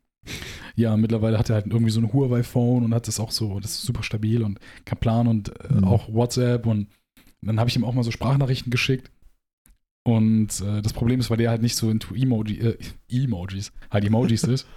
Ja, 0.76 0.98
mittlerweile 0.98 1.38
hat 1.38 1.50
er 1.50 1.56
halt 1.56 1.68
irgendwie 1.68 1.92
so 1.92 2.00
ein 2.02 2.12
Huawei-Phone 2.12 2.84
und 2.84 2.94
hat 2.94 3.08
das 3.08 3.20
auch 3.20 3.32
so, 3.32 3.60
das 3.60 3.72
ist 3.72 3.84
super 3.84 4.04
stabil 4.04 4.42
und 4.44 4.60
kein 4.84 5.00
Plan 5.00 5.28
und 5.28 5.50
äh, 5.64 5.74
Mhm. 5.74 5.84
auch 5.84 6.12
WhatsApp 6.12 6.66
und 6.66 6.88
dann 7.42 7.60
habe 7.60 7.70
ich 7.70 7.76
ihm 7.76 7.86
auch 7.86 7.94
mal 7.94 8.04
so 8.04 8.12
Sprachnachrichten 8.12 8.72
geschickt. 8.72 9.12
Und 10.04 10.62
äh, 10.62 10.82
das 10.82 10.94
Problem 10.94 11.20
ist, 11.20 11.30
weil 11.30 11.38
der 11.38 11.50
halt 11.50 11.62
nicht 11.62 11.76
so 11.76 11.90
into 11.90 12.14
Emoji, 12.16 12.60
äh, 12.60 12.78
Emojis, 13.10 13.72
halt 13.92 14.04
Emojis 14.06 14.44
ist, 14.56 14.68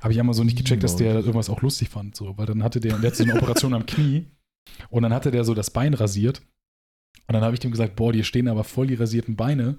habe 0.00 0.12
ich 0.12 0.20
einmal 0.20 0.34
so 0.34 0.44
nicht 0.44 0.56
gecheckt, 0.58 0.82
dass 0.82 0.96
der 0.96 1.14
irgendwas 1.16 1.48
auch 1.50 1.62
lustig 1.62 1.88
fand. 1.88 2.14
So, 2.16 2.36
weil 2.36 2.46
dann 2.46 2.62
hatte 2.62 2.80
der, 2.80 2.98
der 2.98 3.10
hatte 3.10 3.16
so 3.18 3.24
eine 3.24 3.34
Operation 3.34 3.72
am 3.74 3.86
Knie 3.86 4.26
und 4.90 5.02
dann 5.02 5.14
hatte 5.14 5.30
der 5.30 5.44
so 5.44 5.54
das 5.54 5.70
Bein 5.70 5.94
rasiert. 5.94 6.42
Und 7.28 7.32
dann 7.34 7.42
habe 7.42 7.54
ich 7.54 7.60
dem 7.60 7.70
gesagt, 7.72 7.96
boah, 7.96 8.12
dir 8.12 8.24
stehen 8.24 8.48
aber 8.48 8.64
voll 8.64 8.86
die 8.86 8.94
rasierten 8.94 9.36
Beine. 9.36 9.78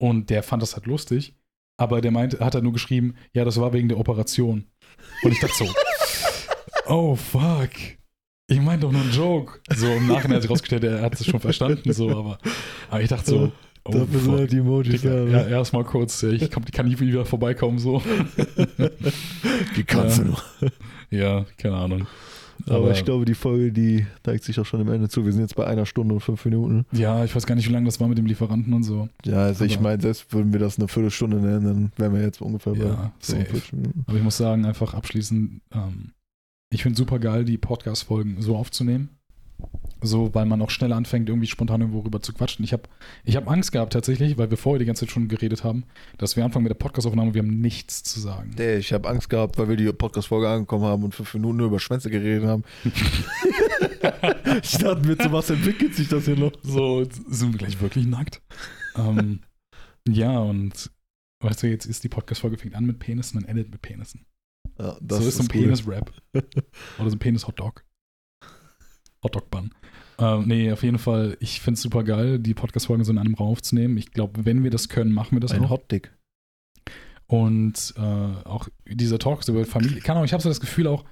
Und 0.00 0.30
der 0.30 0.42
fand 0.42 0.62
das 0.62 0.74
halt 0.74 0.86
lustig. 0.86 1.34
Aber 1.76 2.00
der 2.00 2.10
meinte, 2.12 2.38
hat 2.44 2.54
er 2.54 2.62
nur 2.62 2.72
geschrieben, 2.72 3.14
ja, 3.32 3.44
das 3.44 3.60
war 3.60 3.72
wegen 3.72 3.88
der 3.88 3.98
Operation. 3.98 4.66
Und 5.22 5.32
ich 5.32 5.40
dachte 5.40 5.54
so, 5.56 5.66
oh 6.86 7.16
fuck. 7.16 7.70
Ich 8.46 8.60
meine 8.60 8.80
doch 8.82 8.92
nur 8.92 9.00
einen 9.00 9.10
Joke. 9.12 9.60
So 9.74 9.86
im 9.86 10.06
Nachhinein 10.06 10.36
hat 10.36 10.42
sich 10.42 10.50
rausgestellt, 10.50 10.84
er 10.84 11.02
hat 11.02 11.14
es 11.18 11.26
schon 11.26 11.40
verstanden, 11.40 11.92
so, 11.92 12.10
aber, 12.10 12.38
aber 12.90 13.00
ich 13.00 13.08
dachte 13.08 13.28
so, 13.30 13.52
oh 13.86 13.92
sind 13.92 14.12
fuck. 14.12 14.32
halt 14.38 14.52
die 14.52 14.58
Emojis 14.58 15.00
Digga, 15.00 15.24
da. 15.24 15.30
ja, 15.30 15.46
erstmal 15.48 15.84
kurz, 15.84 16.22
ich 16.22 16.50
komm, 16.50 16.64
kann 16.66 16.86
nie 16.86 16.98
wieder 17.00 17.24
vorbeikommen, 17.24 17.78
so. 17.78 18.02
Die 19.76 19.84
kannst 19.84 20.18
Ja. 20.18 20.24
du 20.24 20.30
noch. 20.30 20.44
Ja, 21.10 21.46
keine 21.56 21.76
Ahnung. 21.76 22.06
Aber, 22.68 22.90
ich 22.92 23.04
glaube, 23.04 23.24
die 23.24 23.34
Folge, 23.34 23.72
die 23.72 24.06
neigt 24.26 24.44
sich 24.44 24.58
auch 24.60 24.66
schon 24.66 24.80
am 24.80 24.88
Ende 24.88 25.08
zu. 25.08 25.24
Wir 25.24 25.32
sind 25.32 25.42
jetzt 25.42 25.56
bei 25.56 25.66
einer 25.66 25.86
Stunde 25.86 26.14
und 26.14 26.20
fünf 26.20 26.44
Minuten. 26.44 26.86
Ja, 26.92 27.24
ich 27.24 27.34
weiß 27.34 27.46
gar 27.46 27.54
nicht, 27.54 27.68
wie 27.68 27.72
lange 27.72 27.86
das 27.86 28.00
war 28.00 28.08
mit 28.08 28.18
dem 28.18 28.26
Lieferanten 28.26 28.72
und 28.72 28.82
so. 28.82 29.08
Ja, 29.24 29.44
also 29.44 29.64
ich 29.64 29.74
Aber- 29.74 29.82
meine, 29.84 30.02
selbst 30.02 30.32
würden 30.32 30.52
wir 30.52 30.60
das 30.60 30.78
eine 30.78 30.88
Viertelstunde 30.88 31.36
nennen, 31.38 31.64
dann 31.64 31.92
wären 31.96 32.14
wir 32.14 32.22
jetzt 32.22 32.40
ungefähr 32.40 32.72
bei 32.74 32.84
Ja, 32.84 33.12
safe. 33.20 33.44
45 33.44 33.72
Minuten. 33.74 34.04
Aber 34.06 34.16
ich 34.16 34.22
muss 34.24 34.36
sagen, 34.36 34.64
einfach 34.64 34.94
abschließend, 34.94 35.60
ähm, 35.74 36.10
ich 36.70 36.82
finde 36.82 36.96
super 36.96 37.18
geil, 37.18 37.44
die 37.44 37.58
Podcast-Folgen 37.58 38.40
so 38.40 38.56
aufzunehmen. 38.56 39.10
So, 40.04 40.34
weil 40.34 40.44
man 40.44 40.60
auch 40.60 40.68
schneller 40.68 40.96
anfängt, 40.96 41.30
irgendwie 41.30 41.46
spontan 41.46 41.80
irgendwo 41.80 42.00
rüber 42.00 42.20
zu 42.20 42.34
quatschen. 42.34 42.62
Ich 42.62 42.74
habe 42.74 42.82
ich 43.24 43.36
hab 43.36 43.50
Angst 43.50 43.72
gehabt 43.72 43.94
tatsächlich, 43.94 44.36
weil 44.36 44.50
wir 44.50 44.58
vorher 44.58 44.78
die 44.78 44.84
ganze 44.84 45.06
Zeit 45.06 45.12
schon 45.12 45.28
geredet 45.28 45.64
haben, 45.64 45.84
dass 46.18 46.36
wir 46.36 46.44
anfangen 46.44 46.64
mit 46.64 46.70
der 46.70 46.78
Podcast-Aufnahme 46.78 47.28
und 47.28 47.34
wir 47.34 47.42
haben 47.42 47.62
nichts 47.62 48.02
zu 48.02 48.20
sagen. 48.20 48.50
Nee, 48.58 48.76
ich 48.76 48.92
habe 48.92 49.08
Angst 49.08 49.30
gehabt, 49.30 49.56
weil 49.56 49.70
wir 49.70 49.76
die 49.76 49.90
Podcast-Folge 49.90 50.46
angekommen 50.46 50.84
haben 50.84 51.04
und 51.04 51.14
fünf 51.14 51.32
Minuten 51.32 51.56
nur 51.56 51.68
über 51.68 51.80
Schwänze 51.80 52.10
geredet 52.10 52.44
haben. 52.44 52.64
ich 54.62 54.76
dachte 54.76 55.06
mir, 55.06 55.16
zu 55.16 55.32
was 55.32 55.48
entwickelt 55.48 55.94
sich 55.94 56.08
das 56.08 56.26
hier 56.26 56.36
noch? 56.36 56.52
So, 56.62 57.04
sind 57.04 57.52
wir 57.52 57.58
gleich 57.58 57.80
wirklich 57.80 58.06
nackt? 58.06 58.42
ähm, 58.96 59.40
ja, 60.06 60.38
und 60.38 60.90
weißt 61.40 61.62
du, 61.62 61.68
jetzt 61.68 61.86
ist 61.86 62.04
die 62.04 62.10
Podcast-Folge 62.10 62.58
fängt 62.58 62.74
an 62.74 62.84
mit 62.84 62.98
Penissen 62.98 63.38
und 63.38 63.48
endet 63.48 63.70
mit 63.70 63.80
Penissen. 63.80 64.26
Ja, 64.78 64.98
so 65.08 65.26
ist 65.26 65.36
so 65.36 65.44
ein 65.44 65.48
cool. 65.54 65.62
Penis-Rap. 65.62 66.12
Oder 66.98 67.10
so 67.10 67.16
ein 67.16 67.18
Penis-Hotdog. 67.18 67.84
Hotdog-Bun. 69.24 69.74
Ähm, 70.18 70.44
nee, 70.46 70.70
auf 70.70 70.82
jeden 70.82 70.98
Fall, 70.98 71.36
ich 71.40 71.60
finde 71.60 71.74
es 71.74 71.82
super 71.82 72.04
geil, 72.04 72.38
die 72.38 72.54
Podcast-Folgen 72.54 73.04
so 73.04 73.10
in 73.10 73.18
einem 73.18 73.34
Raum 73.34 73.48
aufzunehmen. 73.48 73.96
Ich 73.96 74.12
glaube, 74.12 74.44
wenn 74.44 74.62
wir 74.62 74.70
das 74.70 74.88
können, 74.88 75.12
machen 75.12 75.36
wir 75.36 75.40
das 75.40 75.52
Ein 75.52 75.64
auch. 75.64 75.70
Hotdick. 75.70 76.16
Und 77.26 77.94
äh, 77.96 78.00
auch 78.00 78.68
dieser 78.86 79.18
Talk 79.18 79.46
über 79.48 79.64
Familie. 79.64 80.00
Keine 80.00 80.18
Ahnung, 80.18 80.26
ich 80.26 80.32
habe 80.32 80.42
so 80.42 80.48
das 80.48 80.60
Gefühl 80.60 80.86
auch, 80.86 81.04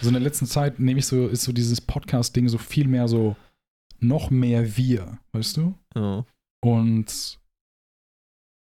so 0.00 0.08
in 0.08 0.14
der 0.14 0.22
letzten 0.22 0.46
Zeit 0.46 0.78
nehme 0.78 1.00
ich 1.00 1.06
so, 1.06 1.26
ist 1.28 1.44
so 1.44 1.52
dieses 1.52 1.80
Podcast-Ding 1.80 2.48
so 2.48 2.58
viel 2.58 2.86
mehr 2.86 3.08
so, 3.08 3.36
noch 3.98 4.30
mehr 4.30 4.76
wir, 4.76 5.18
weißt 5.32 5.56
du? 5.56 5.78
Ja. 5.94 6.26
Und 6.62 7.40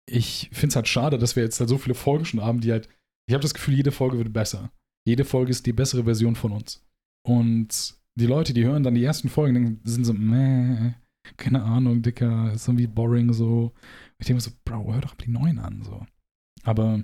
ich 0.06 0.50
finde 0.52 0.68
es 0.70 0.76
halt 0.76 0.88
schade, 0.88 1.18
dass 1.18 1.36
wir 1.36 1.44
jetzt 1.44 1.60
halt 1.60 1.70
so 1.70 1.78
viele 1.78 1.96
Folgen 1.96 2.26
schon 2.26 2.42
haben, 2.42 2.62
die 2.62 2.72
halt, 2.72 2.88
ich 3.28 3.34
habe 3.34 3.42
das 3.42 3.54
Gefühl, 3.54 3.76
jede 3.76 3.92
Folge 3.92 4.18
wird 4.18 4.34
besser. 4.34 4.72
Jede 5.06 5.26
Folge 5.26 5.52
ist 5.52 5.66
die 5.66 5.74
bessere 5.74 6.04
Version 6.04 6.36
von 6.36 6.52
uns. 6.52 6.84
Und 7.26 7.99
die 8.16 8.26
Leute, 8.26 8.54
die 8.54 8.66
hören 8.66 8.84
dann 8.84 8.96
die 8.96 9.04
ersten 9.04 9.30
Folgen, 9.30 9.54
dann 9.54 9.80
sind 9.84 10.06
so, 10.06 10.14
meh, 10.14 10.94
keine 11.38 11.64
Ahnung, 11.64 12.02
Dicker, 12.02 12.52
ist 12.54 12.68
irgendwie 12.68 12.88
boring 12.88 13.34
so. 13.34 13.74
Ich 14.18 14.28
denke 14.28 14.36
mir 14.36 14.42
so, 14.42 14.52
Bro, 14.66 14.94
hör 14.94 15.02
doch 15.02 15.16
die 15.16 15.30
neuen 15.30 15.60
an, 15.60 15.84
so. 15.84 16.06
Aber 16.64 17.04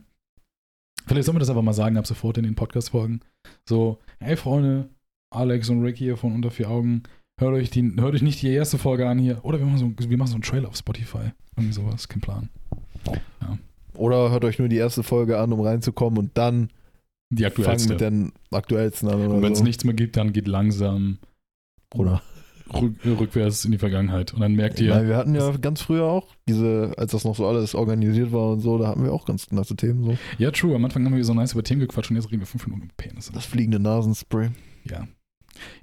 vielleicht 1.06 1.26
sollen 1.26 1.36
wir 1.36 1.40
das 1.40 1.50
aber 1.50 1.62
mal 1.62 1.74
sagen 1.74 1.98
ab 1.98 2.08
sofort 2.08 2.38
in 2.38 2.44
den 2.44 2.56
Podcast-Folgen. 2.56 3.22
So, 3.68 4.00
hey 4.20 4.36
Freunde, 4.36 4.90
Alex 5.34 5.70
und 5.70 5.82
Ricky 5.84 6.06
hier 6.06 6.18
von 6.18 6.34
Unter 6.34 6.52
vier 6.52 6.70
Augen, 6.70 7.04
hört 7.40 7.54
euch, 7.54 7.70
die, 7.70 7.94
hört 7.98 8.16
euch 8.16 8.22
nicht 8.22 8.42
die 8.42 8.50
erste 8.50 8.78
Folge 8.78 9.08
an 9.08 9.20
hier. 9.20 9.44
Oder 9.46 9.60
wir 9.60 9.66
machen 9.66 9.78
so, 9.78 10.10
wir 10.10 10.18
machen 10.18 10.30
so 10.30 10.36
einen 10.36 10.44
Trailer 10.44 10.70
auf 10.70 10.78
Spotify. 10.78 11.32
Irgendwie 11.56 11.74
sowas, 11.74 12.08
kein 12.08 12.22
Plan. 12.22 12.50
Oder 13.94 14.30
hört 14.32 14.44
euch 14.44 14.60
nur 14.60 14.68
die 14.68 14.78
erste 14.78 15.04
Folge 15.04 15.40
an, 15.40 15.54
um 15.54 15.62
reinzukommen 15.62 16.20
und 16.20 16.38
dann 16.38 16.70
Die 17.36 17.44
fangen 17.44 17.52
aktuellste. 17.58 17.90
mit 17.90 18.02
den 18.02 18.32
aktuellsten 18.52 19.10
an 19.10 19.22
Und 19.28 19.42
wenn 19.42 19.54
es 19.54 19.60
so. 19.60 19.64
nichts 19.66 19.84
mehr 19.84 19.94
gibt, 19.94 20.18
dann 20.18 20.34
geht 20.34 20.48
langsam 20.48 21.20
Oder? 21.94 22.22
rück, 22.74 22.96
rückwärts 23.06 23.66
in 23.66 23.72
die 23.72 23.78
Vergangenheit. 23.78 24.34
Und 24.34 24.42
dann 24.42 24.54
merkt 24.56 24.80
ihr, 24.80 24.92
Weil 24.92 25.08
wir 25.08 25.18
hatten 25.18 25.36
ja 25.36 25.52
ganz 25.58 25.82
früher 25.82 26.06
auch 26.06 26.36
diese, 26.48 26.94
als 26.98 27.12
das 27.12 27.24
noch 27.24 27.36
so 27.36 27.48
alles 27.48 27.76
organisiert 27.76 28.32
war 28.32 28.52
und 28.54 28.62
so, 28.62 28.78
da 28.78 28.88
hatten 28.88 29.04
wir 29.04 29.14
auch 29.14 29.26
ganz 29.26 29.52
nice 29.52 29.74
Themen 29.78 30.04
so. 30.04 30.18
ja, 30.38 30.52
true, 30.52 30.76
am 30.76 30.84
Anfang 30.86 31.06
haben 31.06 31.16
wir 31.16 31.24
so 31.26 31.34
nice 31.34 31.54
über 31.54 31.64
Themen 31.64 31.82
gequatscht 31.82 32.10
und 32.10 32.18
jetzt 32.18 32.32
reden 32.32 32.42
wir 32.42 32.48
fünf 32.48 32.66
Minuten 32.66 32.86
über 32.86 32.94
Penisse. 32.98 33.32
Das 33.34 33.46
fliegende 33.46 33.80
Nasenspray. 33.80 34.50
Ja. 34.84 35.08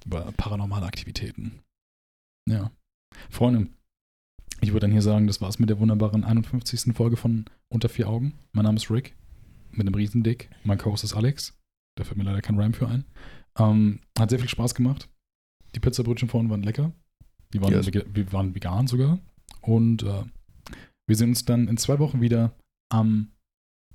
Über 0.04 0.32
paranormale 0.36 0.86
Aktivitäten. 0.86 1.60
Ja. 2.48 2.70
Freunde, 3.30 3.68
ich 4.60 4.70
würde 4.72 4.80
dann 4.86 4.92
hier 4.92 5.02
sagen, 5.02 5.26
das 5.26 5.40
war's 5.40 5.58
mit 5.58 5.70
der 5.70 5.78
wunderbaren 5.78 6.24
51. 6.24 6.94
Folge 6.94 7.16
von 7.16 7.44
Unter 7.68 7.88
vier 7.88 8.08
Augen. 8.08 8.34
Mein 8.52 8.64
Name 8.64 8.76
ist 8.76 8.90
Rick, 8.90 9.14
mit 9.72 9.86
einem 9.86 9.94
Riesendick. 9.94 10.50
Mein 10.64 10.78
Co-Host 10.78 11.04
ist 11.04 11.14
Alex. 11.14 11.58
Da 11.96 12.04
fällt 12.04 12.16
mir 12.16 12.24
leider 12.24 12.40
kein 12.42 12.58
Rhyme 12.58 12.72
für 12.74 12.88
ein. 12.88 13.04
Ähm, 13.58 14.00
hat 14.18 14.30
sehr 14.30 14.38
viel 14.38 14.48
Spaß 14.48 14.74
gemacht. 14.74 15.08
Die 15.74 15.80
Pizzabrötchen 15.80 16.28
vorhin 16.28 16.50
waren 16.50 16.62
lecker. 16.62 16.92
Die 17.52 17.60
waren, 17.60 17.72
Yes. 17.72 17.92
wir 17.92 18.32
waren 18.32 18.54
vegan 18.54 18.86
sogar. 18.86 19.18
Und 19.60 20.02
äh, 20.02 20.24
wir 21.06 21.16
sehen 21.16 21.30
uns 21.30 21.44
dann 21.44 21.68
in 21.68 21.76
zwei 21.76 21.98
Wochen 21.98 22.20
wieder 22.20 22.56
am 22.90 23.32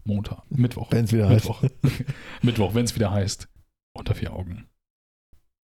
Montag. 0.03 0.43
Mittwoch. 0.51 0.91
Wenn 0.91 1.05
es 1.05 1.13
wieder 1.13 1.30
heißt. 1.30 1.45
Mittwoch. 1.45 1.63
Mittwoch, 2.41 2.73
wenn 2.75 2.86
es 2.86 2.95
wieder 2.95 3.11
heißt. 3.11 3.47
Unter 3.95 4.13
vier 4.15 4.34
Augen. 4.34 4.67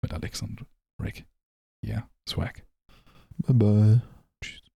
Mit 0.03 0.13
Alex 0.15 0.43
und 0.43 0.65
Rick. 1.01 1.27
Yeah, 1.85 2.09
Swag. 2.29 2.65
Bye 3.39 3.55
bye. 3.55 4.12